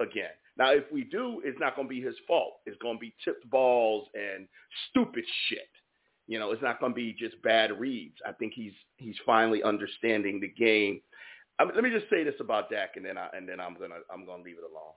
again. 0.00 0.30
Now, 0.58 0.72
if 0.72 0.84
we 0.90 1.04
do, 1.04 1.42
it's 1.44 1.60
not 1.60 1.76
going 1.76 1.86
to 1.86 1.94
be 1.94 2.00
his 2.00 2.14
fault. 2.26 2.54
It's 2.64 2.78
going 2.80 2.96
to 2.96 3.00
be 3.00 3.14
tipped 3.24 3.48
balls 3.50 4.08
and 4.14 4.48
stupid 4.90 5.24
shit. 5.48 5.68
You 6.26 6.38
know, 6.38 6.50
it's 6.50 6.62
not 6.62 6.80
going 6.80 6.92
to 6.92 6.96
be 6.96 7.12
just 7.12 7.40
bad 7.42 7.78
reads. 7.78 8.16
I 8.26 8.32
think 8.32 8.52
he's 8.54 8.72
he's 8.96 9.16
finally 9.24 9.62
understanding 9.62 10.40
the 10.40 10.48
game. 10.48 11.00
I 11.58 11.64
mean, 11.64 11.74
let 11.74 11.84
me 11.84 11.90
just 11.90 12.10
say 12.10 12.24
this 12.24 12.34
about 12.40 12.70
Dak, 12.70 12.96
and 12.96 13.04
then 13.04 13.16
I 13.16 13.28
and 13.34 13.48
then 13.48 13.60
I'm 13.60 13.74
gonna 13.74 14.00
I'm 14.12 14.26
gonna 14.26 14.42
leave 14.42 14.56
it 14.58 14.64
alone. 14.64 14.94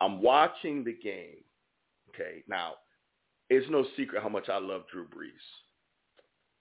I'm 0.00 0.22
watching 0.22 0.82
the 0.82 0.94
game. 0.94 1.44
Okay, 2.08 2.42
now 2.48 2.74
it's 3.50 3.68
no 3.68 3.84
secret 3.96 4.22
how 4.22 4.28
much 4.28 4.48
I 4.48 4.58
love 4.58 4.82
Drew 4.90 5.04
Brees. 5.04 5.44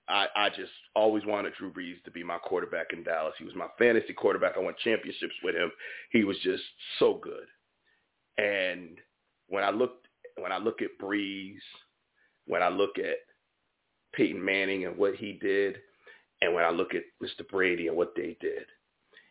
I, 0.10 0.26
I 0.36 0.49
just 0.49 0.72
always 0.95 1.24
wanted 1.26 1.53
Drew 1.53 1.72
Brees 1.72 2.03
to 2.03 2.12
be 2.12 2.24
my 2.24 2.39
quarterback 2.39 2.88
in 2.93 3.03
Dallas. 3.03 3.36
He 3.38 3.45
was 3.45 3.55
my 3.55 3.68
fantasy 3.78 4.14
quarterback. 4.14 4.53
I 4.57 4.60
won 4.60 4.74
championships 4.84 5.36
with 5.43 5.55
him. 5.55 5.72
He 6.12 6.24
was 6.24 6.38
just 6.43 6.64
so 6.97 7.20
good. 7.22 7.45
And 8.39 8.99
when 9.47 9.63
I 9.63 9.69
looked, 9.69 10.07
when 10.37 10.51
I 10.51 10.57
look 10.57 10.81
at 10.81 10.97
Brees, 11.01 11.59
when 12.47 12.63
I 12.63 12.69
look 12.69 12.97
at 12.97 13.17
Peyton 14.13 14.43
Manning 14.43 14.85
and 14.85 14.97
what 14.97 15.15
he 15.15 15.33
did, 15.33 15.77
and 16.41 16.53
when 16.53 16.63
I 16.63 16.69
look 16.69 16.93
at 16.95 17.03
Mr. 17.21 17.47
Brady 17.47 17.87
and 17.87 17.97
what 17.97 18.13
they 18.15 18.37
did, 18.39 18.65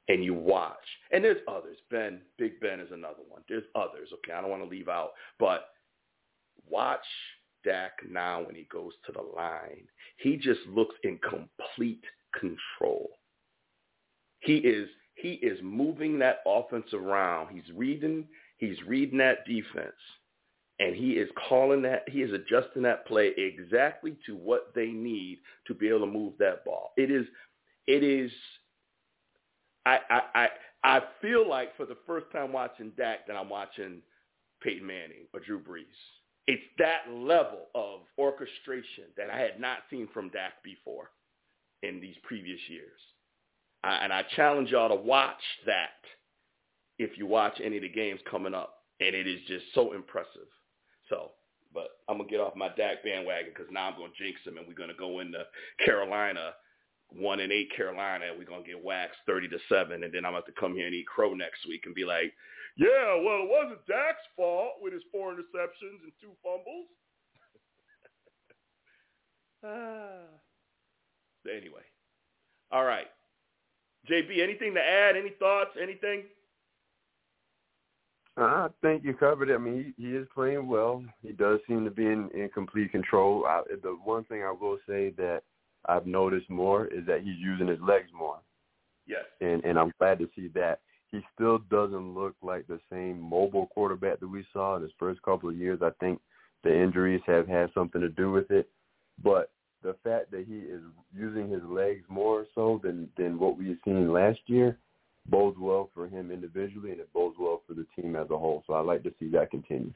and 0.08 0.22
you 0.22 0.34
watch, 0.34 0.76
and 1.10 1.24
there's 1.24 1.40
others. 1.48 1.78
Ben, 1.90 2.20
Big 2.36 2.60
Ben 2.60 2.80
is 2.80 2.92
another 2.92 3.22
one. 3.28 3.42
There's 3.48 3.64
others. 3.74 4.10
Okay, 4.12 4.32
I 4.32 4.40
don't 4.40 4.50
want 4.50 4.62
to 4.62 4.68
leave 4.68 4.88
out, 4.88 5.12
but 5.38 5.68
watch 6.68 7.00
Dak 7.64 7.92
now 8.08 8.42
when 8.42 8.54
he 8.54 8.68
goes 8.70 8.92
to 9.06 9.12
the 9.12 9.22
line. 9.22 9.86
He 10.18 10.36
just 10.36 10.60
looks 10.68 10.94
in 11.02 11.18
complete 11.18 12.04
control. 12.38 13.10
He 14.40 14.56
is 14.56 14.88
he 15.14 15.32
is 15.34 15.58
moving 15.62 16.18
that 16.20 16.40
offense 16.46 16.92
around. 16.92 17.48
He's 17.54 17.74
reading 17.74 18.26
he's 18.58 18.76
reading 18.86 19.18
that 19.18 19.46
defense 19.46 19.92
and 20.80 20.94
he 20.94 21.12
is 21.12 21.28
calling 21.48 21.82
that 21.82 22.08
he 22.08 22.22
is 22.22 22.32
adjusting 22.32 22.82
that 22.82 23.06
play 23.06 23.32
exactly 23.36 24.16
to 24.26 24.36
what 24.36 24.72
they 24.74 24.86
need 24.86 25.38
to 25.66 25.74
be 25.74 25.88
able 25.88 26.00
to 26.00 26.06
move 26.06 26.34
that 26.38 26.64
ball. 26.64 26.92
It 26.96 27.10
is 27.10 27.26
it 27.86 28.04
is 28.04 28.30
I 29.86 29.98
I 30.10 30.20
I, 30.34 30.48
I 30.84 31.00
feel 31.20 31.48
like 31.48 31.76
for 31.76 31.86
the 31.86 31.96
first 32.06 32.26
time 32.32 32.52
watching 32.52 32.92
Dak 32.96 33.26
that 33.26 33.36
I'm 33.36 33.48
watching 33.48 34.02
Peyton 34.62 34.86
Manning 34.86 35.26
or 35.32 35.40
Drew 35.40 35.60
Brees 35.60 35.86
it's 36.48 36.62
that 36.78 37.02
level 37.12 37.66
of 37.74 38.00
orchestration 38.18 39.04
that 39.18 39.28
I 39.30 39.38
had 39.38 39.60
not 39.60 39.80
seen 39.90 40.08
from 40.14 40.30
Dak 40.30 40.54
before 40.64 41.10
in 41.82 42.00
these 42.00 42.16
previous 42.22 42.58
years. 42.68 42.98
I, 43.84 43.96
and 43.96 44.12
I 44.12 44.24
challenge 44.34 44.70
y'all 44.70 44.88
to 44.88 44.94
watch 44.94 45.42
that 45.66 46.00
if 46.98 47.16
you 47.16 47.26
watch 47.26 47.60
any 47.62 47.76
of 47.76 47.82
the 47.82 47.88
games 47.88 48.20
coming 48.30 48.54
up. 48.54 48.74
And 49.00 49.14
it 49.14 49.26
is 49.26 49.40
just 49.46 49.64
so 49.74 49.92
impressive. 49.92 50.50
So, 51.08 51.30
but 51.72 51.88
I'm 52.08 52.16
going 52.16 52.28
to 52.28 52.32
get 52.32 52.40
off 52.40 52.56
my 52.56 52.68
Dak 52.76 53.04
bandwagon 53.04 53.52
because 53.54 53.70
now 53.70 53.88
I'm 53.88 53.96
going 53.96 54.10
to 54.10 54.24
jinx 54.24 54.40
him 54.44 54.58
and 54.58 54.66
we're 54.66 54.74
going 54.74 54.88
to 54.88 54.96
go 54.96 55.20
into 55.20 55.44
Carolina, 55.84 56.52
1 57.10 57.40
and 57.40 57.52
8 57.52 57.76
Carolina, 57.76 58.26
and 58.28 58.38
we're 58.38 58.44
going 58.44 58.64
to 58.64 58.68
get 58.68 58.82
waxed 58.82 59.18
30 59.26 59.48
to 59.48 59.58
7. 59.68 60.02
And 60.02 60.12
then 60.12 60.24
I'm 60.24 60.32
to 60.32 60.36
have 60.36 60.46
to 60.46 60.60
come 60.60 60.74
here 60.74 60.86
and 60.86 60.94
eat 60.94 61.06
crow 61.06 61.34
next 61.34 61.66
week 61.68 61.82
and 61.86 61.94
be 61.94 62.04
like, 62.04 62.32
yeah, 62.76 63.14
well, 63.14 63.42
it 63.42 63.50
wasn't 63.50 63.86
Dak's 63.86 64.26
fault 64.36 64.74
with 64.80 64.92
his 64.92 65.02
four 65.10 65.32
interceptions 65.32 66.02
and 66.02 66.12
two 66.20 66.34
fumbles. 66.42 66.86
ah. 69.64 70.26
Anyway, 71.48 71.86
all 72.70 72.84
right. 72.84 73.06
JB, 74.10 74.42
anything 74.42 74.74
to 74.74 74.80
add? 74.80 75.16
Any 75.16 75.30
thoughts? 75.38 75.70
Anything? 75.80 76.24
I 78.40 78.68
think 78.82 79.04
you 79.04 79.14
covered 79.14 79.50
it. 79.50 79.54
I 79.54 79.58
mean, 79.58 79.94
he, 79.96 80.04
he 80.06 80.16
is 80.16 80.26
playing 80.34 80.68
well. 80.68 81.04
He 81.22 81.32
does 81.32 81.60
seem 81.66 81.84
to 81.84 81.90
be 81.90 82.06
in, 82.06 82.30
in 82.34 82.48
complete 82.52 82.92
control. 82.92 83.44
I, 83.46 83.62
the 83.82 83.96
one 84.04 84.24
thing 84.24 84.42
I 84.42 84.52
will 84.52 84.78
say 84.88 85.10
that 85.16 85.42
I've 85.86 86.06
noticed 86.06 86.48
more 86.48 86.86
is 86.86 87.06
that 87.06 87.22
he's 87.22 87.38
using 87.38 87.68
his 87.68 87.80
legs 87.80 88.10
more. 88.16 88.38
Yes. 89.06 89.24
And 89.40 89.64
and 89.64 89.78
I'm 89.78 89.92
glad 89.98 90.18
to 90.18 90.28
see 90.36 90.48
that 90.54 90.80
he 91.10 91.20
still 91.34 91.58
doesn't 91.70 92.14
look 92.14 92.34
like 92.42 92.66
the 92.66 92.78
same 92.92 93.20
mobile 93.20 93.66
quarterback 93.68 94.20
that 94.20 94.28
we 94.28 94.44
saw 94.52 94.76
in 94.76 94.82
his 94.82 94.92
first 94.98 95.22
couple 95.22 95.48
of 95.48 95.56
years. 95.56 95.80
I 95.82 95.90
think 95.98 96.20
the 96.62 96.74
injuries 96.74 97.22
have 97.26 97.48
had 97.48 97.70
something 97.72 98.00
to 98.00 98.10
do 98.10 98.30
with 98.30 98.50
it, 98.50 98.68
but 99.22 99.50
the 99.82 99.96
fact 100.04 100.30
that 100.32 100.44
he 100.46 100.58
is 100.58 100.82
using 101.14 101.48
his 101.48 101.62
legs 101.64 102.04
more 102.08 102.44
so 102.54 102.80
than 102.82 103.08
than 103.16 103.38
what 103.38 103.56
we've 103.56 103.78
seen 103.84 104.12
last 104.12 104.40
year 104.46 104.78
bodes 105.28 105.56
well 105.58 105.90
for 105.94 106.08
him 106.08 106.30
individually, 106.30 106.90
and 106.90 107.00
it 107.00 107.12
bodes 107.12 107.36
well 107.38 107.62
for 107.66 107.74
the 107.74 107.86
team 107.94 108.16
as 108.16 108.30
a 108.30 108.38
whole. 108.38 108.64
So 108.66 108.74
I'd 108.74 108.86
like 108.86 109.02
to 109.04 109.12
see 109.18 109.28
that 109.30 109.50
continue. 109.50 109.92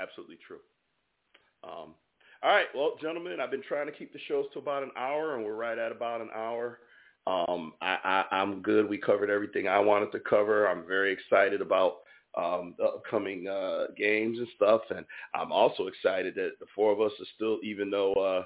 Absolutely 0.00 0.38
true. 0.46 0.60
Um, 1.64 1.94
all 2.42 2.50
right, 2.50 2.66
well, 2.74 2.92
gentlemen, 3.00 3.40
I've 3.40 3.50
been 3.50 3.62
trying 3.66 3.86
to 3.86 3.92
keep 3.92 4.12
the 4.12 4.18
shows 4.28 4.44
to 4.52 4.58
about 4.58 4.82
an 4.82 4.90
hour, 4.96 5.34
and 5.34 5.44
we're 5.44 5.54
right 5.54 5.78
at 5.78 5.90
about 5.90 6.20
an 6.20 6.28
hour. 6.34 6.78
Um, 7.26 7.72
I, 7.80 7.96
I, 8.30 8.36
I'm 8.36 8.62
good. 8.62 8.88
We 8.88 8.98
covered 8.98 9.30
everything 9.30 9.66
I 9.66 9.80
wanted 9.80 10.12
to 10.12 10.20
cover. 10.20 10.68
I'm 10.68 10.86
very 10.86 11.12
excited 11.12 11.60
about 11.60 11.96
um, 12.36 12.74
the 12.78 12.84
upcoming 12.84 13.48
uh, 13.48 13.86
games 13.96 14.38
and 14.38 14.46
stuff, 14.54 14.82
and 14.90 15.04
I'm 15.34 15.50
also 15.50 15.86
excited 15.86 16.34
that 16.36 16.52
the 16.60 16.66
four 16.74 16.92
of 16.92 17.00
us 17.00 17.12
are 17.18 17.26
still, 17.34 17.58
even 17.64 17.90
though 17.90 18.12
uh, 18.12 18.44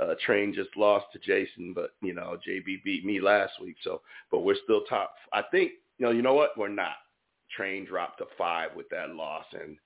uh, 0.00 0.14
Train 0.24 0.52
just 0.52 0.76
lost 0.76 1.06
to 1.12 1.18
Jason, 1.20 1.72
but 1.74 1.90
you 2.02 2.14
know 2.14 2.36
JB 2.46 2.82
beat 2.84 3.04
me 3.04 3.20
last 3.20 3.52
week, 3.60 3.76
so 3.82 4.02
but 4.30 4.40
we're 4.40 4.56
still 4.64 4.82
top. 4.88 5.14
I 5.32 5.42
think 5.50 5.72
you 5.98 6.06
know. 6.06 6.12
You 6.12 6.22
know 6.22 6.34
what? 6.34 6.56
We're 6.56 6.68
not. 6.68 6.96
Train 7.56 7.86
dropped 7.86 8.18
to 8.18 8.26
five 8.36 8.70
with 8.74 8.88
that 8.90 9.10
loss, 9.10 9.44
and 9.52 9.76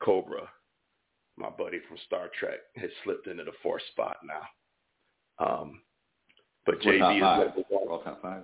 Cobra, 0.00 0.48
my 1.36 1.50
buddy 1.50 1.80
from 1.86 1.98
Star 2.06 2.30
Trek, 2.38 2.60
has 2.76 2.90
slipped 3.04 3.26
into 3.26 3.44
the 3.44 3.52
fourth 3.62 3.82
spot 3.92 4.16
now. 4.24 5.44
Um, 5.44 5.82
but 6.64 6.76
We're 6.84 6.94
JB 6.94 7.16
is 7.16 7.22
five. 7.22 7.38
number 7.46 7.62
one. 7.68 7.88
We're 7.88 8.04
top 8.04 8.22
five. 8.22 8.42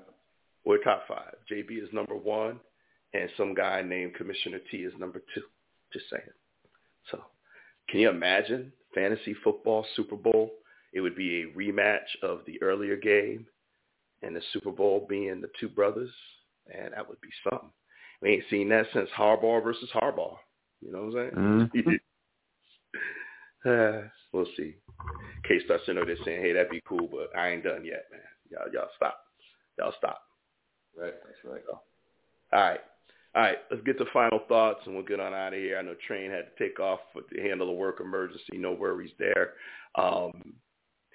We're 0.65 0.83
top 0.83 1.03
five. 1.09 1.35
JB 1.51 1.83
is 1.83 1.89
number 1.93 2.17
one, 2.17 2.61
and 3.15 3.31
some 3.37 3.55
guy 3.55 3.83
named 3.83 4.15
Commissioner 4.15 4.59
T 4.71 4.79
is 4.79 4.93
number 4.99 5.23
two. 5.35 5.43
Just 5.93 6.07
saying. 6.11 6.23
So, 7.11 7.21
can 7.89 8.01
you 8.01 8.11
imagine 8.11 8.73
fantasy 8.95 9.35
football 9.43 9.87
Super 9.97 10.17
Bowl? 10.17 10.51
It 10.95 11.01
would 11.01 11.17
be 11.17 11.43
a 11.43 11.59
rematch 11.59 12.07
of 12.23 12.41
the 12.47 12.63
earlier 12.63 12.97
game, 12.97 13.47
and 14.23 14.35
the 14.35 14.41
Super 14.53 14.71
Bowl 14.71 15.07
being 15.09 15.41
the 15.41 15.51
two 15.61 15.69
brothers, 15.69 16.11
and 16.73 16.95
that 16.95 17.07
would 17.07 17.21
be 17.21 17.29
something. 17.43 17.71
We 18.23 18.31
ain't 18.31 18.45
seen 18.49 18.69
that 18.71 18.87
since 18.95 19.11
Harbaugh 19.17 19.63
versus 19.63 19.91
Harbaugh. 19.93 20.37
You 20.81 20.93
know 20.93 21.05
what 21.07 21.21
I'm 21.21 21.69
saying? 21.73 21.91
Mm-hmm. 23.65 23.69
uh, 23.69 24.09
we'll 24.33 24.47
see. 24.57 24.77
K-Starr 25.47 25.81
Center, 25.85 26.07
they're 26.07 26.17
saying, 26.25 26.41
hey, 26.41 26.53
that'd 26.53 26.71
be 26.71 26.83
cool, 26.89 27.09
but 27.11 27.37
I 27.39 27.51
ain't 27.51 27.65
done 27.65 27.85
yet, 27.85 28.07
man. 28.11 28.21
Y'all, 28.51 28.73
y'all 28.73 28.89
stop. 28.97 29.19
Y'all 29.79 29.93
stop. 29.99 30.23
Right, 30.97 31.13
that's 31.27 31.53
right. 31.53 31.63
All 31.71 31.81
right. 32.53 32.81
All 33.35 33.43
right, 33.43 33.59
let's 33.69 33.83
get 33.83 33.99
to 33.99 34.05
final 34.13 34.41
thoughts 34.47 34.81
and 34.87 34.95
we'll 34.95 35.05
get 35.05 35.19
on 35.19 35.35
out 35.35 35.53
of 35.53 35.59
here. 35.59 35.77
I 35.77 35.83
know 35.83 35.97
Train 36.07 36.31
had 36.31 36.45
to 36.47 36.65
take 36.65 36.79
off 36.79 37.01
to 37.15 37.43
handle 37.43 37.69
a 37.69 37.73
work 37.73 38.01
emergency. 38.01 38.57
No 38.57 38.73
worries 38.73 39.11
there. 39.19 39.55
Um, 39.97 40.55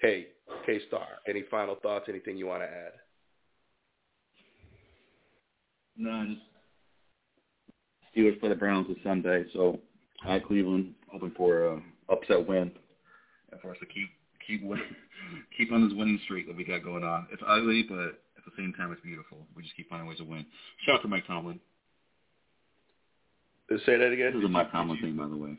Hey, 0.00 0.28
K-Starr, 0.64 1.06
any 1.28 1.44
final 1.50 1.76
thoughts? 1.76 2.06
Anything 2.08 2.36
you 2.36 2.46
want 2.46 2.62
to 2.62 2.66
add? 2.66 2.92
None. 5.96 6.40
just 8.14 8.16
Steelers 8.16 8.40
play 8.40 8.48
the 8.48 8.54
Browns 8.54 8.88
this 8.88 8.96
Sunday, 9.04 9.44
so 9.52 9.78
at 10.26 10.46
Cleveland, 10.46 10.94
hoping 11.12 11.32
for 11.36 11.74
a 11.74 11.82
upset 12.10 12.46
win 12.46 12.72
and 13.52 13.60
for 13.60 13.70
us 13.70 13.76
to 13.80 13.86
keep 13.86 14.08
keep 14.46 14.62
win, 14.64 14.80
keep 15.58 15.70
on 15.70 15.86
this 15.86 15.96
winning 15.96 16.18
streak 16.24 16.46
that 16.46 16.56
we 16.56 16.64
got 16.64 16.82
going 16.82 17.04
on. 17.04 17.26
It's 17.30 17.42
ugly, 17.46 17.84
but 17.88 17.98
at 17.98 18.44
the 18.46 18.52
same 18.56 18.72
time, 18.72 18.92
it's 18.92 19.02
beautiful. 19.02 19.38
We 19.54 19.62
just 19.62 19.76
keep 19.76 19.90
finding 19.90 20.08
ways 20.08 20.18
to 20.18 20.24
win. 20.24 20.46
Shout 20.86 20.96
out 20.96 21.02
to 21.02 21.08
Mike 21.08 21.26
Tomlin. 21.26 21.60
Say 23.86 23.96
that 23.98 24.10
again. 24.10 24.32
This 24.32 24.40
is 24.40 24.46
a 24.46 24.48
Mike 24.48 24.72
Tomlin 24.72 24.98
thing, 25.00 25.16
by 25.16 25.28
the 25.28 25.36
way. 25.36 25.56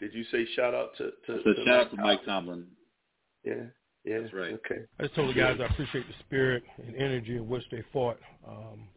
Did 0.00 0.14
you 0.14 0.24
say 0.32 0.46
shout 0.56 0.74
out 0.74 0.96
to? 0.96 1.04
to, 1.04 1.42
so 1.44 1.52
to 1.52 1.64
shout 1.64 1.80
out 1.80 1.90
to 1.90 1.96
Mike 1.96 2.24
Tomlin. 2.24 2.66
Yeah. 3.48 3.64
Yeah, 4.04 4.20
that's 4.20 4.32
right. 4.32 4.52
Okay. 4.54 4.82
I 4.98 5.02
just 5.02 5.14
told 5.14 5.28
the 5.28 5.38
guys 5.38 5.58
I 5.60 5.66
appreciate 5.66 6.06
the 6.06 6.14
spirit 6.20 6.62
and 6.78 6.94
energy 6.96 7.36
in 7.36 7.48
which 7.48 7.64
they 7.70 7.82
fought. 7.92 8.18
Um, 8.46 8.88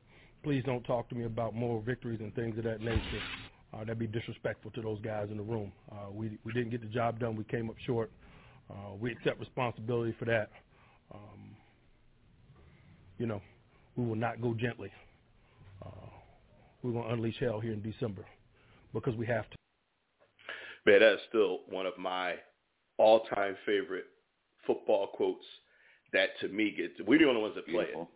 please 0.43 0.63
don't 0.65 0.83
talk 0.83 1.09
to 1.09 1.15
me 1.15 1.25
about 1.25 1.53
moral 1.53 1.81
victories 1.81 2.19
and 2.21 2.33
things 2.35 2.57
of 2.57 2.63
that 2.63 2.81
nature. 2.81 3.21
Uh, 3.73 3.79
that'd 3.79 3.99
be 3.99 4.07
disrespectful 4.07 4.71
to 4.71 4.81
those 4.81 4.99
guys 5.01 5.27
in 5.31 5.37
the 5.37 5.43
room. 5.43 5.71
Uh, 5.91 6.11
we 6.11 6.37
we 6.45 6.53
didn't 6.53 6.69
get 6.69 6.81
the 6.81 6.87
job 6.87 7.19
done. 7.19 7.35
We 7.35 7.43
came 7.45 7.69
up 7.69 7.75
short. 7.85 8.11
Uh, 8.69 8.95
we 8.99 9.11
accept 9.11 9.39
responsibility 9.39 10.15
for 10.17 10.25
that. 10.25 10.49
Um, 11.13 11.55
you 13.17 13.25
know, 13.25 13.41
we 13.95 14.05
will 14.05 14.15
not 14.15 14.41
go 14.41 14.53
gently. 14.53 14.91
Uh, 15.85 15.89
we're 16.83 16.91
going 16.91 17.07
to 17.07 17.13
unleash 17.13 17.39
hell 17.39 17.59
here 17.59 17.73
in 17.73 17.81
December 17.81 18.25
because 18.93 19.15
we 19.15 19.25
have 19.25 19.49
to. 19.49 19.55
Man, 20.85 20.99
that's 21.01 21.21
still 21.27 21.59
one 21.69 21.85
of 21.85 21.97
my 21.97 22.35
all-time 22.97 23.55
favorite 23.65 24.05
football 24.65 25.07
quotes. 25.13 25.45
That 26.13 26.31
to 26.41 26.49
me 26.49 26.71
gets. 26.71 26.99
We're 27.07 27.19
the 27.19 27.29
only 27.29 27.41
ones 27.41 27.55
that 27.55 27.65
play 27.65 27.85
Beautiful. 27.85 28.09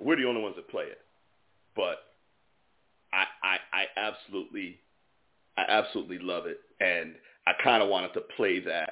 it. 0.00 0.04
We're 0.04 0.16
the 0.16 0.26
only 0.26 0.42
ones 0.42 0.56
that 0.56 0.68
play 0.68 0.84
it. 0.84 0.98
But 1.76 1.98
I, 3.12 3.24
I, 3.42 3.56
I 3.72 3.84
absolutely, 3.96 4.80
I 5.56 5.62
absolutely 5.68 6.18
love 6.18 6.46
it, 6.46 6.58
and 6.80 7.14
I 7.46 7.52
kind 7.62 7.82
of 7.82 7.88
wanted 7.88 8.14
to 8.14 8.22
play 8.36 8.58
that 8.60 8.90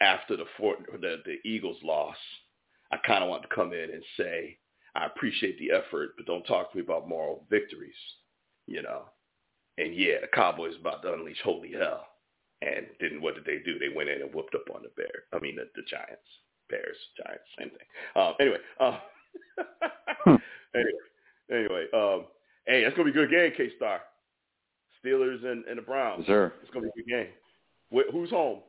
after 0.00 0.36
the 0.36 0.46
Fort, 0.56 0.78
the 1.00 1.16
the 1.24 1.36
Eagles 1.48 1.76
loss. 1.82 2.16
I 2.90 2.96
kind 3.06 3.22
of 3.22 3.30
wanted 3.30 3.48
to 3.48 3.54
come 3.54 3.72
in 3.72 3.90
and 3.90 4.02
say, 4.16 4.56
I 4.94 5.06
appreciate 5.06 5.58
the 5.58 5.72
effort, 5.72 6.10
but 6.16 6.26
don't 6.26 6.44
talk 6.44 6.70
to 6.70 6.78
me 6.78 6.84
about 6.84 7.08
moral 7.08 7.44
victories, 7.50 7.94
you 8.66 8.82
know. 8.82 9.02
And 9.78 9.94
yeah, 9.94 10.20
the 10.20 10.28
Cowboys 10.28 10.74
about 10.80 11.02
to 11.02 11.12
unleash 11.12 11.40
holy 11.42 11.72
hell. 11.72 12.06
And 12.62 12.86
then 13.00 13.20
what 13.20 13.34
did 13.34 13.44
they 13.44 13.58
do? 13.64 13.78
They 13.78 13.94
went 13.94 14.08
in 14.08 14.22
and 14.22 14.32
whooped 14.32 14.54
up 14.54 14.74
on 14.74 14.82
the 14.82 14.90
Bears. 14.96 15.24
I 15.32 15.38
mean, 15.38 15.56
the, 15.56 15.68
the 15.74 15.82
Giants. 15.88 16.28
Bears, 16.70 16.96
Giants, 17.16 17.44
same 17.58 17.70
thing. 17.70 17.86
Um, 18.16 18.34
anyway, 18.40 18.56
uh, 18.80 18.98
anyway, 20.74 20.90
anyway, 21.50 21.86
um, 21.92 22.26
hey, 22.66 22.82
that's 22.82 22.96
gonna 22.96 23.12
be 23.12 23.18
a 23.18 23.26
good 23.26 23.30
game, 23.30 23.52
K-Starr. 23.56 24.00
Steelers 25.04 25.44
and, 25.44 25.64
and 25.66 25.76
the 25.76 25.82
Browns. 25.82 26.20
Yes, 26.20 26.28
sir. 26.28 26.52
It's 26.62 26.70
gonna 26.70 26.86
be 26.86 27.02
a 27.02 27.04
good 27.04 27.10
game. 27.10 27.32
Wh- 27.92 28.10
who's 28.10 28.30
home? 28.30 28.60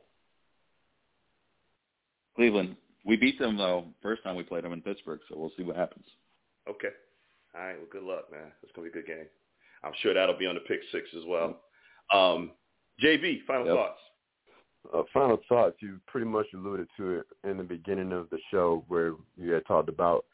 Cleveland. 2.34 2.76
We 3.04 3.16
beat 3.16 3.38
them 3.38 3.56
though 3.56 3.86
first 4.02 4.22
time 4.22 4.36
we 4.36 4.42
played 4.42 4.64
them 4.64 4.72
in 4.72 4.82
Pittsburgh, 4.82 5.20
so 5.28 5.38
we'll 5.38 5.52
see 5.56 5.62
what 5.62 5.76
happens. 5.76 6.04
Okay. 6.68 6.88
All 7.54 7.62
right. 7.62 7.76
Well, 7.78 7.88
good 7.90 8.02
luck, 8.02 8.30
man. 8.30 8.52
It's 8.62 8.72
gonna 8.72 8.90
be 8.90 8.98
a 8.98 9.02
good 9.02 9.06
game. 9.06 9.26
I'm 9.82 9.92
sure 10.02 10.12
that'll 10.12 10.38
be 10.38 10.46
on 10.46 10.54
the 10.54 10.60
pick 10.60 10.80
six 10.92 11.08
as 11.16 11.24
well. 11.26 11.60
Um, 12.12 12.52
JB, 13.00 13.42
final 13.46 13.66
Yep. 13.66 13.76
thoughts. 13.76 14.00
Uh, 14.92 15.02
final 15.12 15.36
thoughts. 15.48 15.76
You 15.82 16.00
pretty 16.06 16.26
much 16.26 16.46
alluded 16.54 16.88
to 16.96 17.18
it 17.18 17.26
in 17.44 17.56
the 17.56 17.64
beginning 17.64 18.12
of 18.12 18.30
the 18.30 18.38
show 18.50 18.84
where 18.88 19.14
you 19.36 19.52
had 19.52 19.66
talked 19.66 19.88
about 19.88 20.24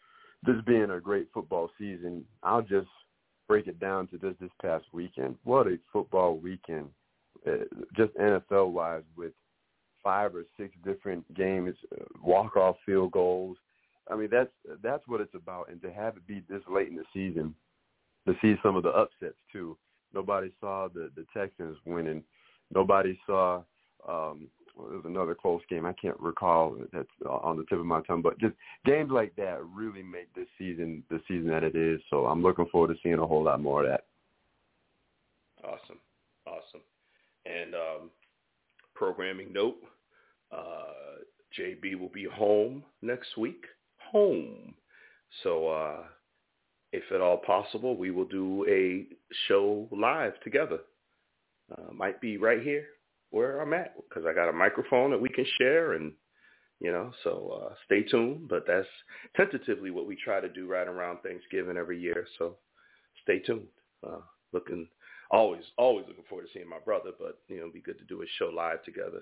this 0.45 0.61
being 0.67 0.91
a 0.91 1.01
great 1.01 1.29
football 1.33 1.71
season. 1.79 2.27
I'll 2.43 2.63
just 2.63 2.89
break 3.49 3.67
it 3.67 3.79
down 3.81 4.09
to 4.09 4.19
just 4.19 4.39
this 4.41 4.51
past 4.61 4.85
weekend. 4.93 5.37
What 5.45 5.67
a 5.67 5.79
football 5.93 6.37
weekend, 6.37 6.91
uh, 7.47 7.65
just 7.95 8.15
NFL 8.15 8.73
wise, 8.73 9.05
with 9.17 9.33
five 10.03 10.35
or 10.35 10.45
six 10.57 10.75
different 10.85 11.33
games, 11.35 11.77
uh, 11.93 12.05
walk 12.23 12.57
off 12.57 12.77
field 12.85 13.13
goals. 13.13 13.57
I 14.11 14.17
mean, 14.17 14.29
that's 14.31 14.51
that's 14.83 15.07
what 15.07 15.21
it's 15.21 15.35
about. 15.35 15.69
And 15.71 15.81
to 15.83 15.93
have 15.93 16.17
it 16.17 16.27
be 16.27 16.43
this 16.49 16.63
late 16.69 16.89
in 16.89 16.97
the 16.97 17.05
season, 17.13 17.55
to 18.27 18.35
see 18.43 18.57
some 18.63 18.77
of 18.77 18.83
the 18.83 18.91
upsets 18.91 19.39
too. 19.53 19.79
Nobody 20.13 20.53
saw 20.61 20.89
the 20.89 21.11
the 21.15 21.25
Texans 21.33 21.79
winning. 21.87 22.23
Nobody 22.75 23.19
saw 23.27 23.63
um 24.09 24.49
there 24.77 24.97
was 24.97 25.05
another 25.05 25.35
close 25.35 25.61
game. 25.69 25.85
I 25.85 25.93
can't 25.93 26.19
recall 26.19 26.77
that's 26.93 27.09
on 27.29 27.57
the 27.57 27.65
tip 27.65 27.79
of 27.79 27.85
my 27.87 28.01
tongue, 28.03 28.23
but 28.23 28.39
just 28.39 28.55
games 28.85 29.11
like 29.11 29.35
that 29.37 29.59
really 29.75 30.03
make 30.03 30.33
this 30.35 30.49
season 30.59 31.03
the 31.11 31.21
season 31.29 31.49
that 31.49 31.63
it 31.63 31.77
is. 31.77 32.01
So 32.11 32.27
I'm 32.27 32.43
looking 32.43 32.67
forward 32.67 32.89
to 32.89 33.01
seeing 33.03 33.19
a 33.19 33.27
whole 33.27 33.45
lot 33.45 33.61
more 33.61 33.85
of 33.85 33.91
that. 33.91 34.05
Awesome. 35.63 35.99
Awesome. 36.47 36.81
And 37.45 37.75
um, 37.75 38.11
programming 38.95 39.53
note, 39.53 39.77
uh, 40.51 41.21
JB 41.59 41.99
will 41.99 42.09
be 42.09 42.25
home 42.25 42.83
next 43.03 43.37
week. 43.37 43.65
Home. 44.11 44.75
So 45.43 45.69
uh, 45.69 46.03
if 46.93 47.05
at 47.13 47.21
all 47.21 47.39
possible, 47.39 47.97
we 47.97 48.11
will 48.11 48.25
do 48.25 48.67
a 48.69 49.07
show 49.49 49.89
live 49.93 50.39
together. 50.41 50.79
Uh, 51.73 51.93
might 51.93 52.21
be 52.21 52.37
right 52.37 52.63
here 52.63 52.85
where 53.31 53.61
I'm 53.61 53.73
at 53.73 53.95
because 54.09 54.25
I 54.27 54.35
got 54.35 54.49
a 54.51 54.53
microphone 54.53 55.11
that 55.11 55.21
we 55.21 55.29
can 55.29 55.47
share 55.59 55.93
and 55.95 56.13
you 56.81 56.91
know, 56.91 57.13
so 57.23 57.63
uh, 57.71 57.75
stay 57.87 58.03
tuned. 58.03 58.49
But 58.49 58.65
that's 58.67 58.89
tentatively 59.37 59.93
what 59.93 60.07
we 60.09 60.17
try 60.17 60.41
to 60.41 60.49
do 60.49 60.67
right 60.67 60.89
around 60.89 61.19
Thanksgiving 61.23 61.77
every 61.77 61.99
year. 62.01 62.27
So 62.39 62.57
stay 63.23 63.39
tuned. 63.39 63.69
Uh, 64.05 64.19
looking 64.53 64.89
always, 65.31 65.63
always 65.79 66.07
looking 66.09 66.25
forward 66.29 66.47
to 66.49 66.53
seeing 66.53 66.69
my 66.69 66.81
brother. 66.85 67.11
But 67.17 67.39
you 67.49 67.57
know, 67.57 67.63
it'd 67.63 67.75
be 67.75 67.81
good 67.83 67.99
to 67.99 68.05
do 68.05 68.23
a 68.23 68.27
show 68.37 68.47
live 68.47 68.83
together, 68.83 69.21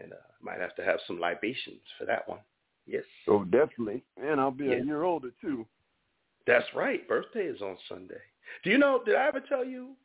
and 0.00 0.12
uh, 0.12 0.16
might 0.42 0.60
have 0.60 0.76
to 0.76 0.84
have 0.84 0.98
some 1.06 1.18
libations 1.18 1.80
for 1.98 2.04
that 2.04 2.28
one. 2.28 2.40
Yes, 2.86 3.04
Oh, 3.26 3.44
definitely. 3.44 4.04
And 4.22 4.38
I'll 4.38 4.50
be 4.50 4.66
Yeah. 4.66 4.82
a 4.82 4.84
year 4.84 5.04
older 5.04 5.30
too. 5.40 5.66
that's 6.46 6.66
right. 6.74 7.08
Birthday 7.08 7.46
is 7.46 7.62
on 7.62 7.78
Sunday. 7.88 8.20
Do 8.64 8.70
you 8.70 8.76
know? 8.76 9.02
Did 9.02 9.14
I 9.14 9.28
ever 9.28 9.40
tell 9.40 9.64
you 9.64 9.96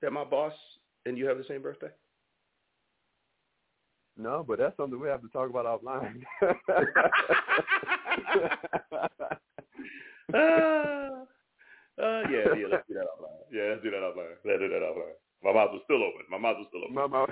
that 0.00 0.12
my 0.12 0.22
boss 0.24 0.52
and 1.06 1.16
you 1.16 1.26
have 1.26 1.38
the 1.38 1.44
same 1.44 1.62
birthday? 1.62 1.90
No, 4.18 4.44
but 4.46 4.58
that's 4.58 4.76
something 4.76 4.98
we 4.98 5.08
have 5.08 5.20
to 5.22 5.28
talk 5.28 5.50
about 5.50 5.66
offline. 5.66 6.22
uh, 6.42 6.46
uh, 10.34 12.22
yeah, 12.30 12.54
yeah, 12.56 12.66
let's 12.70 12.86
do 12.88 12.94
that 12.94 13.06
offline. 13.12 13.44
Yeah, 13.52 13.62
let's 13.70 13.82
do 13.82 13.90
that 13.90 14.00
offline. 14.02 14.34
Let's 14.44 14.58
do 14.60 14.68
that 14.68 14.82
offline. 14.82 15.16
My 15.44 15.52
mouth 15.52 15.70
was 15.72 15.82
still 15.84 16.02
open. 16.02 16.22
My 16.30 16.38
mouth 16.38 16.56
was 16.58 16.66
still 16.68 16.84
open. 16.84 16.94
My 16.94 17.06
mouth- 17.06 17.30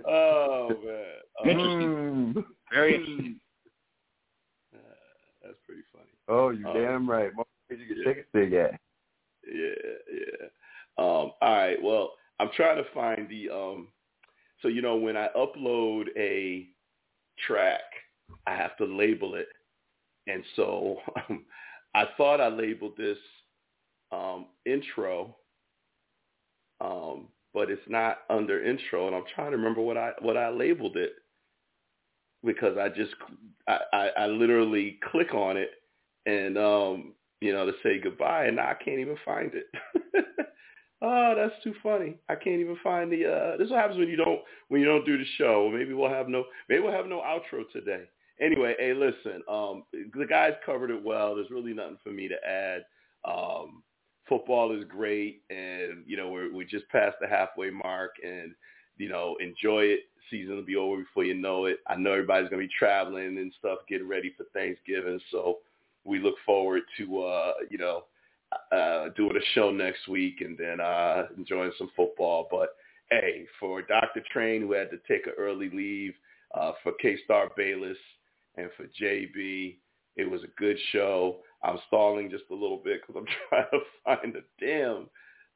oh 0.06 0.68
man, 0.68 1.04
Uh, 1.44 1.48
Interesting. 1.48 2.34
Mm. 2.34 2.44
Very 2.72 2.94
interesting. 2.94 3.40
uh, 4.74 4.78
that's 5.42 5.58
pretty 5.66 5.82
funny. 5.92 6.12
Oh, 6.28 6.50
you 6.50 6.66
Um, 6.68 6.74
damn 6.74 7.10
right. 7.10 7.34
More 7.34 7.46
ways 7.70 7.80
you 7.80 7.94
can 7.94 8.04
shake 8.04 8.18
a 8.18 8.28
stick 8.28 8.52
at. 8.52 8.80
Yeah, 9.52 9.92
yeah. 10.12 10.46
Um, 10.98 11.32
all 11.40 11.56
right. 11.56 11.82
Well, 11.82 12.12
I'm 12.40 12.50
trying 12.56 12.76
to 12.76 12.90
find 12.92 13.28
the. 13.28 13.50
Um, 13.50 13.88
so 14.62 14.68
you 14.68 14.82
know, 14.82 14.96
when 14.96 15.16
I 15.16 15.28
upload 15.36 16.06
a 16.16 16.68
track, 17.46 17.80
I 18.46 18.54
have 18.56 18.76
to 18.78 18.84
label 18.84 19.34
it, 19.34 19.48
and 20.26 20.42
so 20.56 20.98
um, 21.28 21.44
I 21.94 22.04
thought 22.16 22.40
I 22.40 22.48
labeled 22.48 22.96
this 22.96 23.18
um, 24.12 24.46
intro, 24.66 25.36
um, 26.80 27.28
but 27.54 27.70
it's 27.70 27.82
not 27.88 28.18
under 28.30 28.64
intro, 28.64 29.06
and 29.06 29.16
I'm 29.16 29.24
trying 29.34 29.52
to 29.52 29.56
remember 29.56 29.80
what 29.80 29.96
I 29.96 30.12
what 30.20 30.36
I 30.36 30.50
labeled 30.50 30.96
it 30.96 31.12
because 32.44 32.76
I 32.78 32.88
just 32.88 33.14
I, 33.66 33.78
I, 33.92 34.08
I 34.18 34.26
literally 34.26 34.98
click 35.10 35.34
on 35.34 35.56
it 35.56 35.70
and 36.26 36.56
um, 36.58 37.14
you 37.40 37.52
know 37.52 37.66
to 37.66 37.72
say 37.82 37.98
goodbye, 37.98 38.46
and 38.46 38.58
I 38.58 38.74
can't 38.74 38.98
even 38.98 39.16
find 39.24 39.52
it. 39.54 39.66
oh, 41.02 41.34
that's 41.36 41.62
too 41.62 41.74
funny. 41.82 42.16
I 42.28 42.34
can't 42.34 42.60
even 42.60 42.76
find 42.82 43.10
the. 43.10 43.26
Uh, 43.26 43.56
this 43.56 43.66
is 43.66 43.70
what 43.70 43.80
happens 43.80 43.98
when 43.98 44.08
you 44.08 44.16
don't 44.16 44.40
when 44.68 44.80
you 44.80 44.86
don't 44.86 45.06
do 45.06 45.18
the 45.18 45.24
show. 45.36 45.70
Maybe 45.72 45.94
we'll 45.94 46.10
have 46.10 46.28
no 46.28 46.44
maybe 46.68 46.82
we'll 46.82 46.92
have 46.92 47.06
no 47.06 47.20
outro 47.20 47.62
today. 47.72 48.04
Anyway, 48.40 48.74
hey, 48.78 48.94
listen, 48.94 49.42
um, 49.48 49.82
the 49.92 50.26
guys 50.26 50.52
covered 50.64 50.90
it 50.90 51.02
well. 51.02 51.34
There's 51.34 51.50
really 51.50 51.74
nothing 51.74 51.98
for 52.04 52.10
me 52.10 52.28
to 52.28 52.36
add. 52.46 52.84
Um, 53.24 53.82
football 54.28 54.76
is 54.76 54.84
great, 54.88 55.42
and 55.50 56.04
you 56.06 56.16
know 56.16 56.30
we're 56.30 56.52
we 56.52 56.64
just 56.64 56.88
past 56.88 57.16
the 57.20 57.28
halfway 57.28 57.70
mark, 57.70 58.12
and 58.24 58.52
you 58.96 59.08
know 59.08 59.36
enjoy 59.40 59.82
it. 59.84 60.00
Season 60.30 60.56
will 60.56 60.64
be 60.64 60.76
over 60.76 61.00
before 61.00 61.24
you 61.24 61.34
know 61.34 61.64
it. 61.64 61.78
I 61.86 61.96
know 61.96 62.12
everybody's 62.12 62.50
gonna 62.50 62.62
be 62.62 62.70
traveling 62.78 63.38
and 63.38 63.52
stuff, 63.58 63.78
getting 63.88 64.08
ready 64.08 64.34
for 64.36 64.44
Thanksgiving, 64.52 65.20
so 65.30 65.58
we 66.08 66.18
look 66.18 66.36
forward 66.44 66.82
to 66.98 67.22
uh, 67.22 67.52
you 67.70 67.78
know 67.78 68.04
uh, 68.72 69.10
doing 69.16 69.36
a 69.36 69.44
show 69.54 69.70
next 69.70 70.08
week 70.08 70.40
and 70.40 70.56
then 70.56 70.80
uh, 70.80 71.26
enjoying 71.36 71.72
some 71.78 71.90
football. 71.94 72.48
But 72.50 72.76
hey, 73.10 73.46
for 73.60 73.82
Dr. 73.82 74.22
Train 74.32 74.62
who 74.62 74.72
had 74.72 74.90
to 74.90 74.98
take 75.06 75.26
an 75.26 75.34
early 75.38 75.70
leave, 75.70 76.14
uh, 76.54 76.72
for 76.82 76.92
K-Starr 77.00 77.50
Bayless, 77.56 77.98
and 78.56 78.70
for 78.76 78.86
JB, 79.00 79.76
it 80.16 80.28
was 80.28 80.42
a 80.42 80.60
good 80.60 80.76
show. 80.92 81.38
I'm 81.62 81.78
stalling 81.86 82.30
just 82.30 82.44
a 82.50 82.54
little 82.54 82.80
bit 82.82 83.00
because 83.00 83.20
I'm 83.20 83.26
trying 83.48 83.70
to 83.72 83.80
find 84.04 84.34
the 84.34 84.64
damn. 84.64 85.08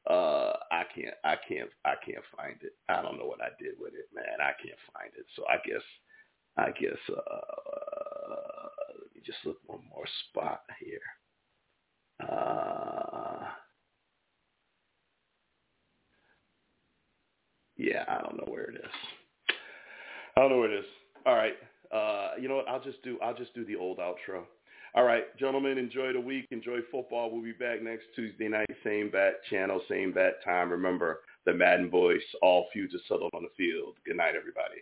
Uh, 0.09 0.53
I 0.71 0.83
can't, 0.93 1.15
I 1.23 1.35
can't, 1.47 1.69
I 1.85 1.93
can't 2.05 2.23
find 2.35 2.57
it. 2.61 2.75
I 2.89 3.01
don't 3.01 3.17
know 3.17 3.25
what 3.25 3.41
I 3.41 3.49
did 3.61 3.75
with 3.79 3.93
it, 3.93 4.09
man. 4.13 4.41
I 4.41 4.51
can't 4.61 4.77
find 4.93 5.11
it. 5.17 5.25
So 5.35 5.45
I 5.47 5.57
guess, 5.65 5.81
I 6.57 6.71
guess, 6.71 6.99
uh, 7.09 8.67
just 9.25 9.39
look 9.45 9.57
one 9.65 9.81
more 9.89 10.05
spot 10.29 10.61
here. 10.79 10.99
Uh, 12.21 13.45
yeah, 17.77 18.03
I 18.07 18.21
don't 18.21 18.37
know 18.37 18.51
where 18.51 18.69
it 18.69 18.75
is. 18.75 18.91
I 20.35 20.41
don't 20.41 20.49
know 20.49 20.59
where 20.59 20.71
it 20.71 20.79
is. 20.79 20.85
All 21.25 21.35
right. 21.35 21.55
Uh, 21.91 22.31
you 22.39 22.47
know 22.47 22.55
what? 22.55 22.67
I'll 22.67 22.83
just 22.83 23.03
do 23.03 23.19
I'll 23.21 23.35
just 23.35 23.53
do 23.53 23.65
the 23.65 23.75
old 23.75 23.99
outro. 23.99 24.43
All 24.95 25.03
right, 25.03 25.23
gentlemen, 25.39 25.79
enjoy 25.79 26.13
the 26.13 26.19
week. 26.19 26.45
Enjoy 26.51 26.77
football. 26.91 27.31
We'll 27.31 27.41
be 27.41 27.51
back 27.51 27.81
next 27.81 28.05
Tuesday 28.15 28.47
night, 28.47 28.69
same 28.83 29.09
bat 29.09 29.33
channel, 29.49 29.81
same 29.89 30.11
bat 30.11 30.33
time. 30.45 30.69
Remember, 30.69 31.21
the 31.47 31.53
Madden 31.53 31.89
voice, 31.89 32.21
all 32.43 32.67
futures 32.71 33.01
settled 33.07 33.31
on 33.33 33.41
the 33.41 33.49
field. 33.57 33.95
Good 34.05 34.17
night, 34.17 34.35
everybody. 34.35 34.81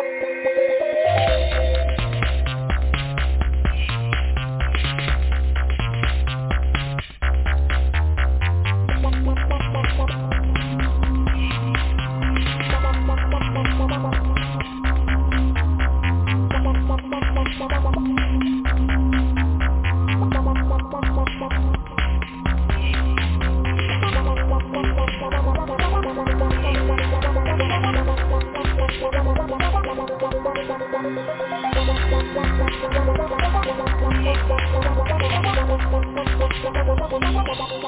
Thank 35.91 36.05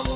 you. 0.08 0.13